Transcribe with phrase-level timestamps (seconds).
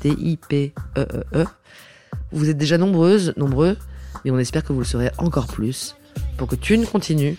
[0.00, 1.44] T-I-P-E-E-E.
[2.32, 3.76] Vous êtes déjà nombreuses, nombreux,
[4.24, 5.96] mais on espère que vous le serez encore plus.
[6.36, 7.36] Pour que Thune continue,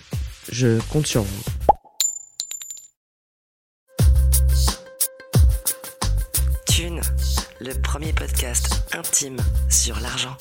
[0.51, 1.43] je compte sur vous.
[6.67, 7.01] Thune,
[7.59, 9.37] le premier podcast intime
[9.69, 10.35] sur l'argent.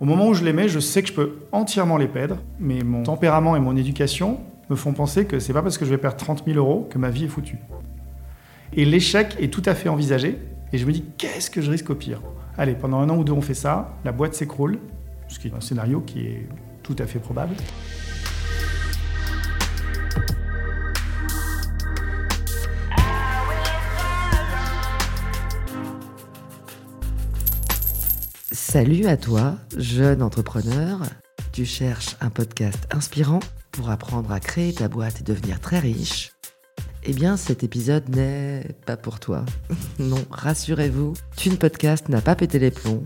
[0.00, 2.82] Au moment où je les mets, je sais que je peux entièrement les perdre, mais
[2.82, 5.98] mon tempérament et mon éducation me font penser que c'est pas parce que je vais
[5.98, 7.58] perdre 30 000 euros que ma vie est foutue.
[8.74, 10.38] Et l'échec est tout à fait envisagé,
[10.72, 12.22] et je me dis qu'est-ce que je risque au pire?
[12.56, 14.78] Allez, pendant un an ou deux on fait ça, la boîte s'écroule,
[15.28, 16.48] ce qui est un scénario qui est
[16.82, 17.54] tout à fait probable.
[28.52, 31.00] Salut à toi, jeune entrepreneur.
[31.52, 36.31] Tu cherches un podcast inspirant pour apprendre à créer ta boîte et devenir très riche
[37.04, 39.44] Eh bien, cet épisode n'est pas pour toi.
[39.98, 43.02] non, rassurez-vous, Thune Podcast n'a pas pété les plombs.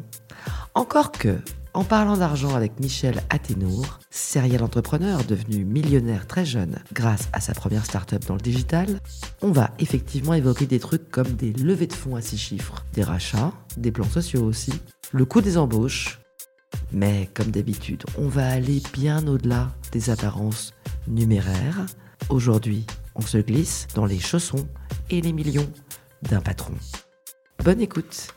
[0.75, 1.39] Encore que,
[1.73, 7.55] en parlant d'argent avec Michel Athénour, serial entrepreneur devenu millionnaire très jeune grâce à sa
[7.55, 9.01] première start-up dans le digital,
[9.41, 13.03] on va effectivement évoquer des trucs comme des levées de fonds à six chiffres, des
[13.03, 14.75] rachats, des plans sociaux aussi,
[15.13, 16.21] le coût des embauches.
[16.93, 20.75] Mais comme d'habitude, on va aller bien au-delà des apparences
[21.09, 21.87] numéraires.
[22.29, 22.85] Aujourd'hui,
[23.17, 24.69] on se glisse dans les chaussons
[25.11, 25.71] et les millions
[26.23, 26.75] d'un patron.
[27.65, 28.29] Bonne écoute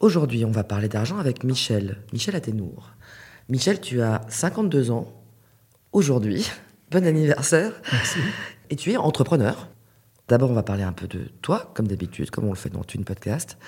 [0.00, 2.92] Aujourd'hui, on va parler d'argent avec Michel, Michel Athénour.
[3.50, 5.12] Michel, tu as 52 ans
[5.92, 6.50] aujourd'hui.
[6.90, 7.72] Bon anniversaire.
[7.92, 8.18] Merci.
[8.70, 9.68] Et tu es entrepreneur.
[10.30, 12.84] D'abord, on va parler un peu de toi, comme d'habitude, comme on le fait dans
[12.94, 13.58] une podcast.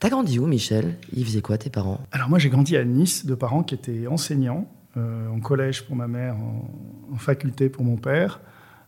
[0.00, 0.96] T'as grandi où, Michel?
[1.12, 2.00] Ils faisaient quoi, tes parents?
[2.10, 5.94] Alors moi j'ai grandi à Nice, de parents qui étaient enseignants, euh, en collège pour
[5.94, 6.68] ma mère, en,
[7.14, 8.40] en faculté pour mon père.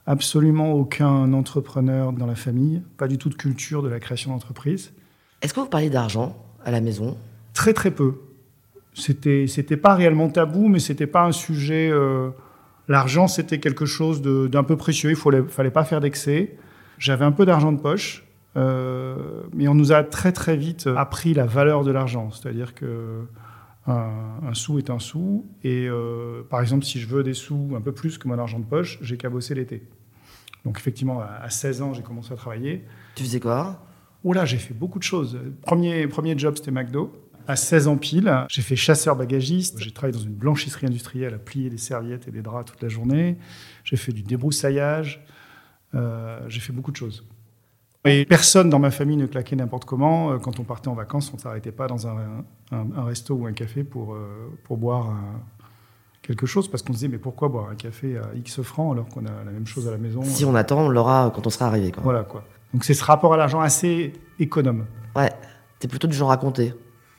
[0.06, 4.90] Absolument aucun entrepreneur dans la famille, pas du tout de culture de la création d'entreprise.
[5.40, 7.16] Est-ce que vous parliez d'argent à la maison?
[7.54, 8.22] Très très peu.
[8.92, 11.90] C'était c'était pas réellement tabou, mais c'était pas un sujet.
[11.92, 12.30] euh,
[12.88, 15.10] L'argent c'était quelque chose d'un peu précieux.
[15.10, 16.56] Il fallait fallait pas faire d'excès.
[17.00, 18.24] J'avais un peu d'argent de poche,
[18.56, 22.30] euh, mais on nous a très très vite appris la valeur de l'argent.
[22.30, 23.26] C'est-à-dire que
[23.86, 24.12] un,
[24.46, 27.80] un sou est un sou, et euh, par exemple si je veux des sous un
[27.80, 29.82] peu plus que mon argent de poche, j'ai qu'à bosser l'été.
[30.64, 32.84] Donc effectivement à à 16 ans j'ai commencé à travailler.
[33.14, 33.82] Tu faisais quoi?
[34.22, 35.38] Oh là, j'ai fait beaucoup de choses.
[35.62, 37.12] Premier, premier job, c'était McDo.
[37.48, 39.78] À 16 ans pile, j'ai fait chasseur-bagagiste.
[39.82, 42.90] J'ai travaillé dans une blanchisserie industrielle à plier des serviettes et des draps toute la
[42.90, 43.38] journée.
[43.82, 45.24] J'ai fait du débroussaillage.
[45.94, 47.24] Euh, j'ai fait beaucoup de choses.
[48.06, 50.32] Et personne dans ma famille ne claquait n'importe comment.
[50.32, 53.34] Euh, Quand on partait en vacances, on ne s'arrêtait pas dans un, un- un resto
[53.34, 55.40] ou un café pour, euh, pour boire un-
[56.22, 59.08] quelque chose parce qu'on se disait mais pourquoi boire un café à X francs alors
[59.08, 61.50] qu'on a la même chose à la maison Si on attend, on l'aura quand on
[61.50, 61.90] sera arrivé.
[61.92, 62.02] Quoi.
[62.02, 62.44] Voilà quoi.
[62.72, 64.86] Donc c'est ce rapport à l'argent assez économe.
[65.16, 65.30] Ouais,
[65.78, 66.72] t'es plutôt du genre à compter.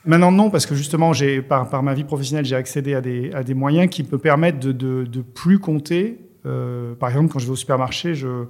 [0.05, 1.11] Maintenant, non, parce que justement,
[1.47, 4.57] par, par ma vie professionnelle, j'ai accédé à des, à des moyens qui me permettent
[4.59, 6.19] de, de, de plus compter.
[6.45, 8.45] Euh, par exemple, quand je vais au supermarché, je,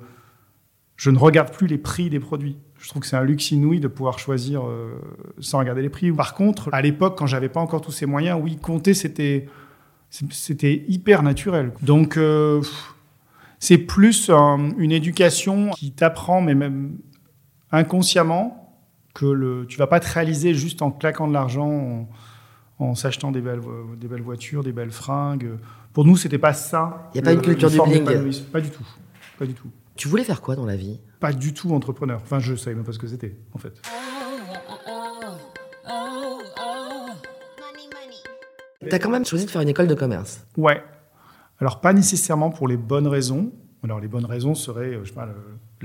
[1.07, 2.57] ne regarde plus les prix des produits.
[2.79, 4.99] Je trouve que c'est un luxe inouï de pouvoir choisir euh,
[5.39, 6.11] sans regarder les prix.
[6.11, 9.47] Par contre, à l'époque, quand j'avais pas encore tous ces moyens, oui, compter, c'était,
[10.87, 11.73] hyper naturel.
[11.81, 12.61] Donc, euh,
[13.59, 16.97] c'est plus un- une éducation qui t'apprend, mais même
[17.71, 18.57] inconsciemment,
[19.13, 22.07] que le, tu vas pas te réaliser juste en claquant de l'argent,
[22.79, 23.61] en, s'achetant des belles,
[23.99, 25.57] des belles voitures, des belles fringues.
[25.93, 27.09] Pour nous, c'était pas ça.
[27.15, 28.05] Y a pas une culture du bling.
[28.51, 28.85] Pas du tout.
[29.37, 29.67] Pas du tout.
[29.95, 30.99] Tu voulais faire quoi dans la vie?
[31.19, 32.19] Pas du tout entrepreneur.
[32.23, 33.73] Enfin, je savais même pas ce que c'était, en fait.
[38.89, 40.45] T'as quand même choisi de faire une école de commerce.
[40.57, 40.83] Ouais.
[41.59, 43.51] Alors, pas nécessairement pour les bonnes raisons.
[43.83, 45.33] Alors, les bonnes raisons seraient, euh, je sais pas, le-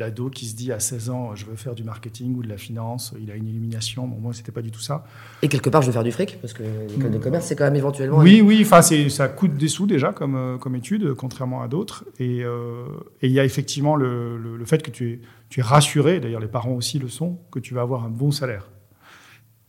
[0.00, 2.56] l'ado qui se dit à 16 ans, je veux faire du marketing ou de la
[2.56, 4.06] finance, il a une illumination.
[4.06, 5.04] Bon, moi, c'était pas du tout ça.
[5.42, 7.64] Et quelque part, je veux faire du fric, parce que l'école de commerce, c'est quand
[7.64, 8.18] même éventuellement.
[8.18, 12.04] Oui, oui, enfin, ça coûte des sous déjà comme, euh, comme étude, contrairement à d'autres.
[12.18, 12.84] Et euh,
[13.22, 16.20] et il y a effectivement le, le- le fait que tu es, tu es rassuré,
[16.20, 18.68] d'ailleurs les parents aussi le sont, que tu vas avoir un bon salaire.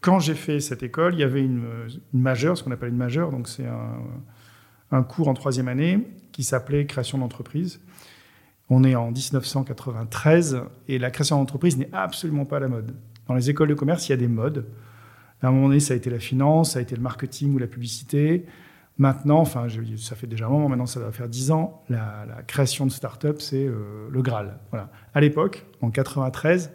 [0.02, 1.64] Quand j'ai fait cette école, il y avait une,
[2.14, 3.98] une majeure, ce qu'on appelle une majeure, donc c'est un,
[4.92, 7.80] un cours en troisième année qui s'appelait création d'entreprise.
[8.70, 12.96] On est en 1993 et la création d'entreprise n'est absolument pas la mode.
[13.28, 14.66] Dans les écoles de commerce, il y a des modes.
[15.42, 17.60] À un moment donné, ça a été la finance, ça a été le marketing ou
[17.60, 18.46] la publicité.
[18.98, 22.92] Maintenant, ça fait déjà un moment, maintenant ça va faire 10 ans, la, création de
[22.92, 24.58] start-up, c'est euh, le Graal.
[24.72, 24.90] Voilà.
[25.14, 26.72] À l'époque, en 93,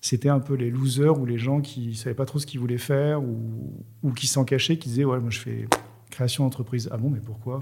[0.00, 2.60] c'était un peu les losers ou les gens qui ne savaient pas trop ce qu'ils
[2.60, 5.66] voulaient faire ou, qui s'en cachaient, qui disaient Ouais, moi je fais
[6.10, 6.88] création d'entreprise.
[6.92, 7.60] Ah bon, mais pourquoi?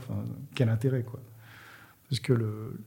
[0.55, 1.21] Quel intérêt quoi
[2.13, 2.35] Parce que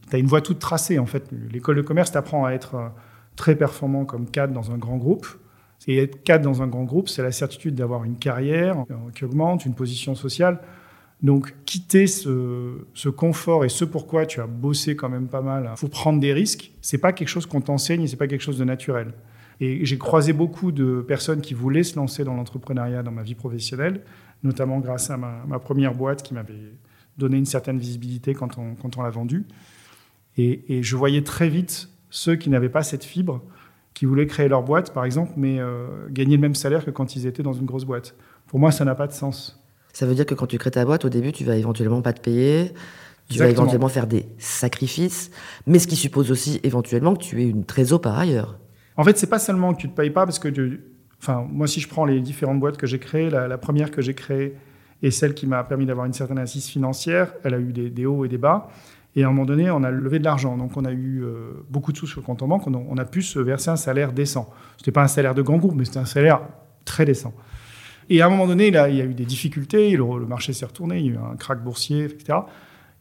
[0.07, 1.23] tu as une voie toute tracée en fait.
[1.51, 2.89] L'école de commerce t'apprend à être euh,
[3.35, 5.25] très performant comme cadre dans un grand groupe.
[5.87, 9.25] Et être cadre dans un grand groupe, c'est la certitude d'avoir une carrière euh, qui
[9.25, 10.59] augmente, une position sociale.
[11.23, 15.77] Donc, quitter ce, confort et ce pourquoi tu as bossé quand même pas mal, il
[15.77, 16.71] faut prendre des risques.
[16.81, 19.11] C'est pas quelque chose qu'on t'enseigne et c'est pas quelque chose de naturel.
[19.59, 23.33] Et j'ai croisé beaucoup de personnes qui voulaient se lancer dans l'entrepreneuriat dans ma vie
[23.33, 24.01] professionnelle,
[24.43, 26.75] notamment grâce à ma première boîte qui m'avait
[27.17, 29.45] donné une certaine visibilité quand on, quand on l'a vendue.
[30.37, 33.41] Et, et je voyais très vite ceux qui n'avaient pas cette fibre,
[33.93, 37.15] qui voulaient créer leur boîte, par exemple, mais euh, gagner le même salaire que quand
[37.15, 38.15] ils étaient dans une grosse boîte.
[38.47, 39.61] Pour moi, ça n'a pas de sens.
[39.93, 42.11] Ça veut dire que quand tu crées ta boîte, au début, tu vas éventuellement pas
[42.13, 42.73] te payer.
[43.29, 45.31] Tu vas éventuellement faire des sacrifices,
[45.65, 48.59] mais ce qui suppose aussi éventuellement que tu aies une trésor par ailleurs.
[48.97, 50.81] En fait, c'est pas seulement que tu te payes pas, parce que, tu-
[51.19, 54.01] enfin, moi, si je prends les différentes boîtes que j'ai créées, la, la première que
[54.03, 54.55] j'ai créée
[55.01, 58.25] et celle qui m'a permis d'avoir une certaine assise financière, elle a eu des, hauts
[58.25, 58.69] et des bas.
[59.15, 60.57] Et à un moment donné, on a levé de l'argent.
[60.57, 62.67] Donc, on a eu euh, beaucoup de sous sur le compte en banque.
[62.67, 64.49] On a, pu se verser un salaire décent.
[64.77, 66.41] C'était pas un salaire de grand groupe, mais c'était un salaire
[66.83, 67.33] très décent.
[68.09, 69.95] Et à un moment donné, là, il y a eu des difficultés.
[69.95, 70.99] Le, le marché s'est retourné.
[70.99, 72.39] Il y a eu un crack boursier, etc.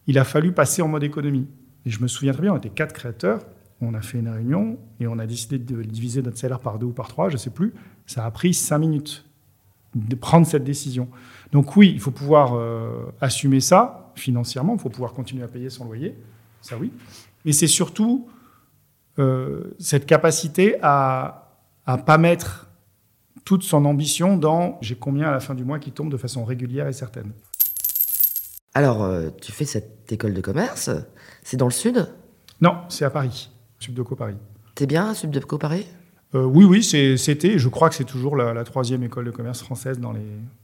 [0.06, 1.48] Il a fallu passer en mode économie.
[1.86, 3.40] Et je me souviens très bien, on était quatre créateurs.
[3.80, 6.86] On a fait une réunion et on a décidé de diviser notre salaire par deux
[6.86, 7.74] ou par trois, je ne sais plus.
[8.06, 9.24] Ça a pris cinq minutes
[9.94, 11.08] de prendre cette décision.
[11.52, 15.70] Donc oui, il faut pouvoir euh, assumer ça financièrement, il faut pouvoir continuer à payer
[15.70, 16.16] son loyer,
[16.60, 16.92] ça oui.
[17.44, 18.28] Mais c'est surtout
[19.18, 21.52] euh, cette capacité à
[21.86, 22.68] ne pas mettre
[23.44, 26.44] toute son ambition dans j'ai combien à la fin du mois qui tombe de façon
[26.44, 27.32] régulière et certaine.
[28.72, 30.90] Alors, euh, tu fais cette école de commerce,
[31.42, 32.08] c'est dans le sud?
[32.60, 34.36] Non, c'est à Paris, Subdeco Paris.
[34.74, 35.86] T'es bien à Subdeco Paris?
[36.34, 39.62] Euh, oui, oui, c'était, je crois que c'est toujours la, la troisième école de commerce
[39.62, 40.20] française dans les,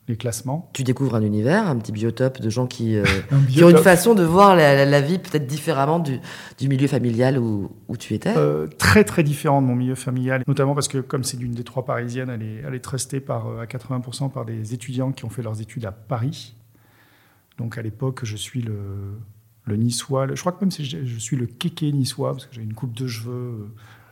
[0.09, 0.69] les classements.
[0.73, 3.77] Tu découvres un univers, un petit biotope de gens qui, euh, Un qui ont une
[3.79, 6.19] façon de voir la, la- la vie peut-être différemment du,
[6.59, 8.35] du milieu familial où, où tu étais.
[8.37, 11.63] Euh, très très différent de mon milieu familial, notamment parce que comme c'est d'une des
[11.65, 15.31] trois parisiennes, elle est, elle est trustée par, à 80% par des étudiants qui ont
[15.31, 16.55] fait leurs études à Paris.
[17.59, 18.75] Donc à l'époque, je suis le,
[19.67, 22.55] le niçois, le- je crois que même si je, suis le kéké niçois, parce que
[22.57, 23.69] j'ai une coupe de cheveux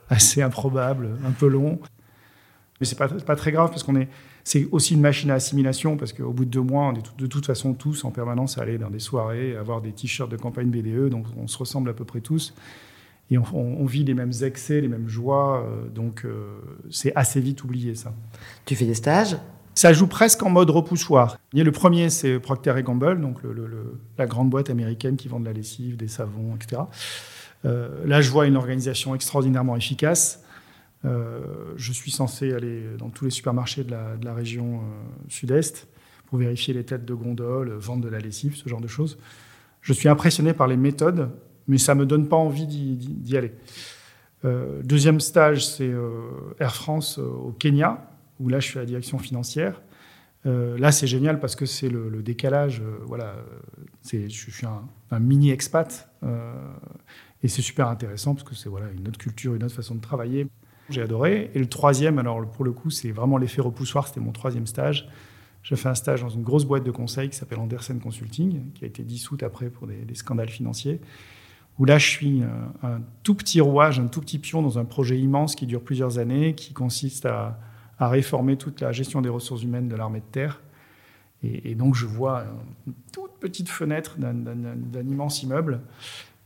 [0.08, 1.78] assez improbable, un peu long.
[2.80, 4.08] Mais c'est pas, pas très grave parce qu'on est,
[4.44, 7.26] c'est aussi une machine à assimilation parce qu'au bout de deux mois, on est de
[7.26, 10.70] toute façon tous en permanence à aller dans des soirées, avoir des t-shirts de campagne
[10.70, 12.54] BDE, donc on se ressemble à peu près tous.
[13.30, 16.56] Et on vit les mêmes excès, les mêmes joies, euh, donc euh,
[16.90, 18.14] c'est assez vite oublié ça.
[18.64, 19.36] Tu fais des stages?
[19.78, 21.38] Ça joue presque en mode repoussoir.
[21.54, 23.38] Le premier, c'est Procter Gamble, donc
[24.18, 26.82] la grande boîte américaine qui vend de la lessive, des savons, etc.
[27.64, 30.42] Euh, là, je vois une organisation extraordinairement efficace.
[31.04, 31.38] Euh,
[31.76, 35.86] je suis censé aller dans tous les supermarchés de la, région euh, sud-est
[36.26, 39.16] pour vérifier les têtes de gondole, vendre de la lessive, ce genre de choses.
[39.80, 41.30] Je suis impressionné par les méthodes,
[41.68, 43.52] mais ça ne me donne pas envie d'y- aller.
[44.82, 45.92] Deuxième stage, c'est
[46.58, 48.08] Air France au Kenya,
[48.40, 49.80] où là, je suis à la direction financière.
[50.46, 52.80] Euh, là, c'est génial parce que c'est le, décalage.
[52.80, 53.34] euh, voilà,
[54.02, 56.52] c'est, je suis un, mini expat euh,
[57.42, 60.00] et c'est super intéressant parce que c'est voilà une autre culture, une autre façon de
[60.00, 60.46] travailler.
[60.90, 61.50] J'ai adoré.
[61.54, 64.08] Et le troisième, alors pour le coup, c'est vraiment l'effet repoussoir.
[64.08, 65.08] C'était mon troisième stage.
[65.62, 68.84] J'ai fait un stage dans une grosse boîte de conseil qui s'appelle Andersen Consulting, qui
[68.84, 71.00] a été dissoute après pour des, des scandales financiers.
[71.78, 74.84] Où là, je suis un, un tout petit rouage, un tout petit pion dans un
[74.84, 77.58] projet immense qui dure plusieurs années, qui consiste à,
[77.98, 80.60] à réformer toute la gestion des ressources humaines de l'armée de terre.
[81.44, 82.44] Et, donc, je vois
[82.86, 85.80] une toute petite fenêtre d'un immense immeuble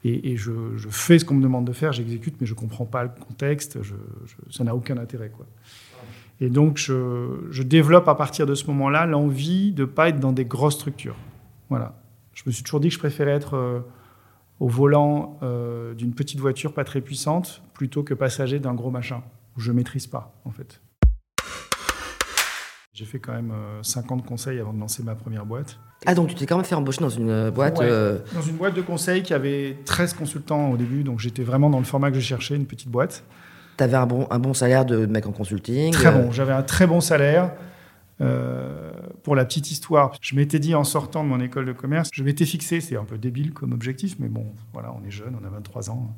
[0.04, 0.52] et, je,
[0.90, 3.78] fais ce qu'on me demande de faire, j'exécute, mais je ne comprends pas le contexte,
[4.50, 5.30] ça n'a aucun intérêt.
[5.30, 5.46] Quoi.
[6.40, 10.32] Et donc, je, développe à partir de ce moment-là l'envie de ne pas être dans
[10.32, 11.16] des grosses structures.
[11.70, 12.02] Voilà.
[12.34, 13.80] Je me suis toujours dit que je préférais être euh,
[14.58, 19.22] au volant euh, d'une petite voiture pas très puissante plutôt que passager d'un gros machin
[19.56, 20.80] où je ne maîtrise pas, en fait.
[22.94, 25.78] J'ai fait quand même 50 euh, conseils avant de lancer ma première boîte.
[26.04, 28.82] Ah, donc tu t'es quand même fait embaucher dans une boîte Dans une boîte de
[28.82, 32.20] conseil qui avait 13 consultants au début, donc j'étais vraiment dans le format que je
[32.20, 33.24] cherchais, une petite boîte.
[33.78, 36.62] Tu avais un bon, un bon salaire de mec en consulting Très bon, j'avais un
[36.62, 37.52] très bon salaire.
[38.20, 42.10] Euh, pour la petite histoire, je m'étais dit en sortant de mon école de commerce,
[42.12, 45.34] je m'étais fixé, c'est un peu débile comme objectif, mais bon, voilà, on est jeune,
[45.40, 46.14] on a 23 ans.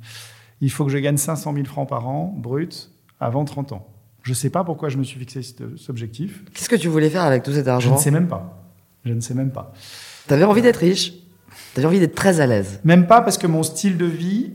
[0.61, 2.91] Il faut que je gagne 500 000 francs par an, brut,
[3.21, 3.94] avant 30 ans.
[4.25, 6.43] Je ne sais pas pourquoi je me suis fixé cet, objectif.
[6.55, 8.59] Qu'est-ce que tu voulais faire avec tout cet argent Je ne sais même pas.
[9.05, 9.75] Je ne sais même pas.
[10.27, 11.13] Tu avais envie d'être riche
[11.75, 14.55] Tu avais envie d'être très à l'aise Même pas parce que mon style de vie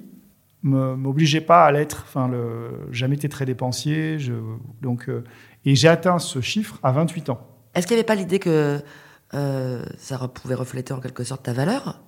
[0.64, 2.04] m'obligeait pas à l'être.
[2.08, 4.18] Enfin, le, jamais été très dépensier.
[4.18, 4.34] Je,
[4.82, 5.24] donc, euh,
[5.66, 7.40] et j'ai atteint ce chiffre à 28 ans.
[7.76, 8.80] Est-ce qu'il n'y avait pas l'idée que
[9.36, 12.02] euh, ça pouvait refléter en quelque sorte ta valeur?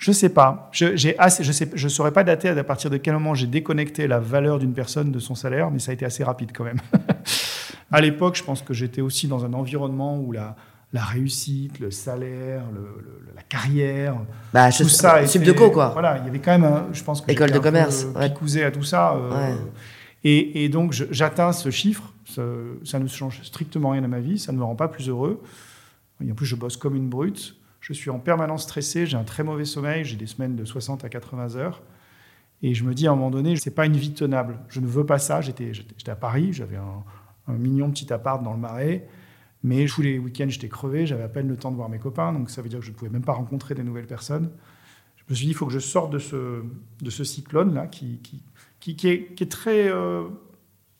[0.00, 0.70] Je sais pas.
[0.72, 4.06] Je, assez, je sais, je saurais pas dater à partir de quel moment j'ai déconnecté
[4.06, 6.80] la valeur d'une personne de son salaire, mais ça a été assez rapide quand même.
[7.92, 10.56] à l'époque, je pense que j'étais aussi dans un environnement où la,
[10.94, 12.62] la réussite, le salaire,
[13.36, 14.16] la carrière,
[14.54, 15.22] bah, tout ça.
[15.22, 15.90] Était, de co, quoi.
[15.90, 18.64] Voilà, il y avait quand même, je pense que école de commerce, peu, ouais.
[18.64, 19.14] à tout ça.
[19.14, 19.54] Euh,
[20.24, 24.56] et, donc j'atteins ce chiffre, ça, ne change strictement rien à ma vie, ça ne
[24.56, 25.42] me rend pas plus heureux.
[26.26, 27.54] Et en plus, je bosse comme une brute.
[27.80, 31.04] Je suis en permanence stressé, j'ai un très mauvais sommeil, j'ai des semaines de 60
[31.04, 31.82] à 80 heures.
[32.62, 34.58] Et je me dis à un moment donné, c'est pas une vie tenable.
[34.68, 35.40] Je ne veux pas ça.
[35.40, 35.72] J'étais
[36.06, 37.02] à Paris, j'avais un,
[37.48, 39.08] mignon petit appart dans le Marais.
[39.62, 42.32] Mais tous les week-ends, j'étais crevé, j'avais à peine le temps de voir mes copains,
[42.32, 44.50] donc ça veut dire que je ne pouvais même pas rencontrer des nouvelles personnes.
[45.16, 48.20] Je me suis dit, il faut que je sorte de ce, cyclone-là, qui
[48.86, 50.28] est très, euh,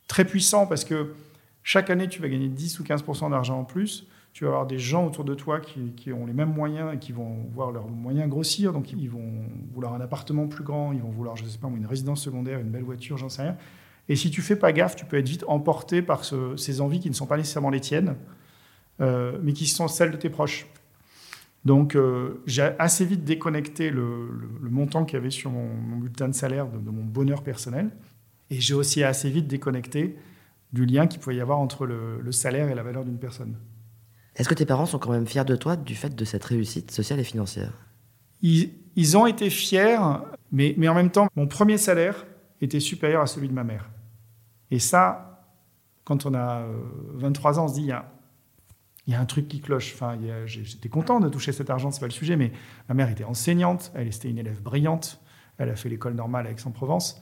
[0.08, 1.14] très puissant, parce que
[1.62, 4.06] chaque année, tu vas gagner 10 ou 15% d'argent en plus.
[4.32, 7.12] Tu vas avoir des gens autour de toi qui, ont les mêmes moyens et qui
[7.12, 8.72] vont voir leurs moyens grossir.
[8.72, 11.87] Donc, ils vont vouloir un appartement plus grand, ils vont vouloir, je sais pas, une
[11.87, 13.56] résidence secondaire, une belle voiture, j'en sais rien.
[14.08, 17.08] Et si tu fais pas gaffe, tu peux être vite emporté par ces envies qui
[17.08, 18.16] ne sont pas nécessairement les tiennes.
[19.00, 20.66] Euh, mais qui sont celles de tes proches.
[21.64, 24.28] Donc, euh, j'ai assez vite déconnecté le,
[24.62, 27.90] montant qu'il y avait sur mon, bulletin de salaire de, mon bonheur personnel.
[28.50, 30.16] Et j'ai aussi assez vite déconnecté
[30.72, 33.54] du lien qu'il pouvait y avoir entre le, salaire et la valeur d'une personne.
[34.40, 36.90] Est-ce que tes parents sont quand même fiers de toi du fait de cette réussite
[36.90, 37.73] sociale et financière?
[38.40, 39.99] Ils, ont été fiers,
[40.50, 42.25] mais, en même temps, mon premier salaire
[42.62, 43.90] était supérieur à celui de ma mère.
[44.70, 45.44] Et ça,
[46.04, 46.64] quand on a
[47.16, 48.11] 23 euh, ans, on se dit, il y a
[49.06, 49.92] il y a un truc qui cloche.
[49.94, 50.16] Enfin,
[50.47, 52.52] j'étais content de toucher cet argent, c'est pas le sujet, mais
[52.88, 55.20] ma mère était enseignante, elle était une élève brillante,
[55.59, 57.20] elle a fait l'école normale à Aix-en-Provence.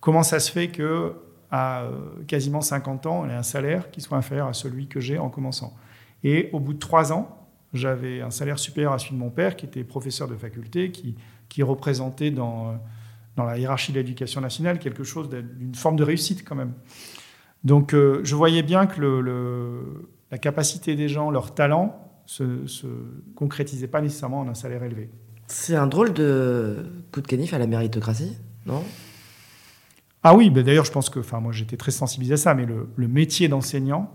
[0.00, 1.14] Comment ça se fait que
[1.50, 5.00] à euh, quasiment 50 ans, elle ait un salaire qui soit inférieur à celui que
[5.00, 5.76] j'ai en commençant?
[6.24, 9.56] Et au bout de trois ans, j'avais un salaire supérieur à celui de mon père,
[9.56, 11.16] qui était professeur de faculté, qui,
[11.48, 12.78] qui représentait dans,
[13.36, 16.72] dans la hiérarchie de l'éducation nationale quelque chose d'une forme de réussite quand même.
[17.64, 22.86] Donc euh, je voyais bien que le la capacité des gens, leur talent, se, se
[23.34, 25.10] concrétisait pas nécessairement en un salaire élevé.
[25.46, 28.84] C'est un drôle de coup de canif à la méritocratie, non?
[30.22, 32.66] Ah oui, ben d'ailleurs, je pense que, enfin, moi, j'étais très sensibilisé à ça, mais
[32.66, 34.12] le, métier d'enseignant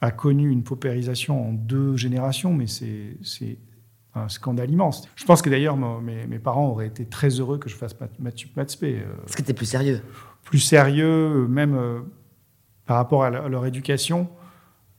[0.00, 3.58] a connu une paupérisation en deux générations, mais c'est
[4.14, 5.08] un scandale immense.
[5.16, 8.38] Je pense que d'ailleurs, mes, mes, parents auraient été très heureux que je fasse maths
[8.38, 9.02] sup, maths spé.
[9.22, 10.02] Parce que tu plus sérieux.
[10.44, 12.00] Plus sérieux, même euh,
[12.86, 14.28] par rapport à leur éducation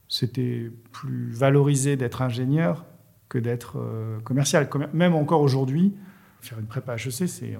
[0.08, 2.84] c'était plus valorisé d'être ingénieur
[3.28, 4.68] que d'être euh, commercial.
[4.92, 5.94] Même encore aujourd'hui,
[6.48, 7.56] faire une prépa HEC, c'est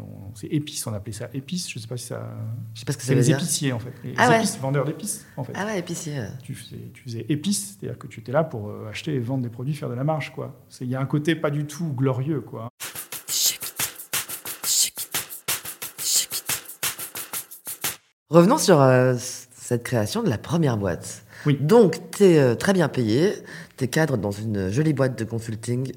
[0.50, 1.70] épice, on appelait ça épice.
[1.70, 2.30] Je sais pas si ça.
[2.74, 3.14] Je sais pas ce que c'est.
[3.14, 3.92] les épiciers en fait.
[4.04, 5.52] Les ah épices, vendeurs d'épices en fait.
[5.54, 6.22] Ah ouais, épicier.
[6.42, 9.42] Tu faisais, tu faisais épices, c'est-à-dire que tu étais là pour euh, acheter et vendre
[9.42, 10.60] des produits, faire de la marge quoi.
[10.80, 12.68] Il y a un côté pas du tout glorieux quoi.
[18.28, 21.24] Revenons sur euh, cette création de la première boîte.
[21.60, 23.32] Donc, tu es euh, très bien payé,
[23.76, 25.92] tu es cadre dans une jolie boîte de consulting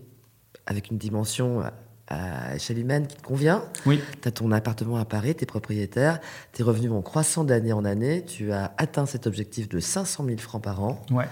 [0.68, 1.64] avec une dimension
[2.10, 3.64] à échelle humaine qui te convient.
[3.86, 4.02] Oui.
[4.22, 6.20] Tu as ton appartement à Paris, tu es propriétaire,
[6.52, 10.38] tes revenus vont croissant d'année en année, tu as atteint cet objectif de 500 000
[10.40, 11.02] francs par an.
[11.12, 11.28] Ouais.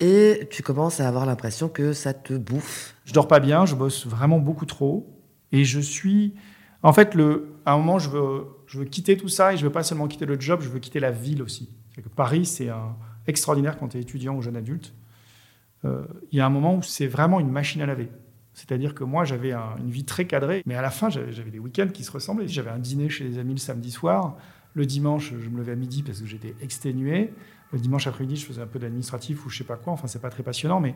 [0.00, 2.94] Et tu commences à avoir l'impression que ça te bouffe.
[3.04, 5.16] Je dors pas bien, je bosse vraiment beaucoup trop.
[5.52, 6.34] Et je suis.
[6.82, 7.54] En fait, le...
[7.66, 10.08] à un moment, je veux, je veux quitter tout ça et je veux pas seulement
[10.08, 11.68] quitter le job, je veux quitter la ville aussi.
[12.16, 12.68] Paris, c'est
[13.26, 14.94] extraordinaire quand tu es étudiant ou jeune adulte.
[15.84, 18.10] Euh, il y a un moment où c'est vraiment une machine à laver.
[18.60, 21.50] C'est-à-dire que moi, j'avais un- une vie très cadrée, mais à la fin, j'avais j'avais
[21.50, 22.46] des week-ends qui se ressemblaient.
[22.46, 24.36] J'avais un dîner chez les amis le samedi soir.
[24.74, 27.32] Le dimanche, je me levais à midi parce que j'étais exténué.
[27.72, 29.92] Le dimanche après-midi, je faisais un peu d'administratif ou je sais pas quoi.
[29.94, 30.94] Enfin, c'est pas très passionnant, mais.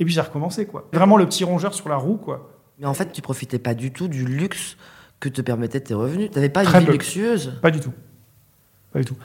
[0.00, 0.88] Et puis, j'ai recommencé, quoi.
[0.92, 2.50] Vraiment le petit rongeur sur la roue, quoi.
[2.80, 4.76] Mais en fait, tu profitais pas du tout du luxe
[5.20, 6.30] que te permettaient tes revenus.
[6.32, 6.92] T'avais pas une vie peu.
[6.92, 7.52] luxueuse.
[7.62, 7.92] Pas du tout.
[8.92, 9.16] Pas du tout.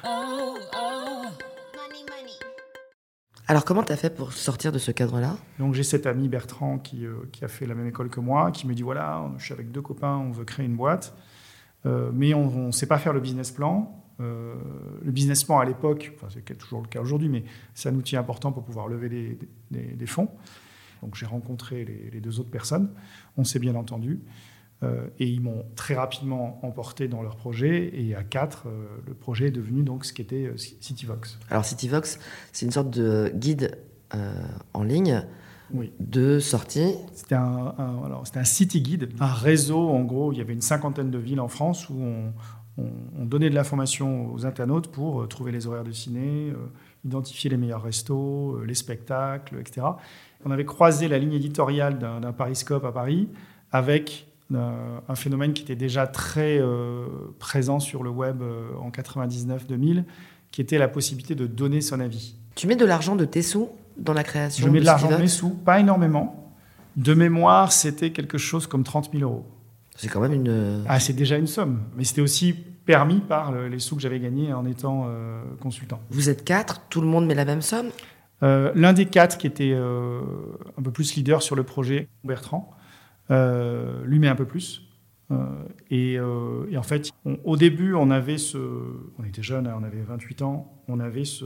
[3.49, 5.35] Alors comment t'as fait pour sortir de ce cadre-là?
[5.57, 8.51] Donc j'ai cet ami Bertrand qui, euh, qui a fait la même école que moi,
[8.51, 11.15] qui me dit voilà, je suis avec deux copains, on veut créer une boîte,
[11.87, 14.05] euh, mais on ne sait pas faire le business plan.
[14.19, 14.53] Euh,
[15.03, 18.17] le business plan à l'époque, enfin, c'est toujours le cas aujourd'hui, mais c'est un outil
[18.17, 19.09] important pour pouvoir lever
[19.71, 20.29] des, fonds.
[21.01, 22.91] Donc j'ai rencontré les, les deux autres personnes,
[23.35, 24.19] on s'est bien entendu,
[25.19, 29.47] et ils m'ont très rapidement emporté dans leur projet, et à quatre, euh, le projet
[29.47, 31.37] est devenu donc ce qu'était euh, CityVox.
[31.49, 32.17] Alors CityVox,
[32.53, 33.77] c'est une sorte de guide
[34.15, 34.33] euh,
[34.73, 35.23] en ligne
[35.73, 35.91] Oui.
[35.99, 36.93] de sortie.
[37.13, 40.53] C'était un, un- alors, c'était un city guide, un réseau, en gros, il y avait
[40.53, 42.33] une cinquantaine de villes en France où on,
[42.77, 46.55] on- on donnait de l'information aux internautes pour euh, trouver les horaires de ciné, euh,
[47.03, 49.85] identifier les meilleurs restos, euh, les spectacles, etc.
[50.45, 53.27] On avait croisé la ligne éditoriale d'un, Pariscope à Paris
[53.71, 57.05] avec euh, un phénomène qui était déjà très euh,
[57.39, 60.03] présent sur le web euh, en 99-2000,
[60.51, 62.35] qui était la possibilité de donner son avis.
[62.55, 65.15] Tu mets de l'argent de tes sous dans la création Je mets de l'argent de
[65.17, 66.51] mes sous, pas énormément.
[66.95, 69.45] De mémoire, c'était quelque chose comme 30 000 euros.
[69.95, 70.83] C'est quand même une...
[70.87, 71.81] Ah, c'est déjà une somme.
[71.95, 75.99] Mais c'était aussi permis par le- les sous que j'avais gagnés en étant euh, consultant.
[76.09, 77.89] Vous êtes quatre, tout le monde met la même somme?
[78.41, 80.21] Euh, L'un des quatre qui était euh,
[80.77, 82.78] un peu plus leader sur le projet, Bertrand, euh,
[83.29, 84.89] lui met un peu plus.
[85.31, 85.45] Euh,
[85.89, 87.11] et, euh, et en fait,
[87.43, 88.57] au début, on avait ce.
[89.17, 91.45] On était jeunes, hein, on avait 28 ans, on avait ce,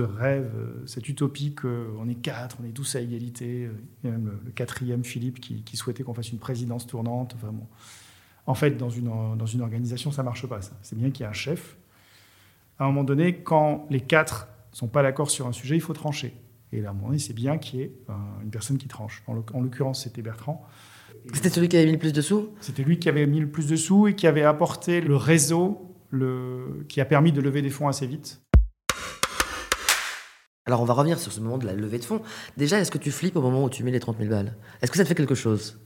[0.00, 3.66] rêve, euh, cette utopie qu'on est quatre, on est tous à égalité.
[3.66, 3.72] euh,
[4.02, 7.36] Il y a même le, quatrième, Philippe, qui, souhaitait qu'on fasse une présidence tournante.
[8.46, 10.60] En fait, dans une, dans une organisation, ça marche pas.
[10.82, 11.76] C'est bien qu'il y ait un chef.
[12.78, 15.92] À un moment donné, quand les quatre sont pas d'accord sur un sujet, il faut
[15.92, 16.34] trancher.
[16.72, 17.92] Et à un moment donné, c'est bien qu'il y ait
[18.42, 19.22] une personne qui tranche.
[19.26, 20.64] En l'oc- en l'occurrence, c'était Bertrand.
[21.34, 22.50] C'était celui qui avait mis le plus de sous?
[22.60, 25.94] C'était lui qui avait mis le plus de sous et qui avait apporté le réseau
[26.10, 26.84] le...
[26.88, 28.40] qui a permis de lever des fonds assez vite.
[30.66, 32.22] Alors on va revenir sur ce moment de la levée de fonds.
[32.56, 34.56] Déjà, est-ce que tu flippes au moment où tu mets les 30 000 balles?
[34.80, 35.80] Est-ce que ça te fait quelque chose?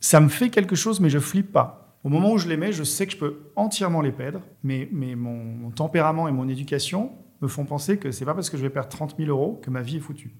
[0.00, 1.98] Ça me fait quelque chose, mais je flippe pas.
[2.02, 4.88] Au moment où je les mets, je sais que je peux entièrement les perdre, mais,
[4.92, 7.12] mais mon, mon tempérament et mon éducation
[7.44, 9.70] me font penser que c'est pas parce que je vais perdre 30 000 euros que
[9.70, 10.34] ma vie est foutue.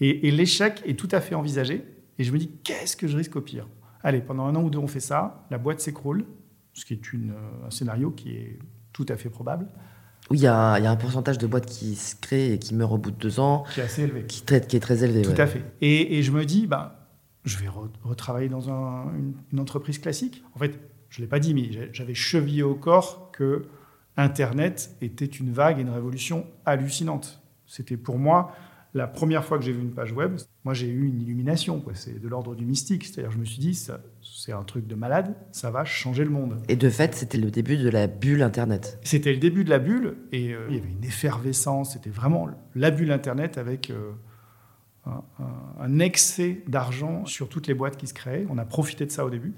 [0.00, 1.84] Et, et l'échec est tout à fait envisagé,
[2.18, 3.66] et je me dis, qu'est-ce que je risque au pire?
[4.02, 6.24] Allez, pendant un an ou deux, on fait ça, la boîte s'écroule,
[6.72, 7.34] ce qui est une,
[7.66, 8.58] un scénario qui est
[8.92, 9.66] tout à fait probable,
[10.30, 12.58] Oui, il y, a il y a un pourcentage de boîtes qui se créent et
[12.58, 14.24] qui meurent au bout de deux ans, qui est assez élevé.
[14.26, 15.22] qui, traite, qui est très élevé.
[15.22, 15.40] Tout ouais.
[15.40, 15.62] à fait.
[15.80, 17.08] Et, et je me dis, bah,
[17.44, 20.44] je vais re- retravailler dans un- une, une entreprise classique.
[20.54, 23.64] En fait, je ne l'ai pas dit, mais j'avais chevillé au corps que
[24.18, 27.40] Internet était une vague et une révolution hallucinante.
[27.66, 28.52] C'était pour moi
[28.92, 30.36] la première fois que j'ai vu une page web.
[30.64, 31.80] Moi, j'ai eu une illumination.
[31.80, 31.92] quoi.
[31.94, 33.04] C'est de l'ordre du mystique.
[33.04, 35.36] C'est-à-dire, je me suis dit, c'est un truc de malade.
[35.52, 36.60] Ça va changer le monde.
[36.68, 38.98] Et de fait, c'était le début de la bulle Internet.
[39.04, 41.92] C'était le début de la bulle et euh, il y avait une effervescence.
[41.92, 44.12] C'était vraiment la bulle Internet avec euh,
[45.78, 48.46] un excès d'argent sur toutes les boîtes qui se créaient.
[48.50, 49.54] On a profité de ça au début.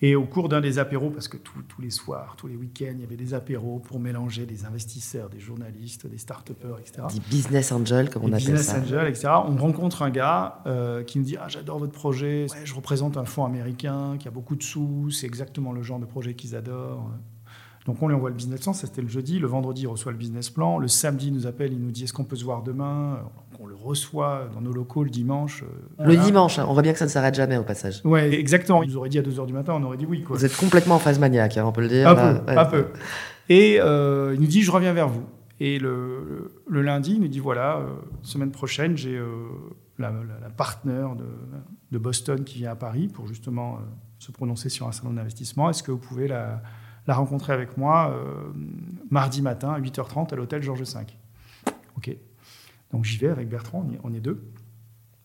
[0.00, 2.92] Et au cours d'un des apéros, parce que tous- tous les soirs, tous les week-ends,
[2.94, 7.02] il y avait des apéros pour mélanger des investisseurs, des journalistes, des start-upers, etc.
[7.10, 8.78] Dit business angel, comme on appelle business ça.
[8.78, 9.28] angels, etc.
[9.48, 13.16] On rencontre un gars euh, qui nous dit ah, J'adore votre projet, Ouais, je représente
[13.16, 16.54] un fonds américain qui a beaucoup de sous, c'est exactement le genre de projet qu'ils
[16.54, 17.10] adorent.
[17.88, 19.38] Donc on lui envoie le business plan, c'était le jeudi.
[19.40, 20.78] Le vendredi, il reçoit le business plan.
[20.78, 23.18] Le samedi, il nous appelle, il nous dit Est-ce qu'on peut se voir demain?
[23.50, 25.64] Donc, On le reçoit dans nos locaux le dimanche.
[25.98, 28.00] euh, Le dimanche, hein, on voit bien que ça ne s'arrête jamais au passage.
[28.04, 28.82] Ouais, exactement.
[28.84, 30.22] Il nous aurait dit à 2h du matin, on aurait dit oui.
[30.22, 30.36] Quoi.
[30.36, 32.06] Vous êtes complètement en phase maniaque, hein, on peut le dire.
[32.08, 32.34] Un là.
[32.34, 32.58] peu, Ouais.
[32.58, 32.86] un peu.
[33.48, 35.22] Et euh, il nous dit, je reviens vers vous.
[35.58, 37.86] Et le, le lundi, il nous dit, voilà, euh,
[38.22, 39.26] semaine prochaine, j'ai euh,
[39.98, 41.24] la, la, la partenaire de,
[41.90, 43.78] de Boston qui vient à Paris pour justement euh,
[44.18, 45.70] se prononcer sur un salon d'investissement.
[45.70, 46.62] Est-ce que vous pouvez la,
[47.08, 48.52] la rencontrer avec moi euh,
[49.10, 51.00] mardi matin à 8h30 à l'hôtel Georges V
[51.96, 52.14] Ok.
[52.92, 54.52] Donc j'y vais avec Bertrand, on, est deux.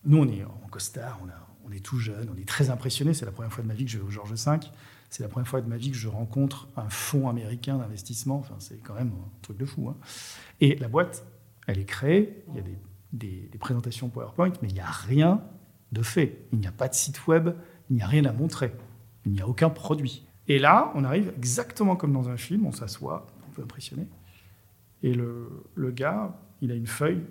[0.04, 1.20] Nous, on est en costard,
[1.66, 3.14] on, est tout jeune, on est très impressionnés.
[3.14, 4.58] C'est la première fois de ma vie que je vais au Georges V.
[5.10, 8.38] C'est la première fois de ma vie que je rencontre un fonds américain d'investissement.
[8.38, 9.88] Enfin, c'est quand même un truc de fou.
[9.88, 9.96] hein.
[10.60, 11.24] Et la boîte,
[11.66, 12.42] elle est créée.
[12.48, 12.62] Il y a
[13.12, 15.42] des- des présentations PowerPoint, mais il n'y a rien
[15.92, 16.46] de fait.
[16.52, 17.50] Il n'y a pas de site web,
[17.90, 18.72] il n'y a rien à montrer.
[19.26, 20.26] Il n'y a aucun produit.
[20.48, 22.66] Et là, on arrive exactement comme dans un film.
[22.66, 24.06] On s'assoit, un peu impressionné.
[25.02, 27.22] Et le, gars, il a une feuille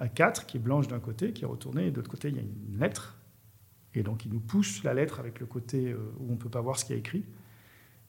[0.00, 2.36] à quatre qui est blanche d'un côté, qui est retournée, et de l'autre côté, il
[2.36, 3.18] y a une lettre.
[3.94, 6.48] Et donc, il nous pousse la lettre avec le côté euh, où on ne peut
[6.48, 7.24] pas voir ce qu'il y a écrit.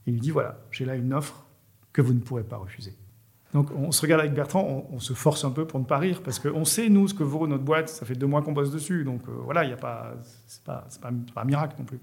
[0.05, 1.45] Et il nous dit voilà, j'ai là une offre
[1.93, 2.93] que vous ne pourrez pas refuser.
[3.53, 6.21] Donc, on se regarde avec Bertrand, on, se force un peu pour ne pas rire,
[6.21, 7.87] parce qu'on sait, nous, ce que vaut notre boîte.
[7.87, 9.05] Ça fait deux mois qu'on bosse dessus.
[9.05, 10.13] Donc, euh, voilà, pas.
[10.47, 11.99] C'est pas, pas, pas, un miracle non plus.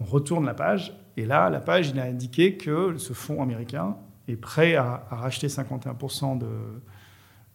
[0.00, 3.96] On retourne la page, et là, la page, il a indiqué que ce fonds américain
[4.28, 6.46] est prêt à, racheter 51% de,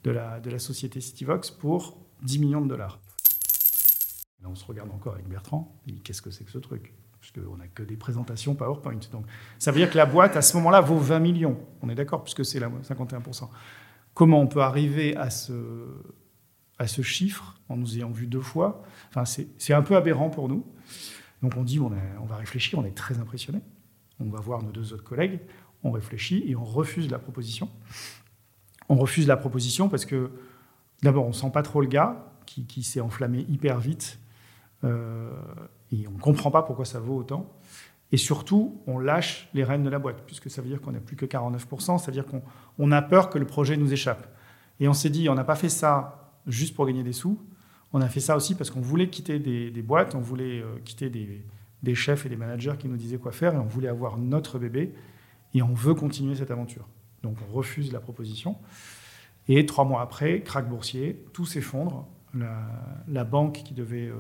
[0.03, 2.99] de, la, société Cityvox pour 10 millions de dollars.
[4.41, 6.93] Là, on se regarde encore avec Bertrand, il dit qu'est-ce que c'est que ce truc?
[7.21, 8.99] Puisqu'on n'a que des présentations PowerPoint.
[9.13, 9.25] Donc,
[9.57, 11.57] ça veut dire que la boîte, à ce moment-là, vaut 20 millions.
[11.81, 13.47] On est d'accord, puisque c'est 51%.
[14.13, 15.53] Comment on peut arriver à ce,
[16.77, 18.83] à ce chiffre en nous ayant vu deux fois?
[19.09, 20.65] Enfin, C'est un peu aberrant pour nous.
[21.43, 23.59] Donc on dit, on, on va réfléchir, on est très impressionné.
[24.19, 25.39] On va voir nos deux autres collègues,
[25.83, 27.69] on réfléchit et on refuse la proposition.
[28.89, 30.31] On refuse la proposition parce que,
[31.03, 34.19] d'abord, on sent pas trop le gars qui, qui s'est enflammé hyper vite
[34.85, 35.31] euh,
[35.91, 37.51] et on ne comprend pas pourquoi ça vaut autant.
[38.13, 40.99] Et surtout, on lâche les rênes de la boîte, puisque ça veut dire qu'on n'a
[40.99, 44.27] plus que 49%, c'est-à-dire qu'on a peur que le projet nous échappe.
[44.79, 47.39] Et on s'est dit, on n'a pas fait ça juste pour gagner des sous,
[47.93, 51.09] on a fait ça aussi parce qu'on voulait quitter des, boîtes, on voulait euh, quitter
[51.09, 54.59] des, chefs et des managers qui nous disaient quoi faire, et on voulait avoir notre
[54.59, 54.93] bébé,
[55.53, 56.87] et on veut continuer cette aventure.
[57.21, 58.57] Donc on refuse la proposition.
[59.47, 62.07] Et trois mois après, crack boursier, tout s'effondre,
[63.07, 64.15] la, banque qui devait euh,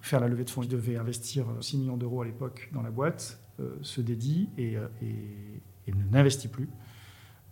[0.00, 2.90] faire la levée de fonds, qui devait investir 6 millions d'euros à l'époque dans la
[2.90, 6.68] boîte, euh, se dédie et, euh, et, ne n'investit plus.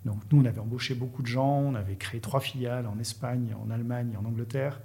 [0.06, 3.54] Donc nous, on avait embauché beaucoup de gens, on avait créé trois filiales en Espagne,
[3.62, 4.80] en Allemagne et en Angleterre.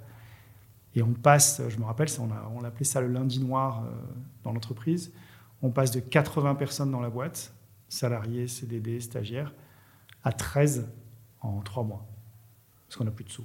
[0.96, 3.84] Et on passe, je me rappelle, on, a, on appelait ça le lundi noir
[4.42, 5.12] dans l'entreprise.
[5.62, 7.54] On passe de 80 personnes dans la boîte,
[7.88, 9.52] salariés, CDD, stagiaires,
[10.24, 10.88] à 13
[11.42, 12.04] en trois mois.
[12.88, 13.44] Parce qu'on n'a plus de sous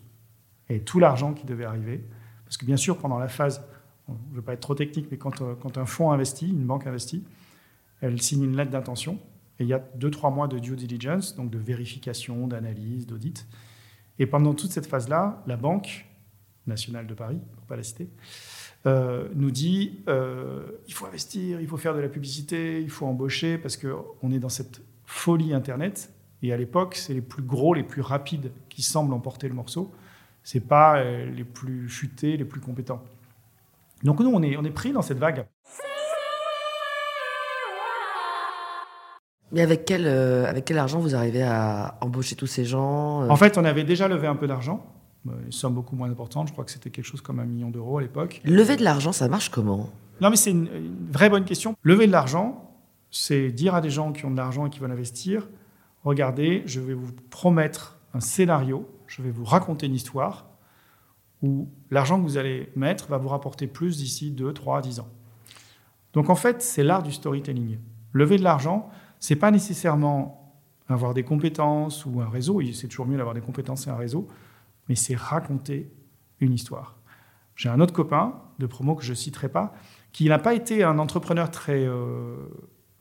[0.71, 2.03] et tout l'argent qui devait arriver.
[2.45, 3.63] Parce que bien sûr, pendant la phase,
[4.07, 6.65] je ne veux pas être trop technique, mais quand, euh, quand un fonds investit, une
[6.65, 7.23] banque investit,
[8.01, 9.19] elle signe une lettre d'intention.
[9.59, 13.47] Et il y a deux, trois mois de due diligence, donc de vérification, d'analyse, d'audit.
[14.17, 16.07] Et pendant toute cette phase-là, la Banque
[16.67, 18.09] nationale de Paris, pour pas la citer,
[18.85, 23.05] euh, nous dit euh, il faut investir, il faut faire de la publicité, il faut
[23.05, 26.13] embaucher, parce qu'on est dans cette folie Internet.
[26.43, 29.91] Et à l'époque, c'est les plus gros, les plus rapides qui semblent emporter le morceau
[30.43, 33.03] c'est pas euh, les plus futés, les plus compétents.
[34.03, 35.45] Donc nous, on est, on est pris dans cette vague.
[39.51, 43.57] Mais avec quel, avec quel argent vous arrivez à embaucher tous ces gens En fait,
[43.57, 44.85] on avait déjà levé un peu d'argent,
[45.25, 46.47] une somme beaucoup moins importante.
[46.47, 48.41] Je crois que c'était quelque chose comme un million d'euros à l'époque.
[48.43, 49.89] Lever de l'argent, ça marche comment?
[50.19, 50.69] Non, mais c'est une,
[51.11, 51.75] vraie bonne question.
[51.83, 52.71] Lever de l'argent,
[53.11, 55.47] c'est dire à des gens qui ont de l'argent et qui veulent investir,
[56.03, 60.45] regardez, je vais vous promettre un scénario je vais vous raconter une histoire
[61.41, 65.09] où l'argent que vous allez mettre va vous rapporter plus d'ici 2, 3, 10 ans.
[66.13, 67.77] Donc en fait, c'est l'art du storytelling.
[68.13, 70.55] Lever de l'argent, c'est pas nécessairement
[70.87, 74.27] avoir des compétences ou un réseau, c'est toujours mieux d'avoir des compétences et un réseau,
[74.91, 75.89] mais c'est raconter
[76.41, 76.97] une histoire.
[77.55, 79.73] J'ai un autre copain de promo que je citerai pas,
[80.11, 82.35] qui n'a pas été un entrepreneur très, euh,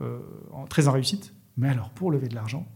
[0.00, 0.20] euh,
[0.68, 2.68] très en réussite, mais alors pour lever de l'argent,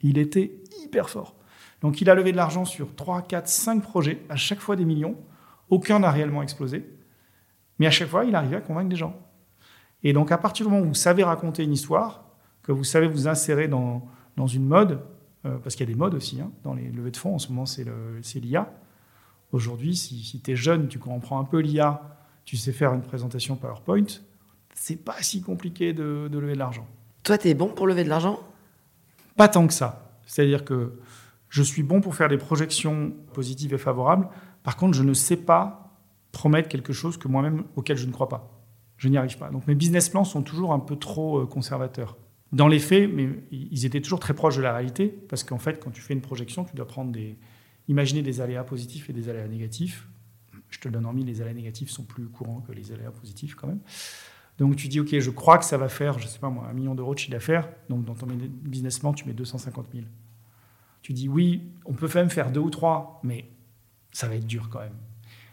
[0.00, 1.34] il était hyper fort.
[1.80, 4.84] Donc il a levé de l'argent sur 3, 4, 5 projets, à chaque fois des
[4.84, 5.16] millions.
[5.68, 6.88] Aucun n'a réellement explosé.
[7.80, 9.20] Mais à chaque fois, il arrivait à convaincre des gens.
[10.04, 12.22] Et donc à partir du moment où vous savez raconter une histoire,
[12.62, 14.06] que vous savez vous insérer dans,
[14.36, 15.00] dans une mode,
[15.62, 17.48] parce qu'il y a des modes aussi, hein, dans les levées de fonds, en ce
[17.48, 17.84] moment c'est
[18.40, 18.72] l'IA.
[19.52, 23.56] Aujourd'hui, si, tu es jeune, tu comprends un peu l'IA, tu sais faire une présentation
[23.56, 24.06] PowerPoint,
[24.74, 26.86] c'est pas si compliqué de, de lever de l'argent.
[27.22, 28.40] Toi, tu es bon pour lever de l'argent?
[29.36, 30.12] Pas tant que ça.
[30.26, 30.98] C'est-à-dire que
[31.48, 34.28] je suis bon pour faire des projections positives et favorables.
[34.62, 35.86] Par contre, je ne sais pas
[36.32, 38.50] promettre quelque chose que moi-même auquel je ne crois pas.
[38.96, 39.48] Je n'y arrive pas.
[39.50, 42.16] Donc mes business plans sont toujours un peu trop euh, conservateurs.
[42.52, 45.82] Dans les faits, mais ils étaient toujours très proches de la réalité, parce qu'en fait,
[45.82, 47.36] quand tu fais une projection, tu dois prendre des,
[47.88, 50.06] imaginer des aléas positifs et des aléas négatifs.
[50.70, 53.54] Je te donne en mille, les aléas négatifs sont plus courants que les aléas positifs
[53.54, 53.80] quand même.
[54.58, 56.72] Donc tu dis, OK, je crois que ça va faire, je sais pas moi, un
[56.72, 57.68] million d'euros de chiffre d'affaires.
[57.88, 60.06] Donc dans ton business plan, tu mets 250 000
[61.06, 63.48] tu dis oui, on peut même faire deux ou trois, mais
[64.10, 64.96] ça va être dur quand même.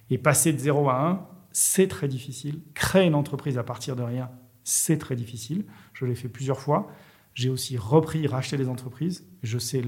[0.10, 2.60] Et passer de 0 à 1, c'est très difficile.
[2.74, 4.32] Créer une entreprise à partir de rien,
[4.64, 5.66] c'est très difficile.
[5.94, 6.92] Je l'ai fait plusieurs fois.
[7.34, 9.26] J'ai aussi repris, racheté des entreprises.
[9.42, 9.82] Je sais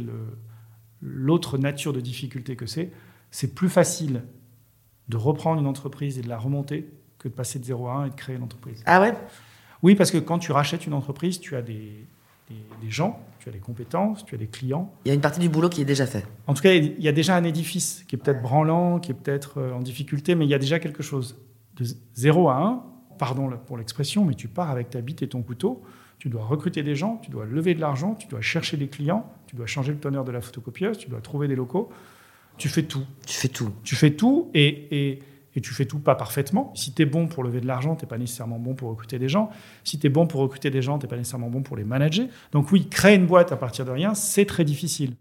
[1.02, 2.92] l'autre nature de difficulté que c'est.
[3.32, 4.24] C'est plus facile
[5.10, 8.06] de reprendre une entreprise et de la remonter que de passer de 0 à 1
[8.06, 8.82] et de créer une entreprise.
[8.86, 9.14] Ah ouais?
[9.84, 12.08] Oui, parce que quand tu rachètes une entreprise, tu as des,
[12.50, 14.94] des, gens, tu as des compétences, tu as des clients.
[15.06, 16.26] Il y a une partie du boulot qui est déjà fait.
[16.48, 19.16] En tout cas, il y a déjà un édifice qui est peut-être branlant, qui est
[19.16, 21.38] peut-être euh, en difficulté, mais il y a déjà quelque chose.
[21.76, 22.84] De 0 à 1,
[23.18, 25.84] pardon pour l'expression, mais tu pars avec ta bite et ton couteau.
[26.18, 29.30] Tu dois recruter des gens, tu dois lever de l'argent, tu dois chercher des clients,
[29.48, 31.90] tu dois changer le teneur de la photocopieuse, tu dois trouver des locaux.
[32.58, 33.06] Tu fais tout.
[33.26, 33.74] Tu fais tout.
[33.84, 35.24] Tu fais tout et, et,
[35.56, 36.72] et tu fais tout pas parfaitement.
[36.74, 39.20] Si tu es bon pour lever de l'argent, tu n'es pas nécessairement bon pour recruter
[39.20, 39.50] des gens.
[39.84, 41.84] Si tu es bon pour recruter des gens, tu n'es pas nécessairement bon pour les
[41.84, 42.28] manager.
[42.54, 45.16] Donc oui, créer une boîte à partir de rien, c'est très difficile.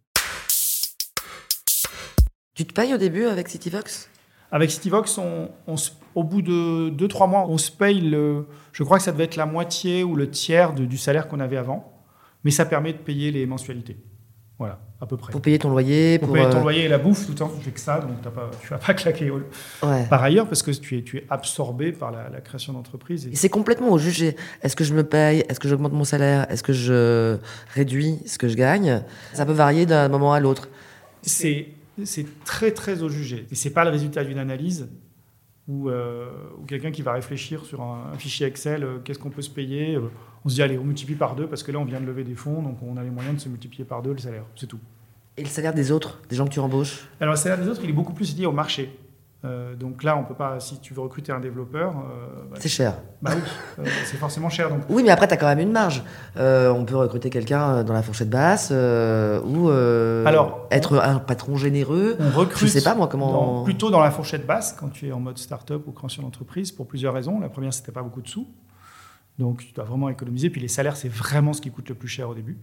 [2.55, 4.09] Tu te payes au début avec CityVox?
[4.55, 5.75] Avec CityVox, on, on,
[6.15, 9.35] au bout de 2-3 mois, on se paye, le, je crois que ça devait être
[9.35, 11.93] la moitié ou le tiers de, du salaire qu'on avait avant.
[12.45, 13.97] Mais ça permet de payer les mensualités.
[14.57, 15.33] Voilà, à peu près.
[15.33, 17.65] Pour payer ton loyer Pour, payer ton loyer et la bouffe, tout le temps, tu
[17.65, 20.07] fais que ça, donc pas, tu vas pas claquer ouais.
[20.09, 23.27] par ailleurs parce que tu es, tu es absorbé par la, la création d'entreprise.
[23.27, 24.37] Et, et c'est complètement au jugé.
[24.63, 25.45] Est-ce que je me paye?
[25.49, 26.49] Est-ce que j'augmente mon salaire?
[26.49, 27.39] Est-ce que je
[27.75, 29.03] réduis ce que je gagne?
[29.33, 30.69] Ça peut varier d'un moment à l'autre.
[31.23, 31.67] C'est
[32.05, 33.47] c'est très très au jugé.
[33.51, 34.89] Et c'est pas le résultat d'une analyse
[35.67, 36.27] ou, euh,
[36.67, 39.95] quelqu'un qui va réfléchir sur un, un fichier Excel, euh, qu'est-ce qu'on peut se payer.
[39.95, 40.11] Euh,
[40.45, 42.25] on se dit allez, on multiplie par deux parce que là on vient de lever
[42.25, 44.45] des fonds, donc on a les moyens de se multiplier par deux le salaire.
[44.57, 44.81] C'est tout.
[45.37, 47.09] Et le salaire des autres, des gens que tu embauches?
[47.21, 48.91] Alors le salaire des autres, il est beaucoup plus lié au marché.
[49.45, 50.59] Euh, donc là, on peut pas.
[50.59, 52.95] Si tu veux recruter un développeur, euh, bah, c'est cher.
[53.21, 53.43] Bah oui,
[53.79, 54.71] euh, c'est forcément cher.
[54.71, 54.81] Donc.
[54.89, 56.03] Oui, mais après, tu as quand même une marge.
[56.37, 59.69] On peut recruter quelqu'un dans la fourchette basse ou
[60.27, 62.17] Alors, être un patron généreux.
[62.19, 62.69] On recrute.
[62.69, 63.33] Je sais pas moi comment.
[63.33, 66.73] Dans, plutôt dans la fourchette basse quand tu es en mode start-up ou création d'entreprise
[66.73, 67.39] pour plusieurs raisons.
[67.41, 68.49] La première, c'était pas beaucoup de sous,
[69.39, 70.49] donc tu dois vraiment économiser.
[70.49, 72.59] Puis les salaires, c'est vraiment ce qui coûte le plus cher au début.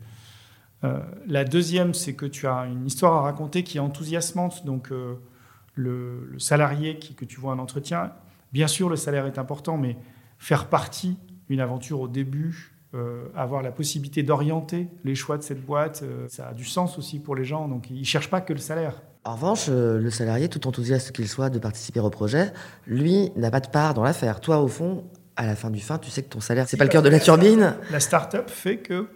[1.28, 4.92] la deuxième, c'est que tu as une histoire à raconter qui est enthousiasmante, donc
[5.76, 8.12] le, le, salarié qui, que tu vois en entretien,
[8.52, 9.98] bien sûr, le salaire est important, mais
[10.38, 15.66] faire partie d'une aventure au début, euh, avoir la possibilité d'orienter les choix de cette
[15.66, 17.70] boîte, euh, ça a du sens aussi pour les gens.
[17.70, 19.02] Donc, ils ne cherchent pas que le salaire.
[19.24, 22.52] En revanche, euh, le salarié, tout enthousiaste qu'il soit de participer au projet,
[22.88, 24.42] lui n'a pas de part dans l'affaire.
[24.42, 25.06] Toi, au fond,
[25.38, 27.08] à la fin du fin, tu sais que ton salaire, c'est pas le cœur de
[27.08, 27.76] la turbine.
[27.92, 29.08] La start-up fait que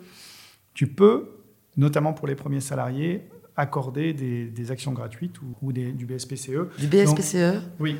[0.73, 1.29] tu peux,
[1.75, 6.77] notamment pour les premiers salariés, accorder des, des, actions gratuites ou, ou des, du BSPCE.
[6.77, 7.97] Du BSPCE Donc, Oui.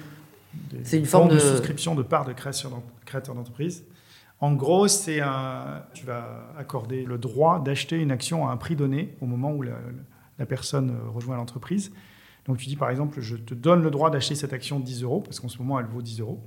[0.84, 1.36] C'est une forme de...
[1.36, 1.39] de...
[1.39, 3.86] souscription de parts de créateur d'entreprise.
[4.39, 5.84] En gros, c'est un...
[5.94, 9.62] tu vas accorder le droit d'acheter une action à un prix donné au moment où
[9.62, 9.78] la,
[10.39, 11.91] la personne rejoint l'entreprise.
[12.46, 15.22] Donc tu dis par exemple, je te donne le droit d'acheter cette action 10 euros,
[15.22, 16.44] parce qu'en ce moment elle vaut 10 euros.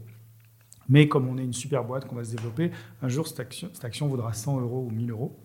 [0.89, 2.71] Mais comme on est une super boîte qu'on va se développer,
[3.03, 5.39] un jour cette action, cette action vaudra 100 euros ou 1000 euros.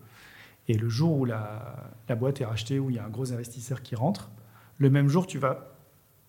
[0.68, 3.82] Et le jour où la, boîte est rachetée, où il y a un gros investisseur
[3.82, 4.30] qui rentre,
[4.78, 5.76] le même jour, tu vas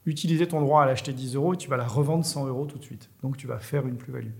[0.05, 2.77] utiliser ton droit à l'acheter 10 euros et tu vas la revendre 100 euros tout
[2.77, 3.09] de suite.
[3.23, 4.33] Donc, tu vas faire une plus-value.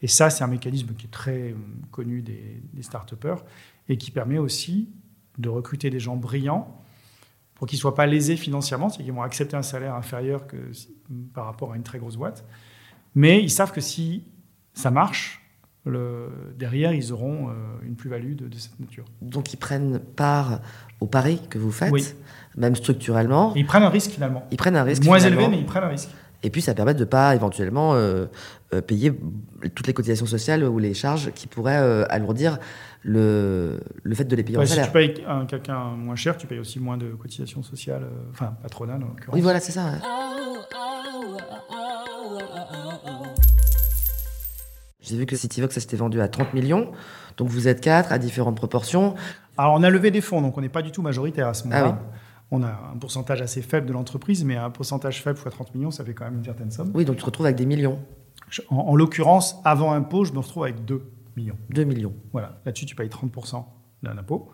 [0.00, 1.56] Et ça, c'est un mécanisme qui est très euh,
[1.92, 3.44] connu des, start-upers
[3.88, 4.88] et qui permet aussi
[5.38, 6.82] de recruter des gens brillants
[7.54, 10.44] pour qu'ils ne soient pas lésés financièrement, c'est-à-dire qu'ils vont accepter un salaire inférieur
[11.32, 12.44] par rapport à une très grosse boîte.
[13.14, 14.24] Mais ils savent que si
[14.74, 15.41] ça marche,
[15.84, 17.52] le, derrière, ils auront euh,
[17.84, 19.04] une plus-value de, de, cette nature.
[19.20, 20.60] Donc, ils prennent part
[21.00, 22.06] au pari que vous faites, oui.
[22.56, 23.54] même structurellement.
[23.56, 24.46] Et ils prennent un risque finalement.
[24.50, 25.04] Ils prennent un risque.
[25.04, 25.40] Moins finalement.
[25.40, 26.10] élevé, mais ils prennent un risque.
[26.44, 28.26] Et puis, ça permet de ne pas éventuellement euh,
[28.72, 29.12] euh, payer
[29.74, 32.58] toutes les cotisations sociales ou les charges qui pourraient euh, alourdir
[33.02, 34.86] le, le, fait de les payer ouais, en si salaire.
[34.86, 39.02] tu payes un, quelqu'un moins cher, tu payes aussi moins de cotisations sociales, enfin patronales
[39.02, 39.34] en l'occurrence.
[39.34, 39.84] Oui, voilà, c'est ça.
[39.86, 39.98] Ouais.
[45.02, 46.92] J'ai vu que CityVox, ça s'était vendu à 30 millions.
[47.36, 49.14] Donc vous êtes quatre à différentes proportions.
[49.58, 51.64] Alors on a levé des fonds, donc on n'est pas du tout majoritaire à ce
[51.64, 51.98] moment-là.
[51.98, 52.18] Ah oui.
[52.54, 55.90] On a un pourcentage assez faible de l'entreprise, mais un pourcentage faible fois 30 millions,
[55.90, 56.90] ça fait quand même une certaine somme.
[56.94, 57.98] Oui, donc tu te retrouves avec des millions.
[58.68, 61.02] En, en l'occurrence, avant impôt, je me retrouve avec 2
[61.36, 61.56] millions.
[61.70, 62.12] 2 millions.
[62.32, 62.60] Voilà.
[62.66, 63.64] Là-dessus, tu payes 30%
[64.02, 64.50] d'un impôt.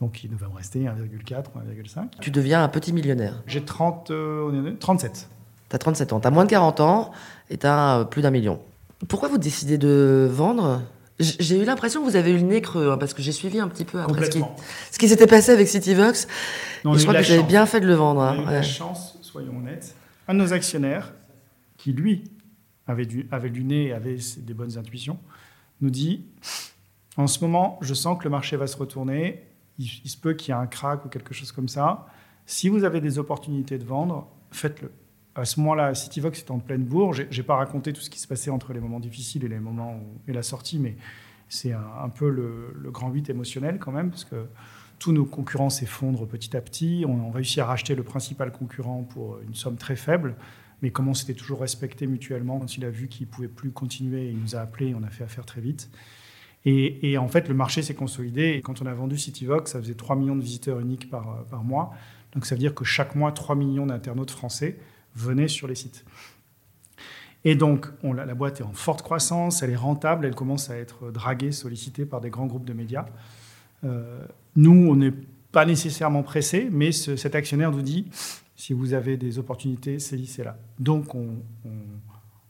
[0.00, 2.08] Donc il devait me rester 1,4 ou 1,5.
[2.20, 3.42] Tu deviens un petit millionnaire.
[3.46, 5.28] J'ai 30, euh, 37.
[5.68, 6.20] Tu as 37 ans.
[6.20, 7.12] Tu as moins de 40 ans
[7.50, 8.60] et tu as euh, plus d'un million.
[9.08, 10.82] Pourquoi vous décidez de vendre?
[11.18, 13.60] J'ai eu l'impression que vous avez eu le nez creux, hein, parce que j'ai suivi
[13.60, 14.42] un petit peu après ce qui,
[14.90, 16.26] ce qui s'était passé avec CityVox.
[16.84, 18.20] Non, et je crois que vous avez bien fait de le vendre.
[18.20, 18.36] On a hein.
[18.36, 18.52] eu ouais.
[18.52, 19.94] la chance, soyons honnêtes.
[20.26, 21.12] Un de nos actionnaires,
[21.76, 22.24] qui lui
[22.86, 25.18] avait du, avait du nez et avait des bonnes intuitions,
[25.80, 26.24] nous dit
[27.16, 29.44] En ce moment, je sens que le marché va se retourner.
[29.78, 32.06] Il, il se peut qu'il y ait un crack ou quelque chose comme ça.
[32.46, 34.90] Si vous avez des opportunités de vendre, faites-le
[35.34, 37.12] à ce moment-là, CityVox était en pleine bourre.
[37.12, 39.60] Je n'ai pas raconté tout ce qui se passait entre les moments difficiles et les
[39.60, 40.96] moments et la sortie, mais
[41.48, 44.46] c'est un, peu le, grand 8 émotionnel quand même, parce que
[44.98, 47.04] tous nos concurrents s'effondrent petit à petit.
[47.06, 50.34] On, on réussit à racheter le principal concurrent pour une somme très faible,
[50.82, 53.70] mais comme on s'était toujours respecté mutuellement, quand il a vu qu'il ne pouvait plus
[53.70, 55.90] continuer, il nous a appelés et on a fait affaire très vite.
[56.64, 58.60] Et, en fait, le marché s'est consolidé.
[58.62, 61.92] Quand on a vendu CityVox, ça faisait 3 millions de visiteurs uniques par, par mois.
[62.34, 64.78] Donc ça veut dire que chaque mois, 3 millions d'internautes français
[65.14, 66.04] venaient sur les sites.
[67.44, 70.70] Et donc, on, la, la boîte est en forte croissance, elle est rentable, elle commence
[70.70, 73.06] à être draguée, sollicitée par des grands groupes de médias.
[73.84, 75.12] Euh, nous, on n'est
[75.50, 78.06] pas nécessairement pressé, mais ce- cet actionnaire nous dit
[78.54, 80.56] si vous avez des opportunités, saisissez-la.
[80.78, 81.30] Donc, on,
[81.64, 81.70] on-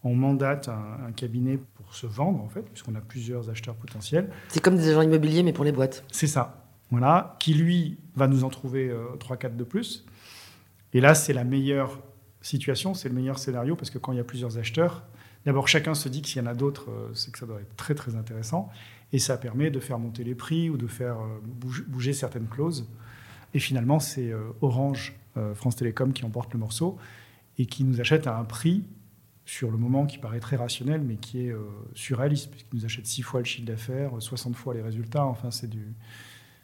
[0.05, 4.29] on mandate un, un cabinet pour se vendre, en fait, puisqu'on a plusieurs acheteurs potentiels.
[4.49, 6.05] C'est comme des agents immobiliers, mais pour les boîtes.
[6.13, 6.67] C'est ça.
[6.91, 7.37] Voilà.
[7.39, 10.05] Qui, lui, va nous en trouver euh, 3-4 de plus.
[10.93, 12.01] Et là, c'est la meilleure
[12.43, 15.05] situation, c'est le meilleur scénario, parce que quand il y a plusieurs acheteurs,
[15.47, 17.61] d'abord, chacun se dit que s'il y en a d'autres, euh, c'est que ça doit
[17.61, 18.71] être très, très intéressant.
[19.13, 21.41] Et ça permet de faire monter les prix ou de faire euh,
[21.87, 22.89] bouger, certaines clauses.
[23.55, 25.15] Et finalement, c'est euh, Orange,
[25.55, 26.99] France Télécom, qui emporte le morceau
[27.57, 28.85] et qui nous achète à un prix
[29.47, 31.55] sur le moment qui paraît très rationnel, mais qui est
[31.95, 35.25] surréaliste, puisqu'il nous achète 6 fois le chiffre d'affaires, 60 fois les résultats.
[35.25, 35.95] Enfin, c'est du.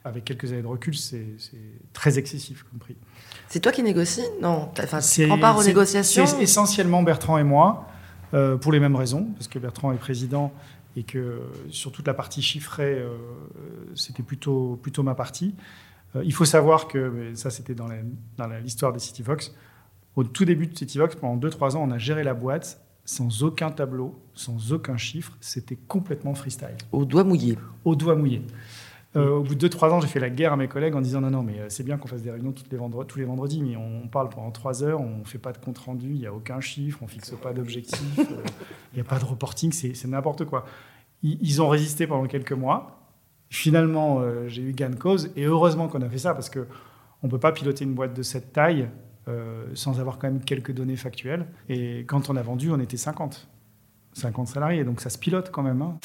[0.09, 1.27] Avec quelques années de recul, c'est
[1.93, 2.97] très excessif comme prix.
[3.49, 4.71] C'est toi qui négocies Non.
[4.83, 7.87] Enfin, tu prends part aux négociations C'est essentiellement Bertrand et moi,
[8.35, 10.53] euh, pour les mêmes raisons, parce que Bertrand est président
[10.97, 11.41] et que
[11.71, 13.17] sur toute la partie chiffrée, euh,
[13.95, 15.55] c'était plutôt, plutôt ma partie.
[16.17, 17.89] Euh, il faut savoir que, mais ça c'était dans
[18.63, 19.55] l'histoire de CityVox,
[20.17, 23.71] au tout début de CityVox, pendant 2-3 ans, on a géré la boîte sans aucun
[23.71, 27.57] tableau, sans aucun chiffre, c'était complètement freestyle Au doigt mouillé.
[27.87, 28.43] au doigt mouillé.
[29.19, 31.21] Euh, au bout de 2-3 ans, j'ai fait la guerre à mes collègues en disant
[31.21, 33.63] non, non, mais euh, c'est bien qu'on fasse des réunions toutes les tous les vendredis,
[33.63, 36.27] mais on parle pendant 3 heures, on ne fait pas de compte rendu, il n'y
[36.27, 38.43] a aucun chiffre, on ne fixe pas d'objectif, euh,
[38.93, 40.65] il n'y a pas de reporting, c'est n'importe quoi.
[41.23, 42.95] Ils, ont résisté pendant quelques mois.
[43.51, 46.67] Finalement, j'ai eu gain de cause, et heureusement qu'on a fait ça, parce qu'on
[47.25, 48.89] ne peut pas piloter une boîte de cette taille
[49.75, 51.49] sans avoir quand même quelques données factuelles.
[51.69, 53.49] Et quand on a vendu, on était 50.
[54.13, 55.83] 50 salariés, donc ça se pilote quand même.
[55.83, 55.99] hein.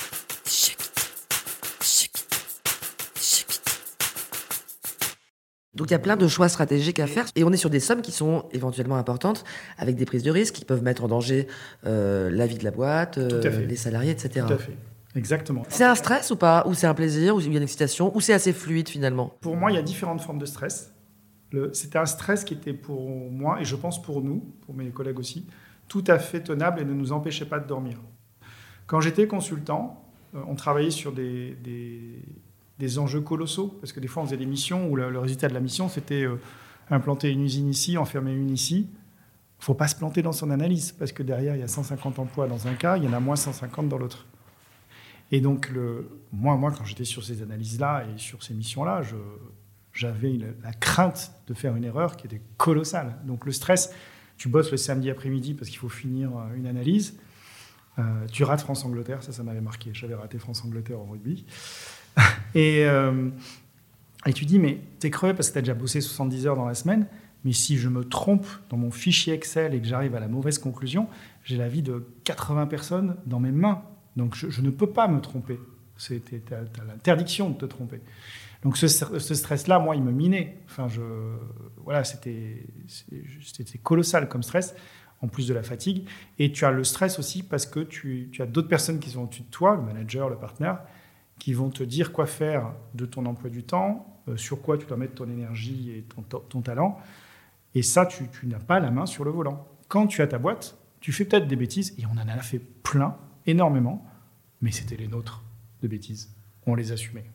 [5.76, 7.80] Donc il y a plein de choix stratégiques à faire et on est sur des
[7.80, 9.44] sommes qui sont éventuellement importantes
[9.78, 11.48] avec des prises de risques qui peuvent mettre en danger
[11.86, 14.46] euh, la vie de la boîte, euh, les salariés, etc.
[14.48, 14.78] Tout à fait.
[15.16, 15.64] Exactement.
[15.70, 16.64] C'est un stress ou pas?
[16.68, 17.36] Ou c'est un plaisir?
[17.36, 18.16] Ou il y a une excitation?
[18.16, 19.36] Ou c'est assez fluide finalement?
[19.42, 20.92] Pour moi, il y a différentes formes de stress.
[21.74, 25.20] C'était un stress qui était pour moi, et je pense pour nous, pour mes collègues
[25.20, 25.46] aussi,
[25.88, 28.00] tout à fait tenable et ne nous empêchait pas de dormir.
[28.88, 32.24] Quand j'étais consultant, euh, on travaillait sur des, des-
[32.80, 35.54] des enjeux colossaux, parce que des fois on faisait des missions où le, résultat de
[35.54, 36.40] la mission c'était euh,
[36.90, 38.88] implanter une usine ici, enfermer une ici.
[38.90, 41.68] Il ne faut pas se planter dans son analyse, parce que derrière il y a
[41.68, 44.26] 150 emplois dans un cas, il y en a moins 150 dans l'autre.
[45.34, 45.72] Et donc,
[46.32, 49.02] moi, moi, quand j'étais sur ces analyses-là et sur ces missions-là,
[49.92, 53.18] j'avais la crainte de faire une erreur qui était colossale.
[53.26, 53.92] Donc, le stress,
[54.38, 57.18] tu bosses le samedi après-midi parce qu'il faut finir euh, une analyse.
[57.98, 59.92] Euh, tu rates France-Angleterre, ça, ça m'avait marqué.
[59.94, 61.46] J'avais raté France-Angleterre au rugby.
[62.56, 63.30] et, euh,
[64.26, 66.76] et tu dis, mais t'es crevé parce que t'as déjà bossé 70 heures dans la
[66.76, 67.08] semaine.
[67.44, 70.58] Mais si je me trompe dans mon fichier Excel et que j'arrive à la mauvaise
[70.58, 71.08] conclusion,
[71.44, 73.84] j'ai la vie de 80 personnes dans mes mains.
[74.16, 75.60] Donc je, ne peux pas me tromper.
[75.98, 76.22] Tu
[76.52, 78.00] as, l'interdiction de te tromper.
[78.64, 80.58] Donc ce, stress-là, moi, il me minait.
[80.66, 80.88] Enfin,
[81.84, 82.66] voilà, c'était
[83.84, 84.74] colossal comme stress,
[85.22, 86.08] en plus de la fatigue.
[86.40, 89.24] Et tu as le stress aussi parce que tu, tu as d'autres personnes qui sont
[89.24, 90.80] au-dessus de toi, le manager, le partenaire,
[91.44, 94.86] qui vont te dire quoi faire de ton emploi du temps, euh, sur quoi tu
[94.86, 96.06] dois mettre ton énergie et
[96.48, 96.98] ton, talent.
[97.76, 99.68] Et ça, tu, n'as pas la main sur le volant.
[99.90, 102.60] Quand tu as ta boîte, tu fais peut-être des bêtises, et on en a fait
[102.60, 104.06] plein, énormément,
[104.62, 105.44] mais c'était les nôtres
[105.82, 106.34] de bêtises.
[106.66, 107.26] On les assumait.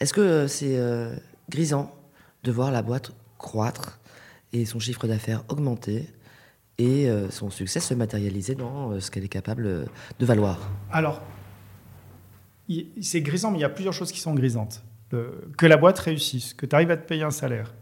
[0.00, 1.14] Est-ce que c'est euh,
[1.48, 1.94] grisant
[2.42, 4.00] de voir la boîte croître
[4.52, 6.08] et son chiffre d'affaires augmenter
[6.80, 9.86] et euh, son succès se matérialiser dans euh, ce qu'elle est capable
[10.18, 10.58] de valoir
[10.90, 11.20] Alors,
[13.00, 14.82] c'est grisant, mais il y a plusieurs choses qui sont grisantes.
[15.58, 17.74] Que la boîte réussisse, que tu arrives à te payer un salaire,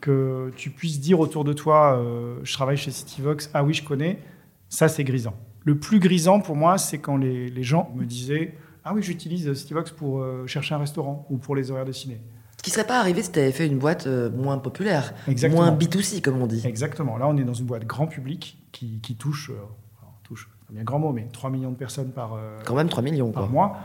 [0.00, 3.82] que tu puisses dire autour de toi, euh, je travaille chez Cityvox, ah oui, je
[3.82, 4.20] connais,
[4.68, 5.34] ça c'est grisant.
[5.64, 9.90] Le plus grisant pour moi, c'est quand les, gens me disaient, ah oui, j'utilise Cityvox
[9.90, 12.20] pour euh, chercher un restaurant ou pour les horaires de ciné.
[12.62, 15.14] Ce qui ne serait pas arrivé si tu avais fait une boîte euh, moins populaire,
[15.26, 15.62] Exactement.
[15.64, 16.62] moins B2C, comme on dit.
[16.64, 17.16] Exactement.
[17.16, 19.54] Là, on est dans une boîte grand public qui, qui touche, euh,
[20.00, 22.88] alors, touche, c'est bien grand mot, mais 3 millions de personnes par, euh, Quand même
[22.88, 23.52] 3 millions, par quoi.
[23.52, 23.76] mois.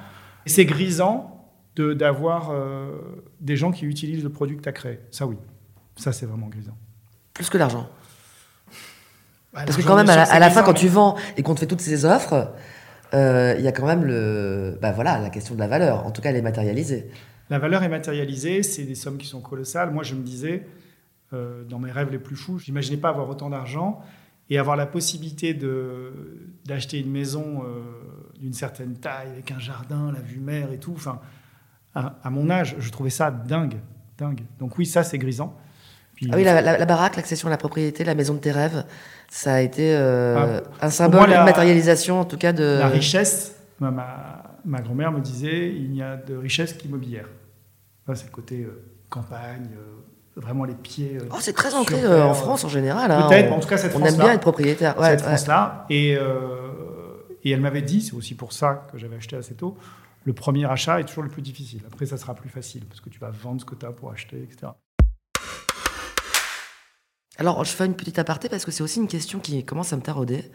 [0.45, 1.43] Et c'est grisant
[1.75, 2.91] de- d'avoir euh,
[3.41, 4.99] des gens qui utilisent le produit que tu as créé.
[5.09, 5.37] Ça, oui.
[5.95, 6.77] Ça, c'est vraiment grisant.
[7.33, 7.87] Plus que l'argent.
[9.55, 11.61] Bah, Parce que quand même, à la, à fin, quand tu vends et qu'on te
[11.61, 12.53] fait toutes ces offres,
[13.15, 16.05] euh, il y a quand même le, bah voilà, la question de la valeur.
[16.05, 17.09] En tout cas, elle est matérialisée.
[17.49, 19.91] La valeur est matérialisée, c'est des sommes qui sont colossales.
[19.91, 20.67] Moi, je me disais,
[21.33, 24.01] euh, dans mes rêves les plus fous, je n'imaginais pas avoir autant d'argent
[24.49, 26.11] et avoir la possibilité de-
[26.65, 27.81] d'acheter une maison euh,
[28.39, 30.93] d'une certaine taille, avec un jardin, la vue mer et tout.
[30.95, 31.19] Enfin,
[31.95, 33.75] à, à mon âge, je trouvais ça dingue,
[34.17, 34.41] dingue.
[34.59, 35.53] Donc oui, ça, c'est grisant.
[36.15, 38.51] Puis, Ah oui, la, la- la baraque, l'accession à la propriété, la maison de tes
[38.51, 38.85] rêves,
[39.29, 42.77] ça a été euh, Ah, un symbole, moi, la- une matérialisation en tout cas de.
[42.79, 44.36] La richesse, ma, ma,
[44.67, 47.27] ma grand-mère me disait, il n'y a de richesse qu'immobilière.
[48.13, 51.17] C'est le côté euh, campagne, euh, vraiment les pieds.
[51.21, 53.11] euh, Oh, c'est très ancré en France en général.
[53.11, 53.27] hein.
[53.27, 54.97] Peut-être, en tout cas, cette On aime bien être propriétaire.
[54.99, 55.25] Ouais, cette ouais.
[55.27, 55.85] France-là.
[55.89, 56.17] Et,
[57.43, 59.77] et elle m'avait dit, c'est aussi pour ça que j'avais acheté assez tôt,
[60.25, 61.81] le premier achat est toujours le plus difficile.
[61.87, 64.11] Après, ça sera plus facile parce que tu vas vendre ce que tu as pour
[64.11, 64.71] acheter, etc.
[67.37, 69.95] Alors, je fais une petite aparté parce que c'est aussi une question qui commence à
[69.95, 70.49] me tarauder.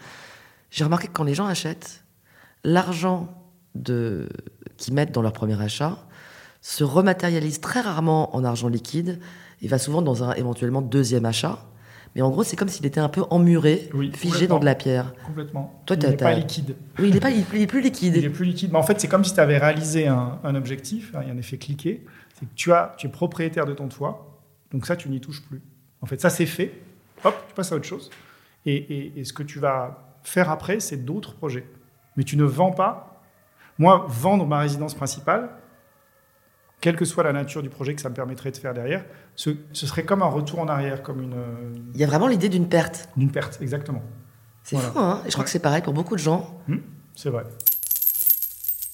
[0.71, 2.03] J'ai remarqué que quand les gens achètent,
[2.65, 3.42] l'argent
[3.75, 4.29] de...
[4.77, 5.99] qu'ils mettent dans leur premier achat
[6.61, 9.19] se rematérialise très rarement en argent liquide.
[9.63, 11.59] Il va souvent dans un éventuellement deuxième achat.
[12.15, 14.75] Mais en gros, c'est comme s'il était un peu emmuré, Oui, figé dans de la
[14.75, 15.15] pierre.
[15.27, 15.83] Complètement.
[15.87, 16.77] Toi, il n'est pas liquide.
[16.99, 18.15] Oui, il n'est pas, il est plus liquide.
[18.17, 18.71] Il est plus liquide.
[18.71, 21.13] Mais en fait, c'est comme si tu avais réalisé un, un objectif.
[21.15, 22.05] hein, Il y a un effet cliqué.
[22.39, 24.39] C'est que tu, as, tu es propriétaire de ton toit.
[24.73, 25.63] Donc ça, tu n'y touches plus.
[26.03, 26.73] En fait, ça, c'est fait.
[27.25, 28.11] Hop, tu passes à autre chose.
[28.67, 31.65] Et, et- et ce que tu vas faire après, c'est d'autres projets.
[32.17, 33.12] Mais tu ne vends pas.
[33.79, 35.51] Moi, vendre ma résidence principale,
[36.81, 39.05] quelle que soit la nature du projet que ça me permettrait de faire derrière,
[39.37, 41.37] ce, ce serait comme un retour en arrière, comme une,
[41.95, 43.09] Il y a vraiment l'idée d'une perte.
[43.17, 44.03] une perte, exactement.
[44.65, 44.91] C'est Voilà.
[44.91, 46.61] fou, hein Et je crois que c'est pareil pour beaucoup de gens.
[47.15, 47.45] C'est vrai.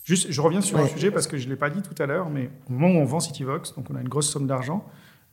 [0.04, 0.88] Juste, je reviens sur un Ouais.
[0.88, 3.02] sujet parce que je ne l'ai pas dit tout à l'heure, mais au moment où
[3.02, 4.86] on vend Cityvox, donc on a une grosse somme d'argent,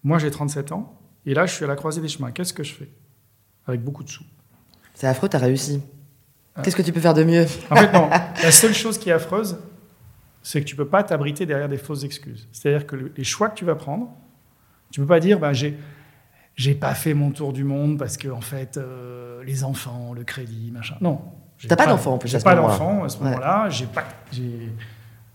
[0.04, 2.32] moi j'ai 37 ans, et là je suis à la croisée des chemins.
[2.32, 2.90] Qu'est-ce que je fais
[3.68, 4.26] Avec beaucoup de sous?
[4.94, 5.82] C'est affreux, t'as réussi.
[6.64, 8.10] Qu'est-ce que tu peux faire de mieux En fait, non.
[8.10, 9.58] la seule chose qui est affreuse,
[10.42, 12.48] c'est que tu peux pas t'abriter derrière des fausses excuses.
[12.52, 14.10] C'est-à-dire que le- les choix que tu vas prendre,
[14.92, 15.78] tu peux pas dire, bah, j'ai
[16.56, 20.24] j'ai pas fait mon tour du monde parce que en fait euh, les enfants, le
[20.24, 20.96] crédit, machin.
[21.02, 21.20] Non.
[21.68, 22.74] T'as pas d'enfant, en plus, à ce pas moment-là.
[22.74, 23.68] d'enfant à ce moment-là.
[23.70, 24.06] J'ai pas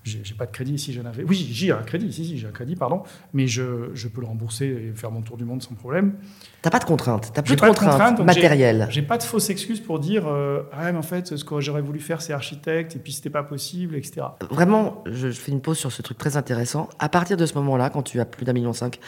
[0.05, 1.25] j'ai pas de crédit si j'en avais.
[1.25, 3.03] Oui, j'ai un crédit, si si, j'ai un crédit, pardon,
[3.35, 6.15] mais je, je peux le rembourser et faire mon tour du monde sans problème.
[6.63, 7.31] T'as pas de contraintes.
[7.35, 8.87] T'as plus de contraintes matérielles.
[8.91, 11.83] J'ai pas de fausses excuses pour dire euh, ah mais en fait ce que j'aurais
[11.83, 14.27] voulu faire c'est architecte et puis c'était pas possible, etc.
[14.51, 16.89] Vraiment, je, je fais une pause sur ce truc très intéressant.
[16.99, 19.01] À partir de ce moment-là, quand tu as plus d'un million cinq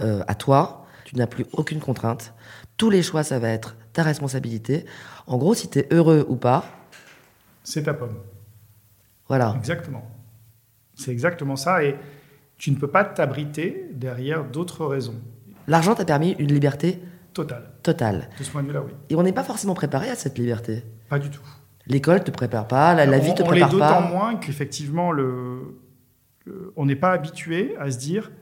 [0.00, 2.34] euh, à toi, tu n'as plus aucune contrainte.
[2.76, 4.84] Tous les choix, ça va être ta responsabilité.
[5.26, 6.64] En gros, si tu es heureux ou pas,
[7.64, 8.16] C'est ta pomme.
[9.28, 9.54] voilà.
[9.56, 10.06] Exactement.
[10.96, 11.84] C'est exactement ça.
[11.84, 11.94] Et
[12.58, 15.14] tu ne peux pas t'abriter derrière d'autres raisons.
[15.68, 16.98] L'argent t'a permis une liberté
[17.34, 17.70] Total.
[17.82, 18.28] totale.
[18.38, 18.92] De ce point de vue-là, oui.
[19.10, 20.82] Et on n'est pas forcément préparé à cette liberté.
[21.08, 21.42] Pas du tout.
[21.86, 24.08] L'école te prépare pas, la, la vie on, te on prépare d'autant pas.
[24.08, 25.76] moins qu'effectivement, le,
[26.46, 28.32] le- on n'est pas habitué à se dire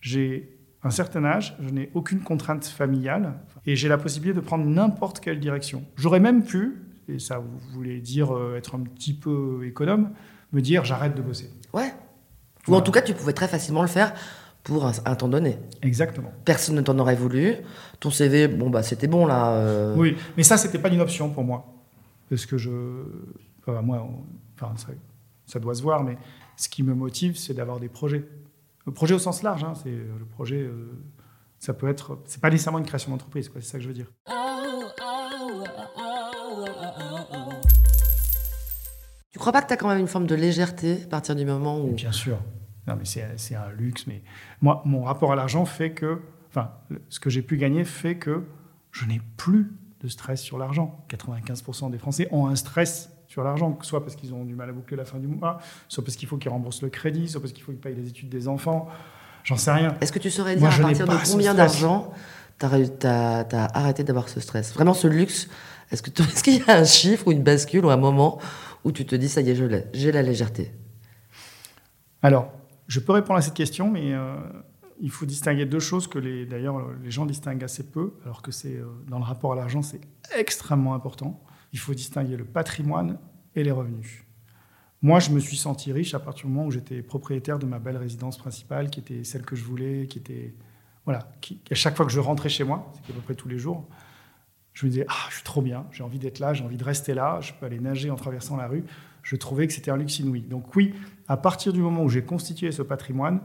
[0.00, 3.34] j'ai un certain âge, je n'ai aucune contrainte familiale
[3.66, 5.84] et j'ai la possibilité de prendre n'importe quelle direction.
[5.96, 7.42] J'aurais même pu, et ça
[7.74, 10.10] voulait dire euh, être un petit peu économe,
[10.52, 11.50] me dire j'arrête de bosser.
[11.72, 11.92] Ouais.
[12.68, 14.12] Ou en tout cas, tu pouvais très facilement le faire
[14.62, 15.58] pour un, un temps donné.
[15.82, 16.30] Exactement.
[16.44, 17.54] Personne ne t'en aurait voulu.
[18.00, 19.52] Ton CV, bon, bah, c'était bon, là.
[19.52, 21.66] euh, Oui, mais ça, c'était pas une option pour moi.
[22.28, 22.70] Parce que je.
[23.66, 24.88] Enfin, moi, on- enfin, ça,
[25.46, 26.16] ça doit se voir, mais
[26.56, 28.24] ce qui me motive, c'est d'avoir des projets.
[28.86, 30.56] Le projet au sens large, hein, c'est le projet.
[30.60, 30.90] euh,
[31.58, 32.18] ça peut être.
[32.26, 34.10] C'est pas nécessairement une création d'entreprise, quoi, c'est ça que je veux dire.
[39.40, 41.46] Tu crois pas que tu as quand même une forme de légèreté à partir du
[41.46, 41.94] moment où.
[41.94, 42.36] Bien sûr.
[42.86, 44.06] Non, mais c'est un luxe.
[44.06, 44.20] Mais
[44.60, 46.20] moi, mon rapport à l'argent fait que.
[46.50, 46.72] Enfin,
[47.08, 48.44] ce que j'ai pu gagner fait que
[48.92, 49.72] je n'ai plus
[50.02, 51.06] de stress sur l'argent.
[51.08, 54.72] 95% des Français ont un stress sur l'argent, soit parce qu'ils ont du mal à
[54.72, 57.54] boucler la fin du mois, soit parce qu'il faut qu'ils remboursent le crédit, soit parce
[57.54, 58.88] qu'il faut qu'ils payent les études des enfants.
[59.44, 59.96] J'en sais rien.
[60.02, 62.12] Est-ce que tu saurais dire à partir de combien d'argent
[62.58, 64.74] tu as, arrêté d'avoir ce stress?
[64.74, 65.48] Vraiment ce luxe?
[65.90, 68.38] Est-ce qu'il y a un chiffre ou une bascule ou un moment
[68.84, 70.72] où tu te dis ça y est, j'ai la légèreté
[72.22, 72.52] Alors,
[72.86, 74.36] je peux répondre à cette question, mais euh,
[75.00, 78.76] il faut distinguer deux choses que d'ailleurs les gens distinguent assez peu, alors que c'est
[78.76, 80.00] euh, dans le rapport à l'argent, c'est
[80.36, 81.42] extrêmement important.
[81.72, 83.18] Il faut distinguer le patrimoine
[83.54, 84.24] et les revenus.
[85.02, 87.78] Moi, je me suis senti riche à partir du moment où j'étais propriétaire de ma
[87.78, 90.54] belle résidence principale, qui était celle que je voulais, qui était
[91.06, 91.30] voilà,
[91.70, 93.88] à chaque fois que je rentrais chez moi, c'est à peu près tous les jours,
[94.72, 96.84] je me disais ah, je suis trop bien, j'ai envie d'être là, j'ai envie de
[96.84, 98.84] rester là, je peux aller nager en traversant la rue.
[99.22, 100.42] Je trouvais que c'était un luxe inouï.
[100.42, 100.94] Donc oui,
[101.28, 103.40] à partir du moment où j'ai constitué ce patrimoine,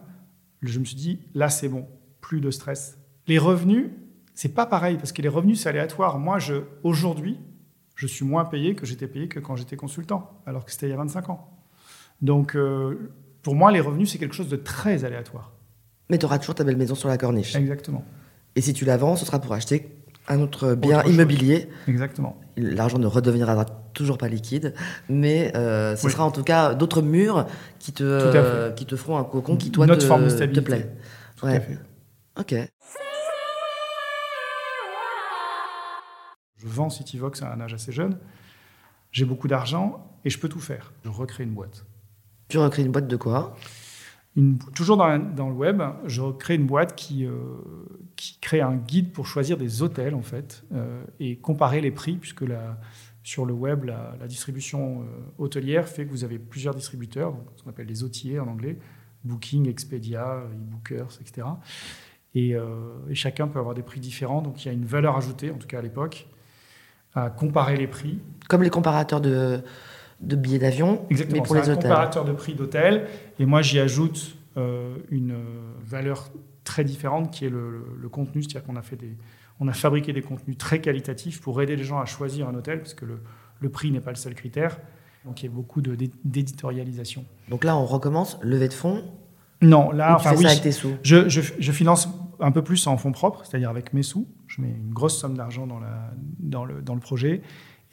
[0.62, 1.86] je me suis dit, là, c'est bon,
[2.22, 2.98] plus de stress.
[3.28, 3.92] Les revenus,
[4.34, 6.18] c'est pas pareil, parce que les revenus, c'est aléatoire.
[6.18, 7.40] Moi, je, aujourd'hui,
[7.96, 10.92] je suis moins payé que j'étais payé que quand j'étais consultant, alors que c'était il
[10.92, 11.50] y a 25 ans.
[12.22, 13.12] Donc, euh,
[13.42, 15.54] pour moi, les revenus, c'est quelque chose de très aléatoire.
[16.10, 17.56] Mais tu auras toujours ta belle maison sur la corniche.
[17.56, 18.04] Exactement.
[18.56, 19.95] Et si tu la vends, ce sera pour acheter
[20.28, 21.70] un autre bien immobilier.
[21.88, 22.40] Exactement.
[22.58, 24.74] L'argent ne redeviendra toujours pas liquide,
[25.10, 27.48] mais euh, ce sera en tout cas d'autres murs
[27.80, 30.62] qui te, euh, qui te feront un cocon qui, toi, Notre te, forme de stabilité.
[30.62, 30.96] te plaît.
[31.36, 31.80] Tout à fait.
[32.40, 32.56] Ok.
[36.58, 38.18] Je vends Cityvox à un âge assez jeune.
[39.12, 40.94] J'ai beaucoup d'argent et je peux tout faire.
[41.04, 41.86] Je recrée une boîte.
[42.48, 43.56] Tu recrées une boîte de quoi?
[44.74, 47.32] Toujours dans, le web, je crée une boîte qui, euh,
[48.18, 52.18] qui crée un guide pour choisir des hôtels, en fait, euh, et comparer les prix,
[52.18, 52.44] puisque
[53.24, 55.06] sur le web, la, distribution euh,
[55.38, 58.78] hôtelière fait que vous avez plusieurs distributeurs, ce qu'on appelle les hôtiers en anglais,
[59.24, 61.48] Booking, Expedia, eBookers, etc.
[62.36, 62.56] Et,
[63.10, 65.58] et chacun peut avoir des prix différents, donc il y a une valeur ajoutée, en
[65.58, 66.28] tout cas à l'époque,
[67.16, 68.20] à comparer les prix
[68.50, 69.64] Comme les comparateurs de,
[70.22, 71.76] de billets d'avion, mais pour c'est les un hôtels.
[71.84, 73.08] comparateur de prix d'hôtel.
[73.40, 75.44] Et moi, j'y ajoute euh, une euh,
[75.84, 76.30] valeur
[76.64, 78.42] très différente qui est le, le- le contenu.
[78.42, 79.16] C'est-à-dire qu'on a, fait des,
[79.60, 82.80] on a fabriqué des contenus très qualitatifs pour aider les gens à choisir un hôtel,
[82.80, 83.20] parce que le,
[83.60, 84.80] le prix n'est pas le seul critère.
[85.26, 85.82] Donc il y a beaucoup
[86.46, 87.26] d'éditorialisation.
[87.50, 89.04] Donc là, on recommence, levée de fonds,
[89.62, 90.94] Non, là, tu enfin fais oui, ça avec tes sous?
[91.04, 92.08] je, je- je finance
[92.40, 94.28] un peu plus en fonds propres, c'est-à-dire avec mes sous.
[94.48, 97.42] Je mets une grosse somme d'argent dans, la- dans, le, dans le projet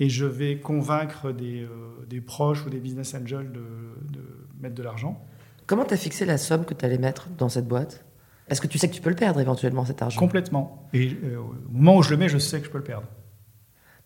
[0.02, 1.68] et je vais convaincre des, euh,
[2.08, 4.20] des proches ou des business angels de, de
[4.60, 5.24] mettre de l'argent.
[5.66, 8.04] Comment tu as fixé la somme que tu allais mettre dans cette boîte?
[8.48, 10.18] Est-ce que tu sais que tu peux le perdre éventuellement, cet argent?
[10.18, 10.88] Complètement.
[10.92, 13.06] Et euh, au moment où je le mets, je sais que je peux le perdre.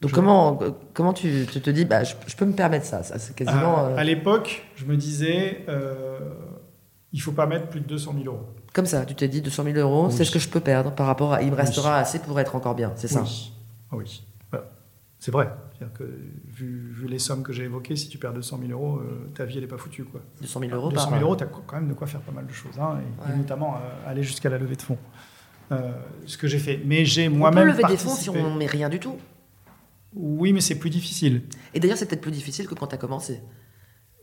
[0.03, 2.85] Donc je- comment, euh, comment tu, tu te dis, bah, je, je peux me permettre
[2.85, 3.79] ça, ça c'est quasiment...
[3.79, 6.19] à, euh, à l'époque, je me disais, euh,
[7.13, 8.45] il faut pas mettre plus de 200 000 euros.
[8.75, 10.13] Comme ça, tu t'es dit 200 000 euros, Oui.
[10.13, 11.41] c'est ce que je peux perdre par rapport à...
[11.41, 11.63] Il me Oui.
[11.63, 13.23] restera assez pour être encore bien, c'est ça?
[13.23, 13.53] Oui.
[13.91, 14.23] Ah oui.
[14.51, 14.67] Voilà.
[15.19, 15.49] C'est vrai.
[15.79, 16.05] C'est-à-dire que
[16.49, 19.45] vu, vu les sommes que j'ai évoquées, si tu perds 200 000 euros, euh, ta
[19.45, 20.05] vie, elle n'est pas foutue.
[20.05, 20.23] Quoi.
[20.41, 22.33] 200 000 euros 200 par 000 euros, tu as quand même de quoi faire pas
[22.33, 22.79] mal de choses.
[22.81, 22.99] hein,
[23.29, 24.99] et, notamment euh, aller jusqu'à la levée de fonds.
[25.73, 25.93] Euh,
[26.27, 26.81] ce que j'ai fait.
[26.85, 29.17] Mais j'ai On peut moi-même lever des fonds si on met rien du tout.
[30.15, 31.43] Oui, mais c'est plus difficile.
[31.75, 33.43] Et d'ailleurs, c'est peut-être plus difficile que quand tu as commencé.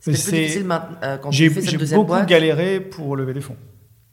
[0.00, 2.28] C'est plus difficile euh, quand tu fais cette j'ai beaucoup boîte.
[2.28, 3.56] galéré pour lever des fonds.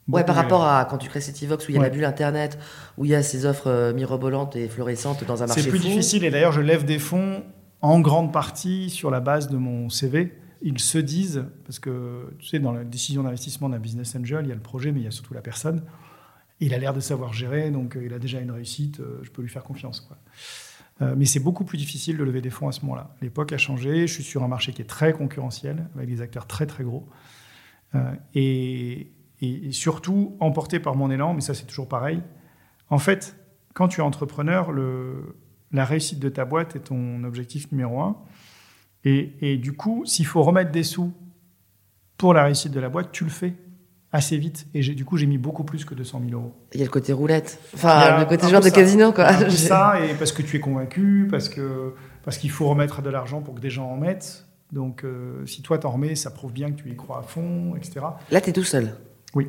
[0.08, 1.86] Ouais, par rapport à quand tu crées Cityvox où il y a Ouais.
[1.86, 2.58] la bulle internet,
[2.98, 5.78] où il y a ces offres euh, mirobolantes et florissantes dans un marché C'est plus
[5.78, 5.84] fou.
[5.86, 7.44] difficile et d'ailleurs je lève des fonds
[7.80, 10.32] en grande partie sur la base de mon CV.
[10.60, 14.48] Ils se disent, parce que tu sais, dans la décision d'investissement d'un business angel, il
[14.48, 15.82] y a le projet, mais il y a surtout la personne.
[16.60, 19.30] Il a l'air de savoir gérer, donc euh, il a déjà une réussite, euh, je
[19.30, 20.00] peux lui faire confiance.
[20.00, 20.16] Quoi.
[21.00, 23.14] Euh, mais c'est beaucoup plus difficile de lever des fonds à ce moment-là.
[23.22, 26.46] L'époque a changé, je suis sur un marché qui est très concurrentiel, avec des acteurs
[26.46, 27.08] très très gros.
[27.96, 29.10] Euh, et,
[29.42, 32.22] et- et surtout emporté par mon élan, mais ça c'est toujours pareil.
[32.88, 33.36] En fait,
[33.74, 35.36] quand tu es entrepreneur, le,
[35.72, 38.16] la réussite de ta boîte est ton objectif numéro un.
[39.04, 41.12] Et, et du coup, s'il faut remettre des sous
[42.18, 43.54] pour la réussite de la boîte, tu le fais
[44.12, 44.66] assez vite.
[44.74, 46.54] Et du coup, j'ai mis beaucoup plus que 200 000 euros.
[46.74, 47.58] Il y a le côté roulette.
[47.74, 48.70] Enfin, le côté peu de ça.
[48.70, 49.26] casino, quoi.
[49.28, 52.68] Un peu J'ai- ça, et parce que tu es convaincu, parce que parce qu'il faut
[52.68, 54.46] remettre de l'argent pour que des gens en mettent.
[54.70, 57.74] Donc, euh, si toi t'en remets, ça prouve bien que tu y crois à fond,
[57.76, 58.00] etc.
[58.30, 58.94] Là, tu es tout seul.
[59.34, 59.48] Oui.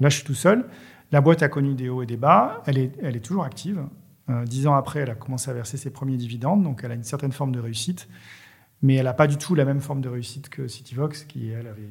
[0.00, 0.66] Là, je suis tout seul.
[1.12, 2.62] La boîte a connu des hauts et des bas.
[2.66, 3.84] Elle est, elle est toujours active.
[4.28, 6.94] Euh, dix ans après, elle a commencé à verser ses premiers dividendes, donc elle a
[6.94, 8.08] une certaine forme de réussite.
[8.82, 11.68] Mais elle n'a pas du tout la même forme de réussite que Cityvox, qui, elle,
[11.68, 11.88] avait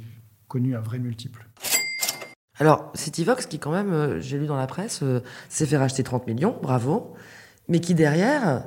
[0.47, 1.47] connu un vrai multiple.
[2.59, 6.03] Alors, Cityvox, qui quand même, euh, j'ai lu dans la presse, euh, s'est fait racheter
[6.03, 7.13] 30 millions, bravo,
[7.67, 8.65] mais qui derrière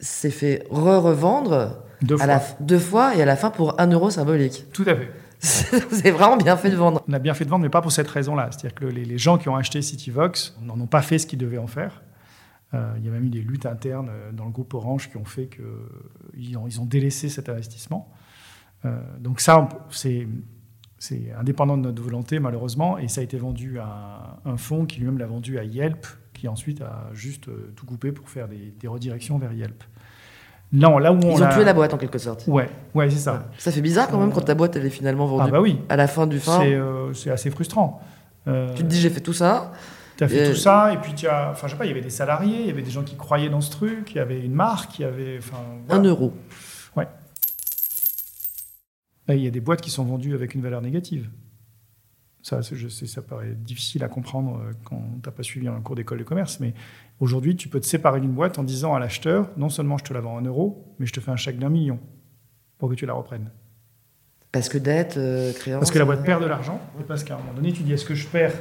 [0.00, 2.26] s'est fait re-revendre Deux à fois.
[2.26, 4.66] la deux fois et à la fin pour un euro symbolique.
[4.72, 5.10] Tout à fait.
[5.90, 7.02] Vous avez vraiment bien fait de vendre.
[7.08, 8.48] On a bien fait de vendre, mais pas pour cette raison-là.
[8.50, 11.58] C'est-à-dire que les, gens qui ont acheté Cityvox n'en ont pas fait ce qu'ils devaient
[11.58, 12.02] en faire.
[12.74, 15.16] Euh, il y a même eu des luttes internes euh, dans le groupe Orange qui
[15.16, 18.12] ont fait qu'ils ont, délaissé cet investissement.
[18.84, 20.26] Euh, donc ça, c'est
[21.38, 25.18] indépendant de notre volonté, malheureusement, et ça a été vendu à un fonds qui lui-même
[25.18, 29.52] l'a vendu à Yelp, qui ensuite a juste tout coupé pour faire des redirections vers
[29.52, 29.84] Yelp.
[30.72, 32.44] Non, là où on Ils ont tué la boîte en quelque sorte.
[32.46, 33.48] Ouais, ouais, c'est ça.
[33.58, 35.78] Ça fait bizarre quand même quand ta boîte elle est finalement vendue Ah bah oui,
[35.88, 36.58] à la fin du fin.
[36.60, 38.00] c'est euh, c'est assez frustrant.
[38.48, 39.72] Euh, Tu te dis j'ai fait tout ça.
[40.16, 41.50] Tu as fait tout ça, et puis tu as.
[41.50, 43.16] Enfin, je sais pas, il y avait des salariés, il y avait des gens qui
[43.16, 45.38] croyaient dans ce truc, il y avait une marque, il y avait.
[45.38, 45.58] Enfin,
[45.90, 46.32] Un euro.
[49.28, 51.28] Et il y a des boîtes qui sont vendues avec une valeur négative.
[52.42, 55.80] Ça, je sais, ça paraît difficile à comprendre euh, quand tu n'as pas suivi un
[55.80, 56.74] cours d'école de commerce, mais
[57.20, 60.12] aujourd'hui, tu peux te séparer d'une boîte en disant à l'acheteur non seulement je te
[60.12, 61.98] la vends en euros, mais je te fais un chèque d'un million
[62.78, 63.50] pour que tu la reprennes.
[64.52, 65.80] Parce que dette, euh, créance.
[65.80, 67.82] Parce que la boîte euh, perd de l'argent, et parce qu'à un moment donné, tu
[67.82, 68.54] dis est-ce que je perds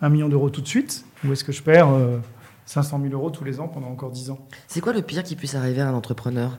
[0.00, 2.18] un million d'euros tout de suite, ou est-ce que je perds euh,
[2.66, 4.46] 500 000 euros tous les ans pendant encore 10 ans?
[4.66, 6.58] C'est quoi le pire qui puisse arriver à un entrepreneur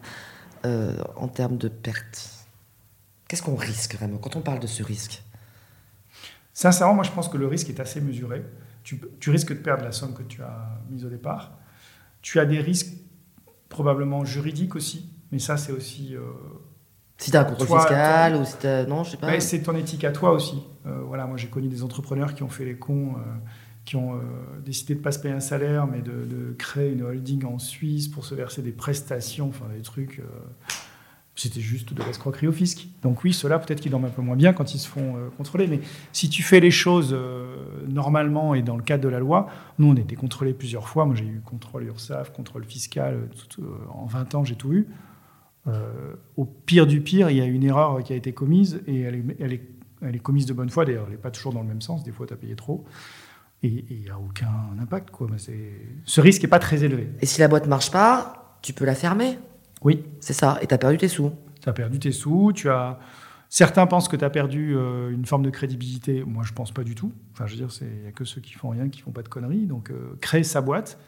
[0.65, 2.29] euh, en termes de perte?
[3.27, 5.21] Qu'est-ce qu'on risque vraiment quand on parle de ce risque?
[6.53, 8.43] Sincèrement, moi, je pense que le risque est assez mesuré.
[8.87, 11.57] Tu, tu risques de perdre la somme que tu as mise au départ.
[12.21, 12.93] Tu as des risques
[13.67, 16.15] probablement juridiques aussi, mais ça, c'est aussi.
[16.15, 16.21] euh,
[17.17, 18.85] Si t'as un contrôle Toi, fiscal ou si t'as.
[18.85, 19.27] Non, je sais pas.
[19.27, 20.63] ouais, c'est ton éthique à toi aussi.
[20.85, 23.19] Euh, voilà, moi, j'ai connu des entrepreneurs qui ont fait les cons, euh,
[23.83, 24.21] qui ont
[24.63, 27.59] décidé de ne pas se payer un salaire, mais de, de, créer une holding en
[27.59, 30.21] Suisse pour se verser des prestations, enfin des trucs.
[31.37, 32.87] Euh, c'était juste de l'escroquerie au fisc.
[33.01, 35.29] Donc oui, ceux-là, peut-être qu'ils dorment un peu moins bien quand ils se font euh,
[35.37, 35.67] contrôler.
[35.67, 35.79] Mais
[36.11, 37.15] si tu fais les choses
[37.87, 39.47] normalement et dans le cadre de la loi,
[39.79, 41.05] nous, on a été contrôlés plusieurs fois.
[41.05, 43.29] Moi, j'ai eu contrôle URSAF, contrôle fiscal.
[43.49, 43.63] Tout,
[43.93, 44.87] en 20 ans, j'ai tout eu.
[46.35, 49.53] au pire du pire, il y a une erreur qui a été commise et elle
[49.53, 50.85] est, commise de bonne foi.
[50.85, 52.03] D'ailleurs, elle n'est pas toujours dans le même sens.
[52.03, 52.85] Des fois, tu as payé trop
[53.63, 55.09] et il n'y a aucun impact.
[56.05, 57.09] Ce risque n'est pas très élevé.
[57.21, 59.37] Et si la boîte ne marche pas, tu peux la fermer
[59.81, 60.03] Oui.
[60.19, 61.31] C'est ça, et tu as perdu tes sous.
[61.61, 62.99] Tu as perdu tes sous, tu as...
[63.49, 66.23] Certains pensent que tu as perdu euh, une forme de crédibilité.
[66.25, 67.13] Moi, je pense pas du tout.
[67.31, 69.23] Enfin, je veux dire, il n'y a que ceux qui font rien, qui font pas
[69.23, 69.65] de conneries.
[69.65, 70.99] Donc, euh, créer sa boîte,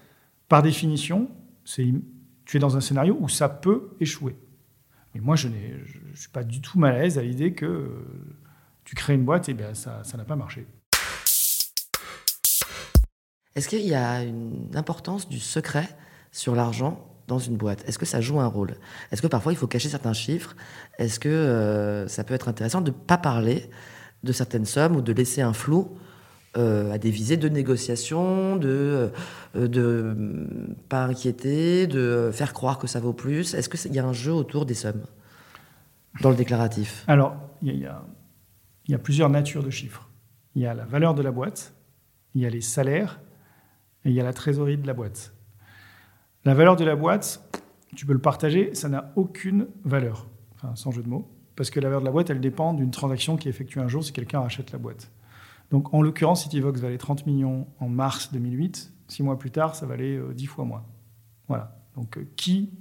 [0.47, 1.29] par définition,
[1.65, 1.85] c'est
[2.45, 4.35] tu es dans un scénario où ça peut échouer.
[5.13, 5.53] Mais moi, je ne
[6.15, 7.89] suis pas du tout mal à l'aise à l'idée que euh,
[8.85, 10.65] tu crées une boîte et bien ça n'a pas marché.
[13.55, 15.89] Est-ce qu'il y a une importance du secret
[16.31, 17.87] sur l'argent dans une boîte.
[17.87, 18.75] Est-ce que ça joue un rôle?
[19.11, 20.55] Est-ce que parfois il faut cacher certains chiffres?
[20.97, 23.69] Est-ce que euh, ça peut être intéressant de ne pas parler
[24.23, 25.97] de certaines sommes ou de laisser un flou
[26.57, 29.11] euh, à des visées de négociation, de
[29.55, 30.37] ne euh,
[30.89, 33.53] pas inquiéter, de faire croire que ça vaut plus?
[33.53, 35.03] Est-ce qu'il y a un jeu autour des sommes
[36.21, 37.05] dans le déclaratif?
[37.07, 40.09] Alors, il y, y, a plusieurs natures de chiffres.
[40.55, 41.73] Il y a la valeur de la boîte,
[42.33, 43.21] il y a les salaires
[44.03, 45.31] et il y a la trésorerie de la boîte.
[46.45, 47.41] La valeur de la boîte,
[47.95, 51.79] tu peux le partager, ça n'a aucune valeur, enfin, sans jeu de mots, parce que
[51.79, 54.13] la valeur de la boîte, elle dépend d'une transaction qui est effectuée un jour si
[54.13, 55.11] quelqu'un rachète la boîte.
[55.71, 59.85] Donc en l'occurrence, Cityvox valait 30 millions en mars 2008, six mois plus tard, ça
[59.85, 60.83] valait 10 euh, fois moins.
[61.47, 61.79] Voilà.
[61.95, 62.71] Donc euh, qui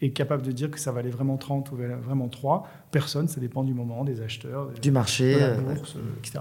[0.00, 3.64] est capable de dire que ça valait vraiment 30 ou vraiment 3 Personne, ça dépend
[3.64, 6.40] du moment, des acheteurs, du marché, de la euh, bourse, etc.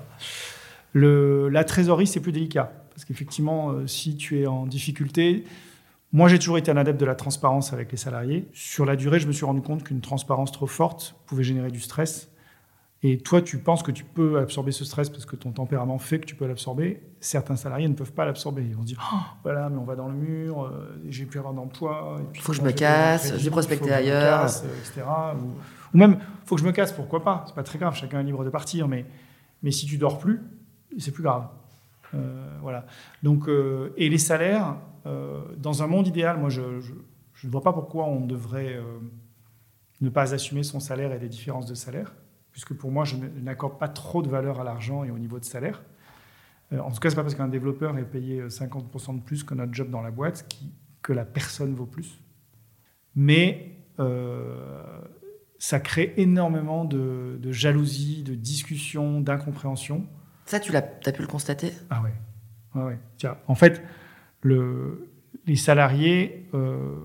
[0.93, 2.71] Le, la trésorerie, c'est plus délicat.
[2.91, 5.43] Parce qu'effectivement, euh, si tu es en difficulté,
[6.15, 8.47] moi j'ai toujours été un adepte de la transparence avec les salariés.
[8.53, 11.81] Sur la durée, je me suis rendu compte qu'une transparence trop forte pouvait générer du
[11.81, 12.31] stress.
[13.03, 16.19] Et toi, tu penses que tu peux absorber ce stress parce que ton tempérament fait
[16.19, 17.03] que tu peux l'absorber.
[17.19, 18.63] Certains salariés ne peuvent pas l'absorber.
[18.63, 21.37] Ils vont se dire oh, voilà, mais on va dans le mur, euh, j'ai plus
[21.37, 22.21] avoir d'emploi.
[22.33, 24.43] Il faut que je me casse, j'ai prospecté ailleurs.
[24.43, 25.05] Casse, etc.
[25.93, 28.21] Ou, même, il faut que je me casse, pourquoi pas C'est pas très grave, chacun
[28.21, 28.87] est libre de partir.
[28.87, 29.05] Mais,
[29.61, 30.41] mais si tu dors plus,
[30.97, 31.49] c'est plus grave.
[32.15, 32.85] Euh, voilà.
[33.23, 37.73] Donc, euh, et les salaires, euh, dans un monde idéal, moi, je, ne vois pas
[37.73, 38.79] pourquoi on devrait
[40.01, 42.15] ne pas assumer son salaire et des différences de salaire,
[42.51, 45.45] puisque pour moi, je n'accorde pas trop de valeur à l'argent et au niveau de
[45.45, 45.83] salaire.
[46.71, 49.73] en tout cas, c'est pas parce qu'un développeur est payé 50% de plus que notre
[49.73, 50.47] job dans la boîte
[51.01, 52.19] que la personne vaut plus.
[53.15, 53.73] Mais
[55.59, 60.07] ça crée énormément de, de jalousie, de discussion, d'incompréhension.
[60.45, 61.73] Ça, tu as, pu le constater?
[61.89, 62.81] Ah ouais.
[62.81, 63.81] ouais, Tiens, en fait,
[64.41, 65.09] le,
[65.45, 66.97] les salariés, euh,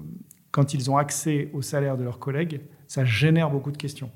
[0.51, 4.11] quand ils ont accès au salaire de leurs collègues, ça génère beaucoup de questions.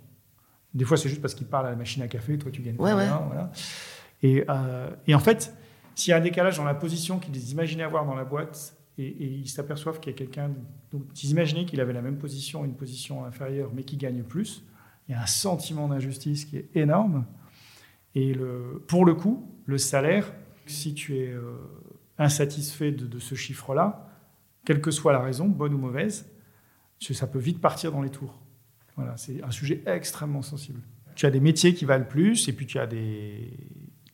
[0.75, 2.77] Des fois, c'est juste parce qu'ils parlent à la machine à café, toi, tu gagnes
[2.77, 3.07] ouais, ouais.
[3.07, 3.51] Voilà.
[4.23, 5.55] Et, euh, et, en fait,
[5.95, 9.07] s'il y a un décalage dans la position qu'ils imaginaient avoir dans la boîte et,
[9.07, 10.51] et ils s'aperçoivent qu'il y a quelqu'un
[10.93, 14.65] dont ils imaginaient qu'il avait la même position, une position inférieure, mais qui gagne plus,
[15.09, 17.25] il y a un sentiment d'injustice qui est énorme.
[18.15, 18.35] Et
[18.87, 20.33] pour le coup, le salaire,
[20.67, 21.57] si tu es euh,
[22.19, 24.09] insatisfait de, ce chiffre-là,
[24.65, 26.31] quelle que soit la raison, bonne ou mauvaise,
[27.01, 28.41] ça peut vite partir dans les tours.
[28.97, 30.81] Voilà, c'est un sujet extrêmement sensible.
[31.17, 32.87] Tu as des métiers qui valent plus, et puis tu as,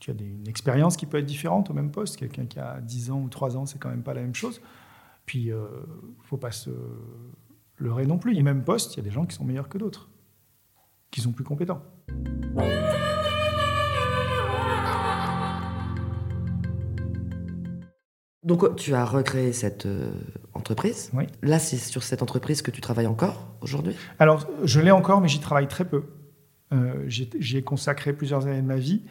[0.08, 2.16] une expérience qui peut être différente au même poste.
[2.16, 4.60] Quelqu'un qui a 10 ans ou 3 ans, c'est quand même pas la même chose.
[5.26, 5.68] Puis, il euh,
[6.18, 6.70] ne faut pas se
[7.76, 8.36] leurrer non plus.
[8.36, 10.10] Au même poste, il y a des gens qui sont meilleurs que d'autres,
[11.10, 11.82] qui sont plus compétents.
[18.50, 20.10] Donc tu as recréé cette euh,
[20.54, 21.12] entreprise.
[21.14, 21.22] Oui.
[21.40, 23.94] Là, c'est sur cette entreprise que tu travailles encore aujourd'hui?
[24.18, 26.02] Alors, je l'ai encore, mais j'y travaille très peu.
[26.72, 29.04] Euh, J'y ai consacré plusieurs années de ma vie.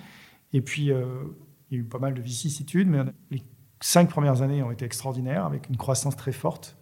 [0.52, 1.24] Et puis, euh,
[1.72, 3.00] il y a eu pas mal de vicissitudes, mais
[3.32, 3.42] les
[3.80, 6.76] cinq premières années ont été extraordinaires, avec une croissance très forte.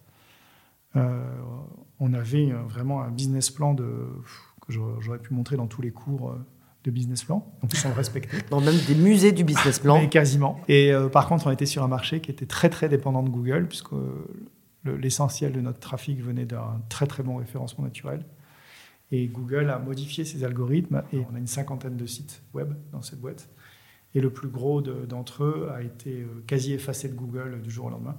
[0.95, 4.07] On avait vraiment un business plan de,
[4.65, 6.35] que j'aurais pu montrer dans tous les cours
[6.87, 7.45] de business plan.
[7.61, 8.37] En plus, on le respectait.
[8.49, 9.99] Dans même des musées du business plan.
[9.99, 10.59] Mais quasiment.
[10.69, 13.29] Et euh, par contre, on était sur un marché qui était très, très dépendant de
[13.29, 13.91] Google, puisque
[14.85, 18.25] l'essentiel de notre trafic venait d'un très, très bon référencement naturel.
[19.11, 23.01] Et Google a modifié ses algorithmes et on a une cinquantaine de sites web dans
[23.01, 23.49] cette boîte.
[24.15, 27.87] Et le plus gros d'entre eux a été euh, quasi effacé de Google du jour
[27.87, 28.15] au lendemain.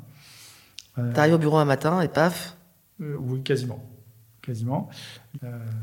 [0.99, 2.57] Euh, T'arrives au bureau un matin et paf
[3.01, 3.83] Oui, quasiment.
[4.43, 4.91] quasiment.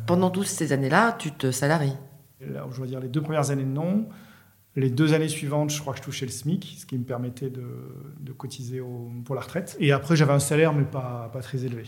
[0.05, 1.95] Pendant toutes ces années-là, tu te salaries
[2.71, 4.05] je dois dire les deux premières années, non.
[4.77, 7.49] Les deux années suivantes, je crois que je touchais le SMIC, ce qui me permettait
[7.49, 7.63] de,
[8.19, 9.77] de cotiser au- pour la retraite.
[9.79, 11.83] Et après, j'avais un salaire, mais pas, pas très élevé.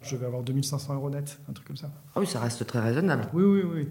[0.00, 1.90] Je vais avoir 2500 euros net, un truc comme ça.
[2.16, 3.26] Ah oui, ça reste très raisonnable.
[3.34, 3.88] Oui, oui, oui.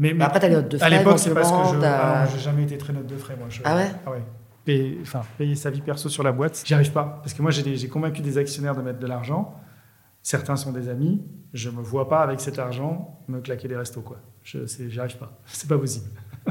[0.00, 1.84] Mais, Mais après, t'as les notes de à frais, l'époque, c'est parce que je.
[1.84, 3.46] ah j'ai jamais été très note de frais, moi.
[3.48, 4.22] Je- Ah ouais?
[4.64, 7.20] Payer, enfin, payer sa vie perso sur la boîte, j'y arrive pas.
[7.22, 9.54] Parce que moi, j'ai convaincu des actionnaires de mettre de l'argent.
[10.22, 11.22] Certains sont des amis.
[11.54, 14.18] Je me vois pas avec cet argent me claquer des restos, quoi.
[14.42, 15.38] Je, c'est- j'y arrive pas.
[15.46, 16.08] C'est pas possible.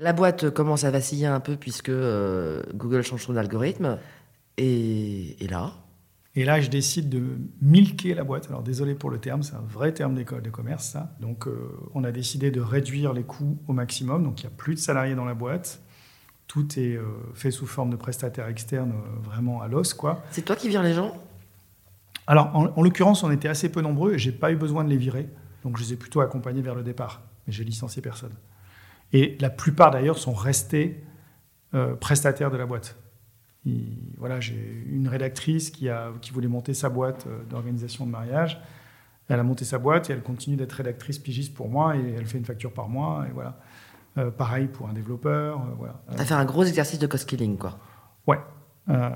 [0.00, 3.98] La boîte commence à vaciller un peu puisque euh, Google change son algorithme.
[4.56, 5.72] Et, et là,
[6.36, 7.22] Et là, je décide de
[7.60, 8.46] milquer la boîte.
[8.48, 11.12] Alors, désolé pour le terme, c'est un vrai terme d'école de commerce, ça.
[11.20, 14.22] Donc, euh, on a décidé de réduire les coûts au maximum.
[14.22, 15.80] Donc, il n'y a plus de salariés dans la boîte.
[16.46, 17.02] Tout est euh,
[17.34, 20.22] fait sous forme de prestataires externes, vraiment à l'os, quoi.
[20.30, 21.14] c'est toi qui vires les gens?
[22.28, 24.90] Alors, en, en l'occurrence, on était assez peu nombreux et j'ai pas eu besoin de
[24.90, 25.28] les virer.
[25.64, 27.22] Donc, je les ai plutôt accompagnés vers le départ.
[27.46, 28.34] Mais j'ai licencié personne.
[29.12, 31.02] Et la plupart, d'ailleurs, sont restés
[31.74, 32.96] euh, prestataires de la boîte.
[33.64, 38.10] Il- voilà, j'ai une rédactrice qui, a, qui voulait monter sa boîte euh, d'organisation de
[38.10, 38.60] mariage.
[39.28, 42.26] Elle a monté sa boîte et elle continue d'être rédactrice pigiste pour moi et elle
[42.26, 43.24] fait une facture par mois.
[43.28, 43.58] Et voilà.
[44.18, 45.60] Euh, pareil pour un développeur.
[45.78, 46.00] voilà.
[46.16, 47.78] T'as fait un gros exercice de cost killing, quoi.
[48.26, 48.38] Ouais.
[48.90, 49.10] Euh,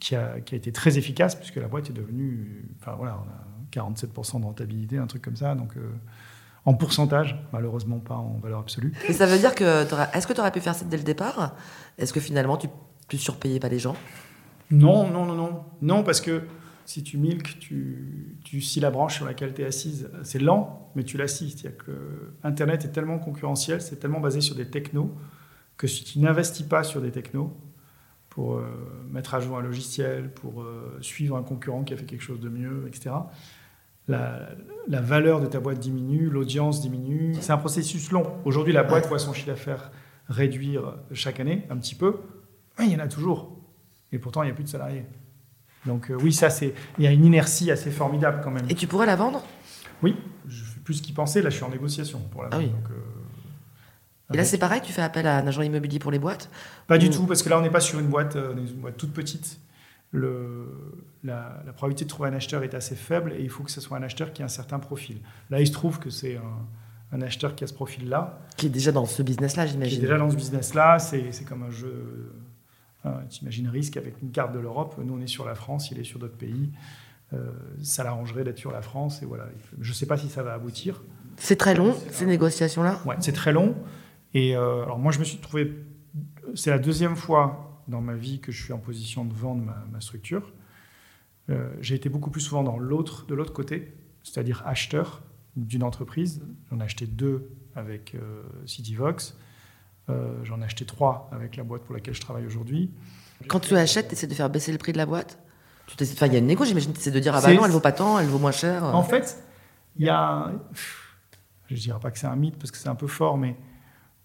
[0.00, 2.64] qui, a, qui a été très efficace puisque la boîte est devenue.
[2.80, 5.54] Enfin voilà, on a 47% de rentabilité, un truc comme ça.
[5.54, 5.90] Donc euh,
[6.64, 8.92] en pourcentage, malheureusement pas en valeur absolue.
[9.08, 9.84] Et ça veut dire que.
[10.16, 11.54] Est-ce que tu aurais pu faire ça dès le départ?
[11.98, 12.68] Est-ce que finalement, tu,
[13.08, 13.94] tu surpayais pas les gens?
[14.70, 15.64] Non, non, non, non.
[15.82, 16.42] Non, parce que
[16.86, 20.10] si tu milques, tu, tu scies la branche sur laquelle tu es assise.
[20.24, 21.50] C'est lent, mais tu la scies.
[21.50, 25.14] C'est-à-dire que Internet est tellement concurrentiel, c'est tellement basé sur des technos,
[25.76, 27.56] que si tu n'investis pas sur des technos,
[28.30, 28.64] pour euh,
[29.10, 32.40] mettre à jour un logiciel, pour euh, suivre un concurrent qui a fait quelque chose
[32.40, 33.10] de mieux, etc.,
[34.08, 34.48] la,
[34.88, 37.34] la valeur de ta boîte diminue, l'audience diminue.
[37.40, 38.24] C'est un processus long.
[38.44, 39.92] Aujourd'hui, la boîte voit son chiffre d'affaires
[40.28, 42.16] réduire chaque année, un petit peu.
[42.78, 43.56] Mais il y en a toujours.
[44.10, 45.04] Et pourtant, il n'y a plus de salariés.
[45.86, 48.66] Donc euh, oui, ça, c'est, il y a une inertie assez formidable quand même.
[48.68, 49.44] Et tu pourrais la vendre?
[50.02, 50.16] Oui,
[50.48, 51.40] je fais plus qu'y penser.
[51.42, 52.64] Là, je suis en négociation pour la Ah vente.
[52.66, 52.70] oui.
[52.72, 52.90] Donc,
[54.32, 56.50] Et là, c'est pareil, tu fais appel à un agent immobilier pour les boîtes
[56.86, 58.66] Pas du Ou- tout, parce que là, on n'est pas sur une boîte, euh, une
[58.80, 59.58] boîte toute petite.
[60.12, 60.66] Le,
[61.22, 63.80] la, la probabilité de trouver un acheteur est assez faible et il faut que ce
[63.80, 65.18] soit un acheteur qui a un certain profil.
[65.50, 68.70] Là, il se trouve que c'est un, un acheteur qui a ce profil-là, Qui est
[68.70, 70.00] déjà dans ce business-là, qui est j'imagine.
[70.00, 70.98] déjà dans ce business-là.
[70.98, 72.32] C'est c'est comme un jeu.
[73.04, 74.96] hein, tu imagines risque avec une carte de l'Europe.
[75.02, 76.70] Nous, on est sur la France, il est sur d'autres pays.
[77.32, 77.46] Euh,
[77.80, 79.22] ça l'arrangerait d'être sur la France.
[79.22, 79.44] Et voilà.
[79.80, 81.02] Je ne sais pas si ça va aboutir.
[81.36, 83.76] C'est très long, ces négociations-là Ouais, c'est très long.
[84.34, 85.74] Et euh, alors moi, je me suis trouvé.
[86.54, 89.84] C'est la deuxième fois dans ma vie que je suis en position de vendre ma,
[89.92, 90.52] ma structure.
[91.48, 95.22] Euh, J'ai été beaucoup plus souvent dans l'autre, de l'autre côté, c'est-à-dire acheteur
[95.56, 96.42] d'une entreprise.
[96.70, 99.36] J'en ai acheté deux avec euh, Cityvox.
[100.08, 102.92] Euh, J'en ai acheté trois avec la boîte pour laquelle je travaille aujourd'hui.
[103.48, 105.38] Quand tu achètes, tu essaies de faire baisser le prix de la boîte?
[106.00, 107.72] Enfin, il y a une négo, j'imagine, tu essaies de dire, ah bah non, elle
[107.72, 108.84] vaut pas tant, elle vaut moins cher.
[108.84, 109.42] En fait,
[109.96, 110.52] il y a.
[111.66, 113.56] Je ne dirais pas que c'est un mythe parce que c'est un peu fort, mais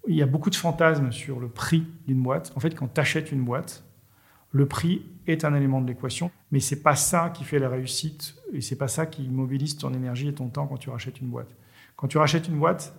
[0.08, 2.52] il y a beaucoup de fantasmes sur le prix d'une boîte.
[2.56, 3.84] En fait, quand tu achètes une boîte,
[4.52, 8.36] le prix est un élément de l'équation, mais c'est pas ça qui fait la réussite
[8.54, 11.28] et c'est pas ça qui mobilise ton énergie et ton temps quand tu rachètes une
[11.28, 11.56] boîte.
[11.96, 12.96] Quand tu rachètes une boîte,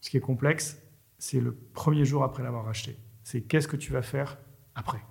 [0.00, 0.80] ce qui est complexe,
[1.18, 2.96] c'est le premier jour après l'avoir racheté.
[3.22, 4.38] C'est qu'est-ce que tu vas faire
[4.74, 5.02] après.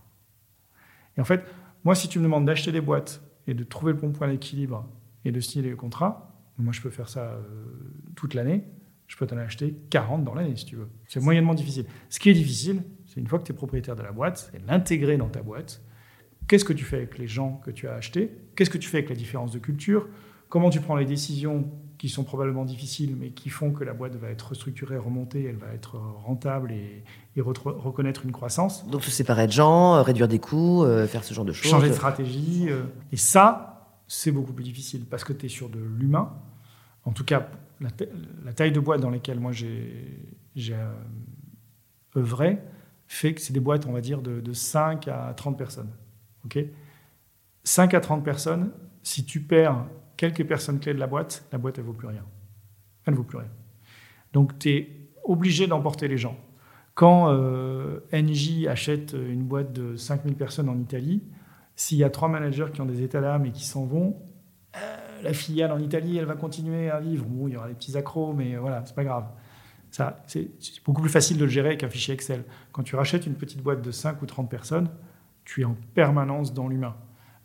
[1.18, 1.44] Et en fait,
[1.84, 4.88] moi, si tu me demandes d'acheter des boîtes et de trouver le bon point d'équilibre
[5.26, 7.42] et de signer les contrats, moi, je peux faire ça euh,
[8.16, 8.64] toute l'année.
[9.08, 10.90] Je peux t'en acheter 40 dans l'année, si tu veux.
[11.08, 11.86] C'est moyennement difficile.
[12.10, 14.66] Ce qui est difficile, c'est une fois que tu es propriétaire de la boîte, c'est
[14.66, 15.82] l'intégrer dans ta boîte.
[16.48, 18.32] Qu'est-ce que tu fais avec les gens que tu as achetés?
[18.56, 20.08] Qu'est-ce que tu fais avec la différence de culture?
[20.50, 24.16] Comment tu prends les décisions qui sont probablement difficiles, mais qui font que la boîte
[24.16, 27.04] va être restructurée, remontée, elle va être rentable et,
[27.42, 28.86] reconnaître une croissance?
[28.88, 31.72] Donc se séparer de gens, euh, réduire des coûts, euh, faire ce genre de choses.
[31.72, 32.68] changer de stratégie.
[32.70, 36.34] euh, et ça, c'est beaucoup plus difficile parce que tu es sur de l'humain.
[37.06, 37.50] En tout cas,
[37.82, 38.06] la, ta-
[38.46, 40.18] la taille de boîte dans lesquelles moi j'ai
[40.72, 40.94] euh,
[42.16, 42.60] œuvré
[43.08, 45.90] fait que c'est des boîtes, on va dire, de, de 5 à 30 personnes.
[46.46, 46.60] ok?
[47.64, 48.72] 5 à 30 personnes,
[49.04, 49.86] si tu perds
[50.18, 52.24] quelques personnes clés de la boîte, la boîte, elle vaut plus rien.
[53.06, 53.50] Elle ne vaut plus rien.
[54.32, 54.90] Donc, tu es
[55.24, 56.38] obligé d'emporter les gens.
[56.96, 61.24] Quand euh, NJ achète une boîte de 5000 personnes en Italie,
[61.76, 64.16] s'il y a trois managers qui ont des états d'âme et qui s'en vont,
[64.76, 67.26] euh, la filiale en Italie, elle va continuer à vivre.
[67.26, 69.26] Bon, il y aura des petits accros, mais voilà, c'est pas grave.
[69.92, 70.50] Ça, c'est
[70.86, 72.44] beaucoup plus facile de le gérer avec un fichier Excel.
[72.72, 74.90] Quand tu rachètes une petite boîte de 5 ou 30 personnes,
[75.46, 76.96] tu es en permanence dans l'humain.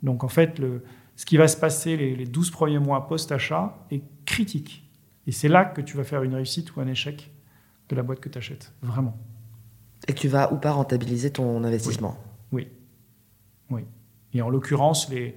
[0.03, 0.83] Donc en fait, le,
[1.17, 4.91] ce qui va se passer les, les 12 premiers mois post-achat est critique.
[5.27, 7.31] Et c'est là que tu vas faire une réussite ou un échec
[7.89, 8.73] de la boîte que tu achètes.
[8.81, 9.17] Vraiment.
[10.07, 12.17] Et tu vas ou pas rentabiliser ton investissement.
[12.53, 12.69] Oui.
[13.69, 13.85] Oui.
[14.33, 15.37] Et en l'occurrence, les,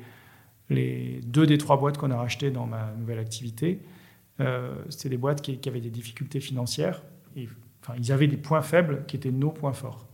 [0.72, 3.82] les deux des trois boîtes qu'on a rachetées dans ma nouvelle activité,
[4.40, 7.04] euh, c'était des boîtes qui, qui, avaient des difficultés financières.
[7.36, 7.48] Et,
[7.82, 10.08] enfin, ils avaient des points faibles qui étaient nos points forts.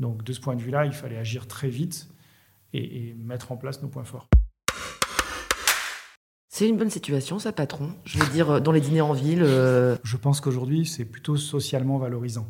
[0.00, 2.08] Donc, de ce point de vue-là, il fallait agir très vite
[2.72, 4.28] et, et mettre en place nos points forts.
[6.48, 9.42] C'est une bonne situation, ça, patron Je veux dire, dans les dîners en ville.
[9.42, 9.96] Euh...
[10.04, 12.46] Je pense qu'aujourd'hui, c'est plutôt socialement valorisant.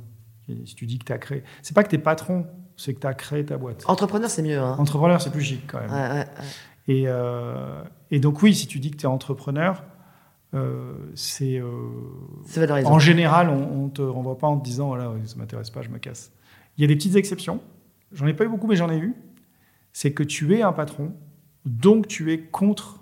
[0.67, 1.43] Si tu dis que tu as créé.
[1.63, 3.83] C'est pas que tu es patron, c'est que tu as créé ta boîte.
[3.87, 4.59] Entrepreneur, c'est mieux.
[4.59, 5.91] Hein Entrepreneur, c'est plus chic quand même.
[5.91, 6.45] Ouais, ouais, ouais.
[6.89, 9.85] Et, euh, et, donc, oui, si tu dis que tu es entrepreneur,
[10.55, 11.59] euh, c'est.
[11.59, 11.91] Euh.
[12.85, 15.89] En général, on ne te renvoie pas en te disant voilà, ça m'intéresse pas, je
[15.89, 16.33] me casse.
[16.77, 17.61] Il y a des petites exceptions.
[18.13, 19.15] J'en ai pas eu beaucoup, mais j'en ai eu.
[19.93, 21.13] C'est que tu es un patron,
[21.65, 23.01] donc tu es contre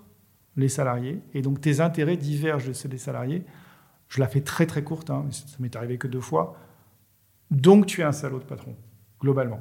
[0.57, 3.45] les salariés, et donc tes intérêts divergent de ceux des salariés.
[4.09, 6.57] Je la fais très très courte, hein, mais ça m'est arrivé que deux fois.
[7.51, 8.75] Donc tu es un salaud de patron,
[9.21, 9.61] globalement.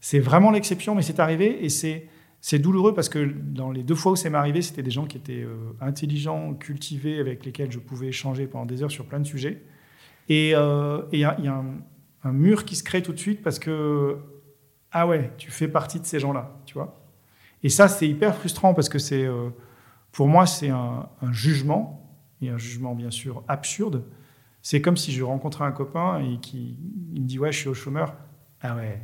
[0.00, 2.08] C'est vraiment l'exception, mais c'est arrivé et c'est
[2.48, 5.06] c'est douloureux parce que dans les deux fois où c'est m'est arrivé, c'était des gens
[5.06, 9.18] qui étaient euh, intelligents, cultivés, avec lesquels je pouvais échanger pendant des heures sur plein
[9.18, 9.64] de sujets.
[10.28, 11.36] Et il euh, y a,
[12.22, 14.18] un, mur qui se crée tout de suite parce que
[14.92, 16.94] ah ouais, tu fais partie de ces gens-là, tu vois.
[17.64, 19.48] Et ça, c'est hyper frustrant parce que c'est euh,
[20.12, 24.04] pour moi, c'est un, un, jugement, et un jugement bien sûr absurde.
[24.62, 26.78] C'est comme si je rencontrais un copain et qui
[27.12, 28.14] il me dit Ouais, je suis au chômeur.
[28.60, 29.02] Ah ouais,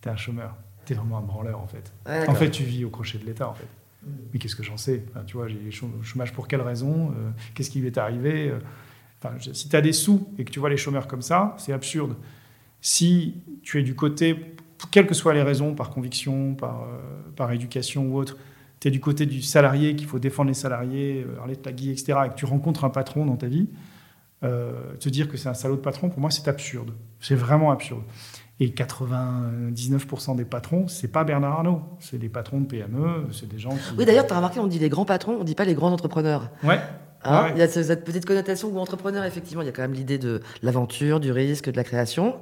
[0.00, 0.54] t'es un chômeur.
[0.84, 1.92] T'es vraiment un branleur en fait.
[2.06, 3.68] Ouais, en fait, tu vis au crochet de l'État en fait.
[4.02, 4.10] Mmh.
[4.32, 5.04] Mais qu'est-ce que j'en sais?
[5.10, 7.10] Enfin, Tu vois, j'ai chômage pour quelle raison?
[7.10, 8.52] Euh, Qu'est-ce qui lui est arrivé?
[9.22, 11.54] Enfin, je, Si tu as des sous et que tu vois les chômeurs comme ça,
[11.58, 12.16] c'est absurde.
[12.80, 14.36] Si tu es du côté,
[14.90, 16.98] quelles que soient les raisons, par conviction, par, euh,
[17.36, 18.36] par éducation ou autre,
[18.80, 22.18] tu es du côté du salarié, qu'il faut défendre les salariés, euh, Arlette Lagui, etc.,
[22.26, 23.68] et que tu rencontres un patron dans ta vie,
[24.42, 26.92] euh, te dire que c'est un salaud de patron, pour moi, c'est absurde.
[27.20, 28.02] C'est vraiment absurde.
[28.60, 33.58] Et 99% des patrons, c'est pas Bernard Arnault, c'est des patrons de PME, c'est des
[33.58, 33.78] gens qui...
[33.98, 35.90] Oui, d'ailleurs, tu as remarqué, on dit les grands patrons, on dit pas les grands
[35.90, 36.50] entrepreneurs.
[36.62, 36.78] Ouais.
[37.24, 37.52] Hein ouais.
[37.56, 40.18] Il y a cette petite connotation où entrepreneur, effectivement, il y a quand même l'idée
[40.18, 42.36] de l'aventure, du risque, de la création,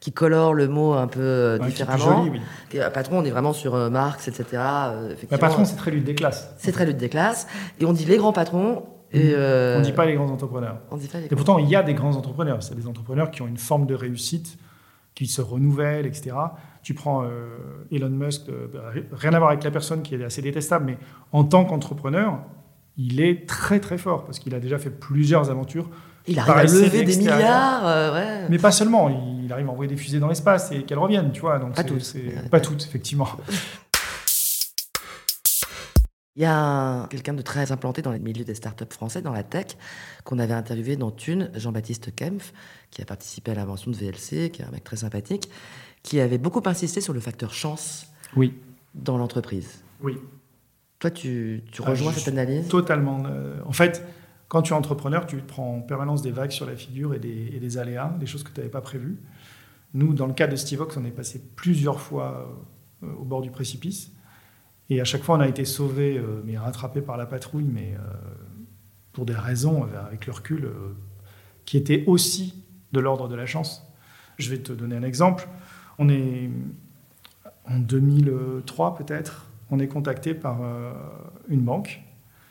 [0.00, 2.24] qui colore le mot un peu ouais, différemment.
[2.24, 2.40] Joli,
[2.72, 2.80] oui.
[2.94, 4.46] Patron, on est vraiment sur euh, Marx, etc.
[4.54, 6.54] Euh, patron, c'est très lutte des classes.
[6.56, 7.46] C'est très lutte des classes.
[7.80, 9.76] Et on dit les grands patrons, et euh...
[9.76, 10.78] On ne dit pas les grands entrepreneurs.
[10.90, 12.62] On dit pas les et pourtant, il y a des grands entrepreneurs.
[12.62, 14.58] C'est des entrepreneurs qui ont une forme de réussite,
[15.18, 16.36] qui se renouvellent, etc.
[16.84, 17.58] Tu prends euh,
[17.90, 18.68] Elon Musk, euh,
[19.10, 20.98] rien à voir avec la personne qui est assez détestable, mais
[21.32, 22.38] en tant qu'entrepreneur,
[22.96, 25.90] il est très très fort parce qu'il a déjà fait plusieurs aventures.
[26.28, 28.46] Il arrive à lever des milliards, euh, ouais.
[28.48, 29.08] Mais pas seulement,
[29.42, 31.58] il arrive à envoyer des fusées dans l'espace et qu'elles reviennent, tu vois.
[31.58, 32.14] Donc pas toutes.
[32.48, 33.28] Pas toutes, effectivement.
[36.38, 39.42] Il y a quelqu'un de très implanté dans le milieu des startups français, dans la
[39.42, 39.76] tech,
[40.22, 42.52] qu'on avait interviewé dans Thune, Jean-Baptiste Kempf,
[42.92, 45.50] qui a participé à l'invention de VLC, qui est un mec très sympathique,
[46.04, 48.54] qui avait beaucoup insisté sur le facteur chance oui.
[48.94, 49.82] dans l'entreprise.
[50.00, 50.16] Oui.
[51.00, 52.68] Toi, tu, tu rejoins ah, cette analyse?
[52.68, 53.24] Totalement.
[53.26, 54.06] Euh, en fait,
[54.46, 57.18] quand tu es entrepreneur, tu te prends en permanence des vagues sur la figure et
[57.18, 59.18] des, et des aléas, des choses que tu n'avais pas prévues.
[59.92, 62.48] Nous, dans le cas de Stevox, on est passé plusieurs fois
[63.02, 64.12] euh, au bord du précipice.
[64.90, 67.94] Et à chaque fois, on a été sauvé, euh, mais rattrapé par la patrouille, mais
[67.94, 68.00] euh,
[69.12, 70.70] pour des raisons, euh, avec le recul,
[71.64, 73.86] qui étaient aussi de l'ordre de la chance.
[74.38, 75.46] Je vais te donner un exemple.
[75.98, 76.50] On est
[77.66, 80.60] en 2003 peut-être, on est contacté par
[81.48, 82.00] une banque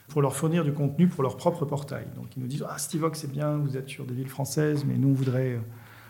[0.09, 2.05] pour leur fournir du contenu pour leur propre portail.
[2.15, 4.97] Donc ils nous disent Ah, Stevox, c'est bien, vous êtes sur des villes françaises, mais
[4.97, 5.59] nous, on voudrait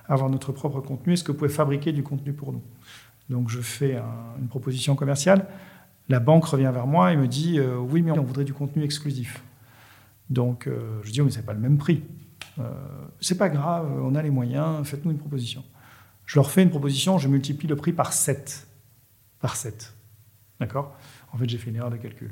[0.09, 1.13] avoir notre propre contenu.
[1.13, 2.63] Est-ce que vous pouvez fabriquer du contenu pour nous?
[3.30, 5.47] Donc je fais un, une proposition commerciale.
[6.10, 8.84] La banque revient vers moi et me dit euh, Oui, mais on voudrait du contenu
[8.84, 9.43] exclusif.
[10.30, 12.03] Donc euh, je dis oh, Mais ce n'est pas le même prix.
[12.60, 12.64] Euh,
[13.20, 15.64] c'est pas grave, on a les moyens, faites-nous une proposition.
[16.26, 18.68] Je leur fais une proposition, je multiplie le prix par 7.
[19.39, 19.93] Par 7.
[20.60, 20.97] D'accord?
[21.32, 22.32] En fait, j'ai fait une erreur de calcul.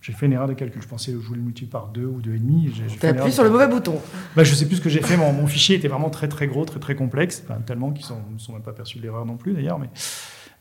[0.00, 0.80] J'ai fait une erreur de calcul.
[0.80, 2.98] Je pensais que je voulais le multiplier par 2 ou 2,5.
[2.98, 4.00] Tu as appuyé sur le mauvais bouton.
[4.34, 5.16] Bah, je ne sais plus ce que j'ai fait.
[5.16, 7.42] Mon, mon, fichier était vraiment très très gros, très très complexe.
[7.44, 9.78] Enfin, tellement qu'ils ne sont même pas perçus de l'erreur non plus d'ailleurs.
[9.78, 9.90] Mais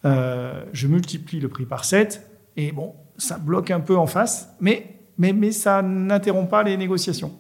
[0.06, 2.30] euh, je multiplie le prix par 7.
[2.56, 4.50] Et bon, ça bloque un peu en face.
[4.60, 7.34] Mais, mais, mais ça n'interrompt pas les négociations.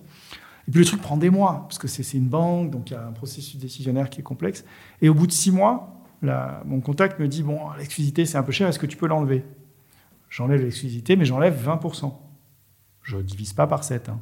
[0.67, 2.97] Et puis le truc prend des mois, parce que c'est une banque, donc il y
[2.97, 4.65] a un processus décisionnaire qui est complexe.
[5.01, 8.51] Et au bout de six mois, mon contact me dit Bon, l'exclusivité, c'est un peu
[8.51, 9.45] cher, est-ce que tu peux l'enlever?
[10.29, 12.13] J'enlève l'exclusivité, mais j'enlève 20%.
[13.03, 14.09] Je ne divise pas par 7.
[14.09, 14.19] Hein.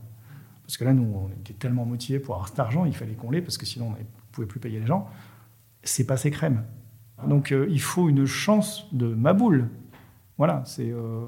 [0.65, 3.31] Parce que là, nous, on était tellement motivés pour avoir cet argent, il fallait qu'on
[3.31, 5.07] l'ait, parce que sinon, on ne pouvait plus payer les gens.
[5.83, 6.63] C'est passé crème.
[7.27, 9.69] Donc, euh, il faut une chance de ma boule.
[10.37, 10.63] Voilà.
[10.65, 11.25] C'est euh...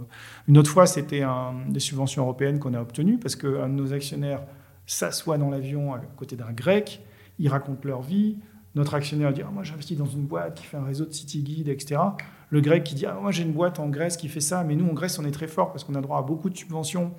[0.48, 1.24] Une autre fois, c'était
[1.70, 4.42] des subventions européennes qu'on a obtenues, parce qu'un de nos actionnaires
[4.86, 7.02] s'assoient dans l'avion à côté d'un grec,
[7.40, 8.38] ils racontent leur vie.
[8.76, 11.42] Notre actionnaire dit ah, Moi, j'investis dans une boîte qui fait un réseau de city
[11.42, 12.02] guide, etc.
[12.50, 14.76] Le grec qui dit ah, Moi, j'ai une boîte en Grèce qui fait ça, mais
[14.76, 17.14] nous, en Grèce, on est très fort parce qu'on a droit à beaucoup de subventions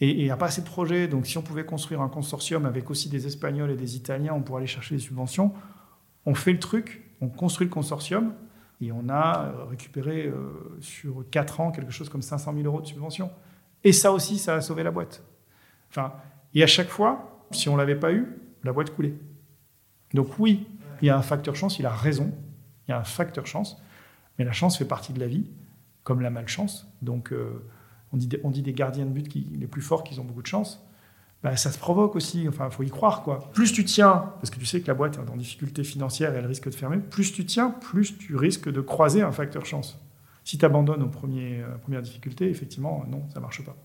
[0.00, 1.08] et n'y a pas assez de projets.
[1.08, 4.42] Donc, si on pouvait construire un consortium avec aussi des Espagnols et des Italiens, on
[4.42, 5.52] pourrait aller chercher des subventions.
[6.26, 8.34] On fait le truc, on construit le consortium
[8.80, 12.80] et on a euh, récupéré euh, sur 4 ans quelque chose comme 500 000 euros
[12.80, 13.30] de subventions.
[13.84, 15.22] Et ça aussi, ça a sauvé la boîte.
[15.90, 16.12] Enfin,
[16.54, 18.26] et à chaque fois, si on ne l'avait pas eu,
[18.64, 19.14] la boîte coulait.
[20.14, 20.66] Donc oui,
[21.02, 22.32] il y a un facteur chance, il a raison,
[22.86, 23.80] il y a un facteur chance,
[24.38, 25.50] mais la chance fait partie de la vie,
[26.02, 26.86] comme la malchance.
[27.02, 27.64] Donc euh,
[28.12, 30.42] on, dit, on dit des gardiens de but qui, les plus forts qui ont beaucoup
[30.42, 30.84] de chance.
[31.42, 33.22] Bah, ça se provoque aussi, enfin, il faut y croire.
[33.22, 33.50] quoi.
[33.54, 36.38] Plus tu tiens, parce que tu sais que la boîte est en difficulté financière et
[36.38, 39.98] elle risque de fermer, plus tu tiens, plus tu risques de croiser un facteur chance.
[40.44, 43.76] Si tu abandonnes aux euh, premières difficultés, effectivement, non, ça marche pas.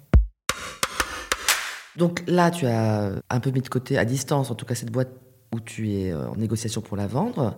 [1.95, 4.91] Donc là, tu as un peu mis de côté, à distance, en tout cas, cette
[4.91, 5.11] boîte
[5.53, 7.57] où tu es euh, en négociation pour la vendre.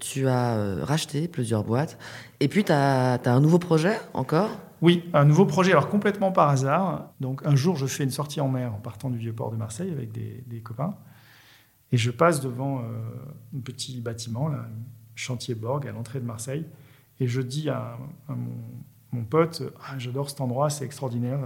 [0.00, 1.98] Tu as euh, racheté plusieurs boîtes.
[2.40, 4.50] Et puis, tu as, un nouveau projet encore?
[4.80, 7.12] Oui, un nouveau projet, alors complètement par hasard.
[7.20, 9.56] Donc, un jour, je fais une sortie en mer en partant du vieux port de
[9.56, 10.94] Marseille avec des, copains.
[11.90, 12.82] Et je passe devant euh,
[13.56, 14.68] un petit bâtiment, là,
[15.14, 16.64] chantier Borg, à l'entrée de Marseille.
[17.18, 17.98] Et je dis à,
[19.12, 21.40] mon, pote ah, J'adore cet endroit, c'est extraordinaire.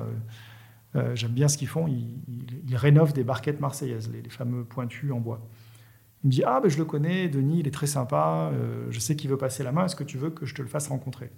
[1.14, 1.88] J'aime bien ce qu'ils font.
[1.88, 5.40] Ils, rénovent des barquettes marseillaises, les, les fameux pointus en bois.
[6.22, 9.00] Il me dit Ah, ben, je le connais, Denis, il est très sympa, euh, je
[9.00, 10.88] sais qu'il veut passer la main, est-ce que tu veux que je te le fasse
[10.88, 11.30] rencontrer?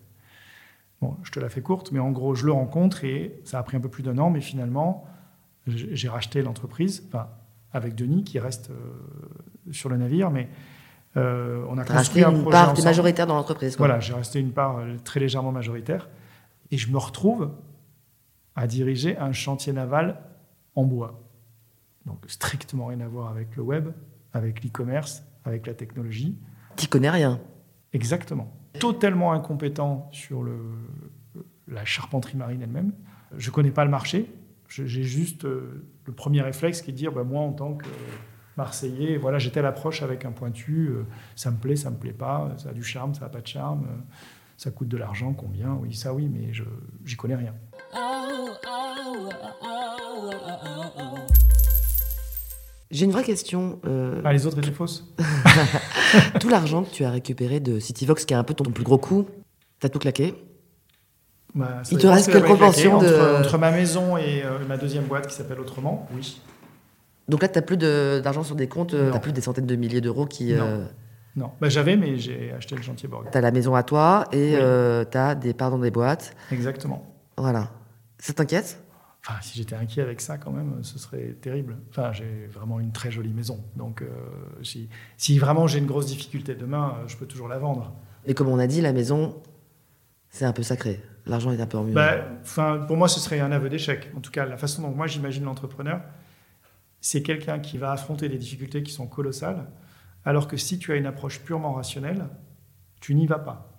[1.01, 3.62] Bon, je te la fais courte, mais en gros, je le rencontre et ça a
[3.62, 5.05] pris un peu plus d'un an, mais finalement,
[5.66, 7.28] j'ai racheté l'entreprise, enfin,
[7.72, 10.49] avec Denis qui reste euh, sur le navire, mais
[11.16, 13.76] euh, on a construit un une part majoritaire dans l'entreprise.
[13.76, 16.09] Voilà, j'ai resté une part très légèrement majoritaire
[16.70, 17.51] et je me retrouve
[18.57, 20.20] à diriger un chantier naval
[20.74, 21.20] en bois.
[22.07, 23.90] Donc strictement rien à voir avec le web,
[24.32, 26.38] avec l'e-commerce, avec la technologie.
[26.76, 27.40] Tu connais rien.
[27.92, 28.53] Exactement.
[28.79, 30.45] Totalement incompétent sur
[31.68, 32.93] la charpenterie marine elle-même.
[33.37, 34.31] Je ne connais pas le marché.
[34.68, 37.87] J'ai juste euh, le premier réflexe qui est de dire, bah, moi en tant que
[38.57, 41.05] Marseillais, voilà, j'ai telle approche avec un pointu, euh,
[41.37, 43.47] ça me plaît, ça me plaît pas, ça a du charme, ça n'a pas de
[43.47, 44.16] charme, euh,
[44.57, 46.64] ça coûte de l'argent, combien, oui, ça oui, mais je
[47.05, 47.55] j'y connais rien.
[47.95, 49.29] Oh, oh,
[49.62, 51.16] oh,
[52.91, 53.80] j'ai une vraie question.
[53.87, 55.12] Euh, ah, les autres étaient fausses
[56.41, 58.99] Tout l'argent que tu as récupéré de Cityvox, qui est un peu ton plus gros
[58.99, 59.26] coup,
[59.80, 60.35] t'as tout claqué?
[61.55, 63.39] Bah, Il te reste quelle proportion de...
[63.39, 66.41] entre, ma maison et euh, ma deuxième boîte qui s'appelle Autrement, oui.
[67.28, 69.66] Donc là, tu n'as plus d'argent sur des comptes, euh, tu n'as plus des centaines
[69.66, 70.55] de milliers d'euros qui...
[71.37, 73.28] Non, Bah, j'avais, mais j'ai acheté le chantier Borg.
[73.30, 74.57] Tu as la maison à toi et
[75.11, 76.35] tu as des parts dans des boîtes.
[76.53, 77.12] Exactement.
[77.37, 77.70] Voilà.
[78.18, 78.84] Ça t'inquiète?
[79.27, 81.79] Enfin, si j'étais inquiet avec ça, quand même, ce serait terrible.
[81.89, 83.64] Enfin, j'ai vraiment une très jolie maison.
[83.75, 84.09] Donc, euh,
[84.62, 87.95] si, si, vraiment j'ai une grosse difficulté demain, euh, je peux toujours la vendre.
[88.27, 89.43] Et comme on a dit, la maison,
[90.29, 91.03] c'est un peu sacré.
[91.25, 91.95] L'argent est un peu en mieux.
[91.95, 94.11] Bah, enfin, pour moi, ce serait un aveu d'échec.
[94.14, 96.03] En tout cas, la façon dont moi j'imagine l'entrepreneur,
[97.01, 99.70] c'est quelqu'un qui va affronter des difficultés qui sont colossales,
[100.27, 102.29] alors que si tu as une approche purement rationnelle,
[103.01, 103.70] tu n'y vas pas.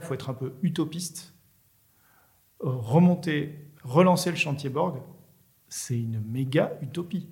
[0.00, 1.34] Il faut être un peu utopiste,
[2.60, 5.00] remonter relancer le chantier Borg,
[5.68, 7.28] c'est une méga utopie.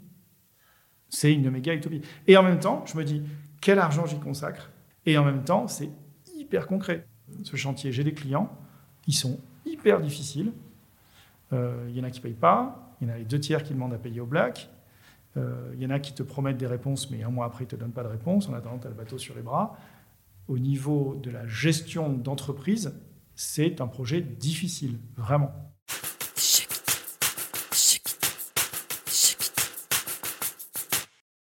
[1.08, 2.02] C'est une méga utopie.
[2.26, 3.22] Et en même temps, je me dis,
[3.60, 4.70] quel argent j'y consacre
[5.06, 5.90] Et en même temps, c'est
[6.36, 7.06] hyper concret.
[7.42, 8.50] Ce chantier, j'ai des clients,
[9.06, 10.52] ils sont hyper difficiles.
[11.52, 13.40] Euh, il y en a qui ne payent pas, il y en a les deux
[13.40, 14.70] tiers qui demandent à payer au black.
[15.36, 17.66] Euh, il y en a qui te promettent des réponses, mais un mois après, ils
[17.66, 18.48] ne te donnent pas de réponse.
[18.48, 19.76] En attendant, tu as le bateau sur les bras.
[20.46, 22.94] Au niveau de la gestion d'entreprise,
[23.34, 25.73] c'est un projet difficile, vraiment.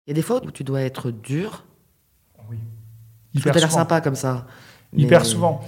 [0.05, 1.65] Il y a des fois où tu dois être dur.
[2.49, 2.57] Oui.
[3.39, 4.47] Tu as l'air sympa comme ça.
[4.93, 5.61] Hyper souvent.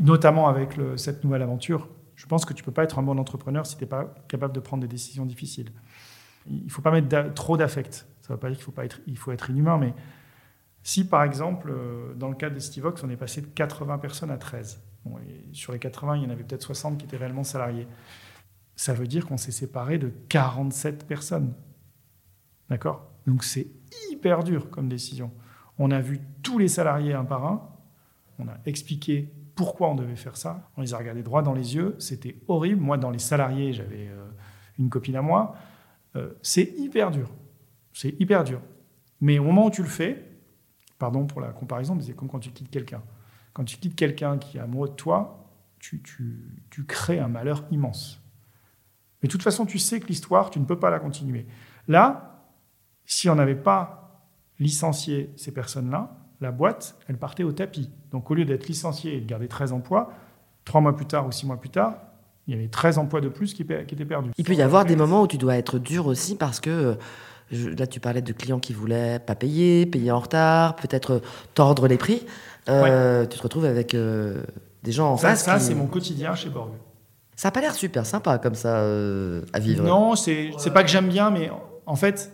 [0.00, 1.88] Notamment avec cette nouvelle aventure.
[2.14, 4.14] Je pense que tu ne peux pas être un bon entrepreneur si tu n'es pas
[4.28, 5.72] capable de prendre des décisions difficiles.
[6.46, 8.06] Il ne faut pas mettre trop d'affect.
[8.20, 9.94] Ça ne veut pas dire qu'il faut, pas être, il faut être inhumain, mais
[10.82, 14.30] si par exemple, euh, dans le cas de Stivox, on est passé de 80 personnes
[14.30, 14.80] à 13,
[15.52, 17.88] sur les 80, il y en avait peut-être 60 qui étaient réellement salariés,
[18.76, 21.54] ça veut dire qu'on s'est séparé de 47 personnes.
[22.68, 23.11] D'accord?
[23.26, 23.68] Donc c'est
[24.10, 25.30] hyper dur comme décision.
[25.78, 27.68] On a vu tous les salariés un par un,
[28.38, 31.74] on a expliqué pourquoi on devait faire ça, on les a regardés droit dans les
[31.74, 32.80] yeux, c'était horrible.
[32.80, 34.28] Moi, dans les salariés, j'avais euh,
[34.78, 35.54] une copine à moi.
[36.16, 37.30] Euh, c'est hyper dur.
[37.92, 38.60] C'est hyper dur.
[39.20, 40.24] Mais au moment où tu le fais,
[40.98, 43.02] pardon pour la comparaison, mais c'est comme quand tu quittes quelqu'un.
[43.52, 48.20] Quand tu quittes quelqu'un qui est amoureux de toi, tu, tu crées un malheur immense.
[49.22, 51.46] Mais de toute façon, tu sais que l'histoire, tu ne peux pas la continuer.
[51.88, 52.31] Là,
[53.12, 54.22] Si on n'avait pas
[54.58, 57.90] licencié ces personnes-là, la boîte, elle partait au tapis.
[58.10, 60.10] Donc au lieu d'être licencié et de garder 13 emplois,
[60.64, 61.98] trois mois plus tard ou six mois plus tard,
[62.46, 64.30] il y avait 13 emplois de plus qui, qui étaient perdus.
[64.38, 66.96] Il peut y avoir des moments où tu dois être dur aussi parce que
[67.50, 71.20] là, tu parlais de clients qui voulaient pas payer, payer en retard, peut-être
[71.52, 72.24] tordre les prix.
[72.70, 74.42] Euh, tu te retrouves avec euh,
[74.84, 75.44] des gens en ça, face.
[75.44, 76.70] Ça, c'est mon quotidien chez Borg.
[77.36, 79.84] Ça n'a pas l'air super sympa comme ça euh, à vivre.
[79.84, 81.50] Non, c'est pas que j'aime bien, mais
[81.84, 82.32] en fait,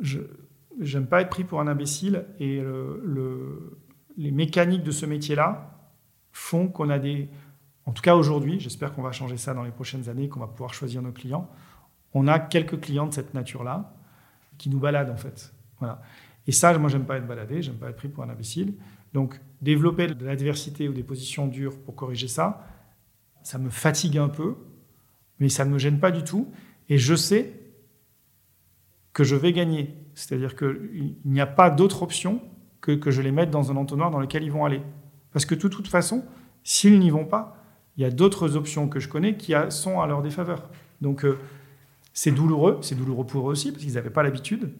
[0.00, 3.78] j'aime pas être pris pour un imbécile et le,
[4.16, 5.78] les mécaniques de ce métier-là
[6.32, 7.28] font qu'on a des.
[7.86, 10.46] En tout cas aujourd'hui, j'espère qu'on va changer ça dans les prochaines années, qu'on va
[10.46, 11.50] pouvoir choisir nos clients.
[12.12, 13.94] On a quelques clients de cette nature-là
[14.58, 15.52] qui nous baladent en fait.
[15.78, 16.02] Voilà.
[16.46, 18.74] Et ça, moi, j'aime pas être baladé, j'aime pas être pris pour un imbécile.
[19.12, 22.66] Donc, développer de l'adversité ou des positions dures pour corriger ça,
[23.42, 24.56] ça me fatigue un peu,
[25.38, 26.50] mais ça ne me gêne pas du tout.
[26.88, 27.57] Et je sais
[29.18, 29.96] que je vais gagner.
[30.14, 32.40] C'est-à-dire qu'il n'y a pas d'autre option
[32.80, 34.80] que, que je les mette dans un entonnoir dans lequel ils vont aller.
[35.32, 36.22] Parce que de toute façon,
[36.62, 37.56] s'ils n'y vont pas,
[37.96, 40.70] il y a d'autres options que je connais qui sont à leur défaveur.
[41.00, 41.36] Donc, euh,
[42.12, 44.70] c'est douloureux, c'est douloureux pour eux aussi, parce qu'ils n'avaient pas l'habitude.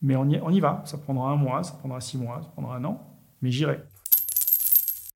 [0.00, 0.82] Mais on y, on y va.
[0.86, 3.06] Ça prendra un mois, ça prendra six mois, ça prendra un an,
[3.42, 3.80] mais j'irai.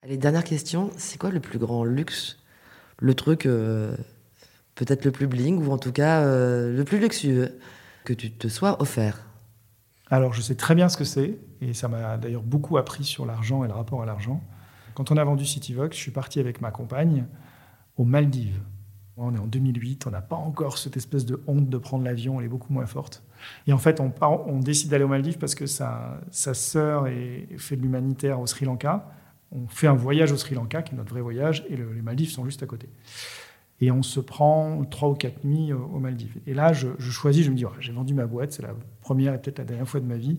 [0.03, 0.91] Allez, dernière question.
[0.99, 2.39] C'est quoi le plus grand luxe?
[2.99, 3.97] Le truc euh,
[4.75, 7.59] peut-être le plus bling, ou en tout cas euh, le plus luxueux?
[8.05, 9.27] Que tu te sois offert
[10.11, 13.27] Alors, je sais très bien ce que c'est, et ça m'a d'ailleurs beaucoup appris sur
[13.27, 14.43] l'argent et le rapport à l'argent.
[14.95, 17.25] Quand on a vendu CityVox, je suis parti avec ma compagne
[17.97, 18.61] aux Maldives.
[19.17, 22.41] On est en 2008, on n'a pas encore cette espèce de honte de prendre l'avion,
[22.41, 23.23] elle est beaucoup moins forte.
[23.67, 27.07] Et en fait, on, décide d'aller aux Maldives parce que sa, sœur
[27.57, 29.11] fait de l'humanitaire au Sri Lanka.
[29.53, 32.31] On fait un voyage au Sri Lanka, qui est notre vrai voyage, et les Maldives
[32.31, 32.89] sont juste à côté.
[33.81, 36.37] Et on se prend trois ou quatre nuits aux Maldives.
[36.47, 39.39] Et là, je, choisis, je me dis, j'ai vendu ma boîte, c'est la première et
[39.39, 40.39] peut-être la dernière fois de ma vie.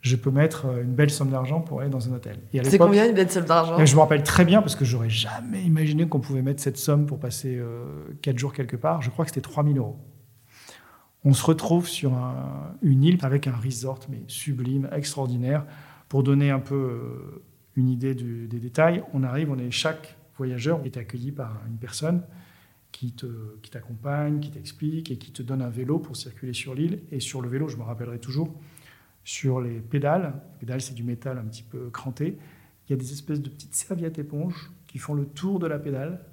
[0.00, 2.38] Je peux mettre une belle somme d'argent pour aller dans un hôtel.
[2.64, 3.84] C'est combien une belle somme d'argent?
[3.84, 7.06] Je me rappelle très bien parce que j'aurais jamais imaginé qu'on pouvait mettre cette somme
[7.06, 7.84] pour passer euh,
[8.20, 9.02] quatre jours quelque part.
[9.02, 9.98] Je crois que c'était 3000 euros.
[11.24, 12.12] On se retrouve sur
[12.82, 15.64] une île avec un resort, mais sublime, extraordinaire.
[16.08, 17.42] Pour donner un peu euh,
[17.76, 22.22] une idée des détails, on arrive, on est chaque voyageur est accueilli par une personne
[22.92, 23.14] qui
[23.70, 27.00] t'accompagne, qui t'explique et qui te donne un vélo pour circuler sur l'île.
[27.10, 28.54] Et sur le vélo, je me rappellerai toujours,
[29.24, 32.36] sur les pédales, les pédales c'est du métal un petit peu cranté,
[32.86, 35.78] il y a des espèces de petites serviettes éponges qui font le tour de la
[35.78, 36.24] pédale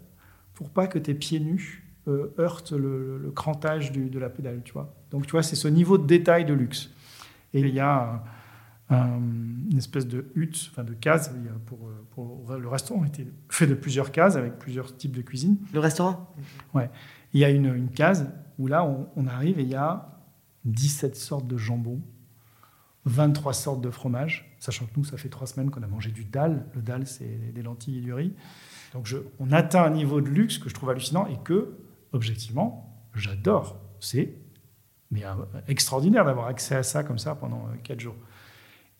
[0.53, 4.61] pour pas que tes pieds nus euh, heurtent le, crantage de la pédale.
[4.65, 6.89] Tu vois Donc tu vois, c'est ce niveau de détail de luxe.
[7.53, 8.23] Et il y a
[8.89, 11.35] une espèce de hutte, enfin de case.
[11.65, 11.77] Pour,
[12.11, 15.57] pour, le restaurant était fait de plusieurs cases avec plusieurs types de cuisine.
[15.73, 16.33] Le restaurant?
[16.73, 16.89] Ouais.
[17.33, 18.27] Il y a une, une case
[18.57, 18.83] où là,
[19.15, 20.19] on, arrive et il y a
[20.65, 22.01] 17 sortes de jambon,
[23.05, 26.25] 23 sortes de fromage, sachant que nous, ça fait trois semaines qu'on a mangé du
[26.25, 26.65] dalle.
[26.73, 28.33] Le dalle, c'est des lentilles et du riz.
[28.93, 31.77] Donc je, on atteint un niveau de luxe que je trouve hallucinant et que,
[32.11, 33.79] objectivement, j'adore.
[33.99, 34.33] C'est
[35.11, 35.33] mais euh,
[35.67, 38.15] extraordinaire d'avoir accès à ça comme ça pendant euh, quatre jours.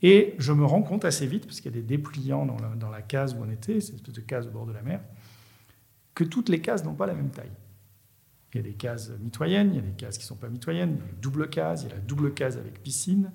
[0.02, 3.02] Et je me rends compte assez vite, parce qu'il y a des dépliants dans la,
[3.02, 5.02] case où on était, cette espèce de case au bord de la mer,
[6.16, 7.52] que toutes les cases n'ont pas la même taille.
[8.54, 10.50] Il y a des cases mitoyennes, il y a des cases qui ne sont pas
[10.50, 13.32] mitoyennes, il y a une double case, il y a la double case avec piscine,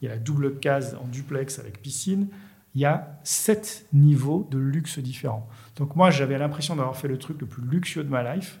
[0.00, 2.28] il y a la double case en duplex avec piscine.
[2.74, 5.48] Il y a sept niveaux de luxe différents.
[5.76, 8.60] Donc moi, j'avais l'impression d'avoir fait le truc le plus luxueux de ma life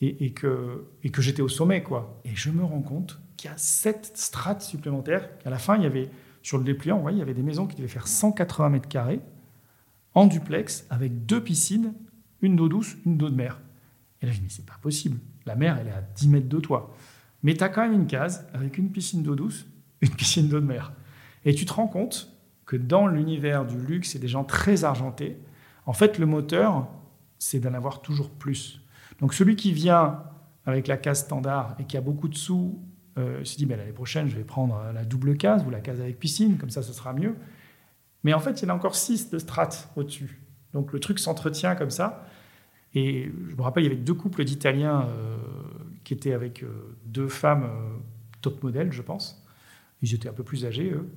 [0.00, 0.86] et, que,
[1.18, 1.82] j'étais au sommet.
[1.82, 2.20] quoi.
[2.24, 5.38] Et je me rends compte qu'il y a sept strates supplémentaires.
[5.38, 6.10] qu'à la fin, il y avait
[6.42, 8.88] sur le dépliant, vous voyez, il y avait des maisons qui devaient faire 180 mètres
[8.88, 9.20] carrés
[10.14, 11.94] en duplex avec deux piscines,
[12.42, 13.60] une d'eau douce, une d'eau de mer.
[14.20, 15.18] Et là, je me dis, c'est pas possible.
[15.46, 16.94] La mer, elle est à 10 mètres de toi.
[17.42, 19.66] Mais tu as quand même une case avec une piscine d'eau douce,
[20.02, 20.92] une piscine d'eau de mer.
[21.44, 22.32] Et tu te rends compte
[22.66, 25.38] que dans l'univers du luxe et des gens très argentés,
[25.86, 26.88] en fait, le moteur,
[27.38, 28.80] c'est d'en avoir toujours plus.
[29.20, 30.22] Donc celui qui vient
[30.64, 32.80] avec la case standard et qui a beaucoup de sous
[33.18, 36.00] euh, se dit ben, l'année prochaine, je vais prendre la double case ou la case
[36.00, 37.34] avec piscine, comme ça, ce sera mieux.
[38.24, 40.40] Mais en fait, il y en a encore six de strates au-dessus.
[40.72, 42.26] Donc le truc s'entretient comme ça.
[42.94, 45.36] Et je me rappelle, il y avait deux couples d'Italiens euh,
[46.04, 47.98] qui étaient avec euh, deux femmes euh,
[48.42, 49.42] top modèles, je pense.
[50.02, 51.08] Ils étaient un peu plus âgés, eux.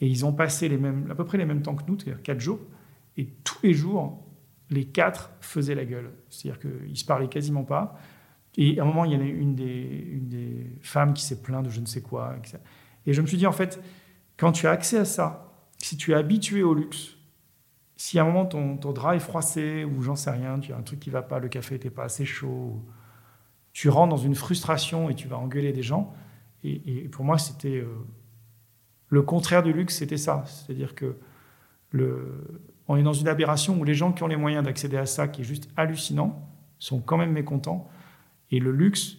[0.00, 2.22] Et ils ont passé les mêmes, à peu près les mêmes temps que nous, c'est-à-dire
[2.22, 2.60] quatre jours.
[3.18, 4.24] Et tous les jours,
[4.70, 6.10] les quatre faisaient la gueule.
[6.30, 7.98] C'est-à-dire qu'ils ne se parlaient quasiment pas.
[8.56, 11.70] Et à un moment, il y en a une des, femmes qui s'est plainte de
[11.70, 12.34] je ne sais quoi.
[13.06, 13.80] Et je me suis dit, en fait,
[14.36, 17.16] quand tu as accès à ça, si tu es habitué au luxe,
[17.96, 20.82] si à un moment ton, drap est froissé ou j'en sais rien, tu as un
[20.82, 22.82] truc qui va pas, le café n'était pas assez chaud,
[23.72, 26.14] tu rentres dans une frustration et tu vas engueuler des gens,
[26.64, 27.84] et, pour moi, c'était
[29.08, 30.44] le contraire du luxe, c'était ça.
[30.46, 31.16] C'est-à-dire que
[32.88, 35.28] on est dans une aberration où les gens qui ont les moyens d'accéder à ça,
[35.28, 36.48] qui est juste hallucinant,
[36.78, 37.88] sont quand même mécontents.
[38.50, 39.16] Et le luxe,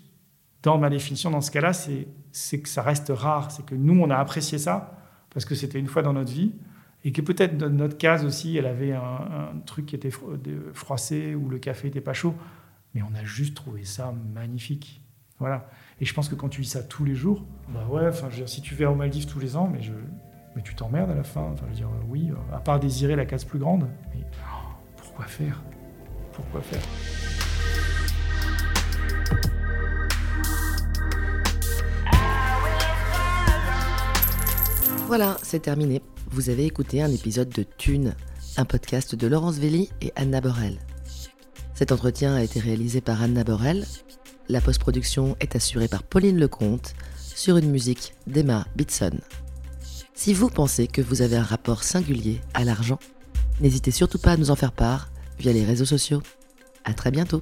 [0.63, 3.51] dans ma définition, dans ce cas-là, c'est que ça reste rare.
[3.51, 4.97] C'est que nous, on a apprécié ça
[5.33, 6.51] parce que c'était une fois dans notre vie.
[7.03, 10.11] Et que peut-être notre case aussi, elle avait un, truc qui était
[10.73, 12.35] froissé ou le café n'était pas chaud.
[12.93, 15.01] Mais on a juste trouvé ça magnifique.
[15.39, 15.67] Voilà.
[15.99, 18.61] Et je pense que quand tu vis ça tous les jours, bah ouais, enfin, si
[18.61, 19.71] tu vas aux Maldives tous les ans,
[20.55, 21.41] mais tu t'emmerdes à la fin.
[21.41, 23.87] Enfin, je veux euh, oui, euh, à part désirer la case plus grande.
[24.13, 25.63] Mais oh, pourquoi faire?
[26.33, 27.40] Pourquoi faire?
[35.11, 36.01] Voilà, c'est terminé.
[36.29, 38.15] Vous avez écouté un épisode de Thune,
[38.55, 40.79] un podcast de Laurence Velli et Anna Borel.
[41.73, 43.85] Cet entretien a été réalisé par Anna Borel.
[44.47, 49.19] La post-production est assurée par Pauline Lecomte sur une musique d'Emma Bitson.
[50.13, 52.99] Si vous pensez que vous avez un rapport singulier à l'argent,
[53.59, 56.21] n'hésitez surtout pas à nous en faire part via les réseaux sociaux.
[56.85, 57.41] À très bientôt.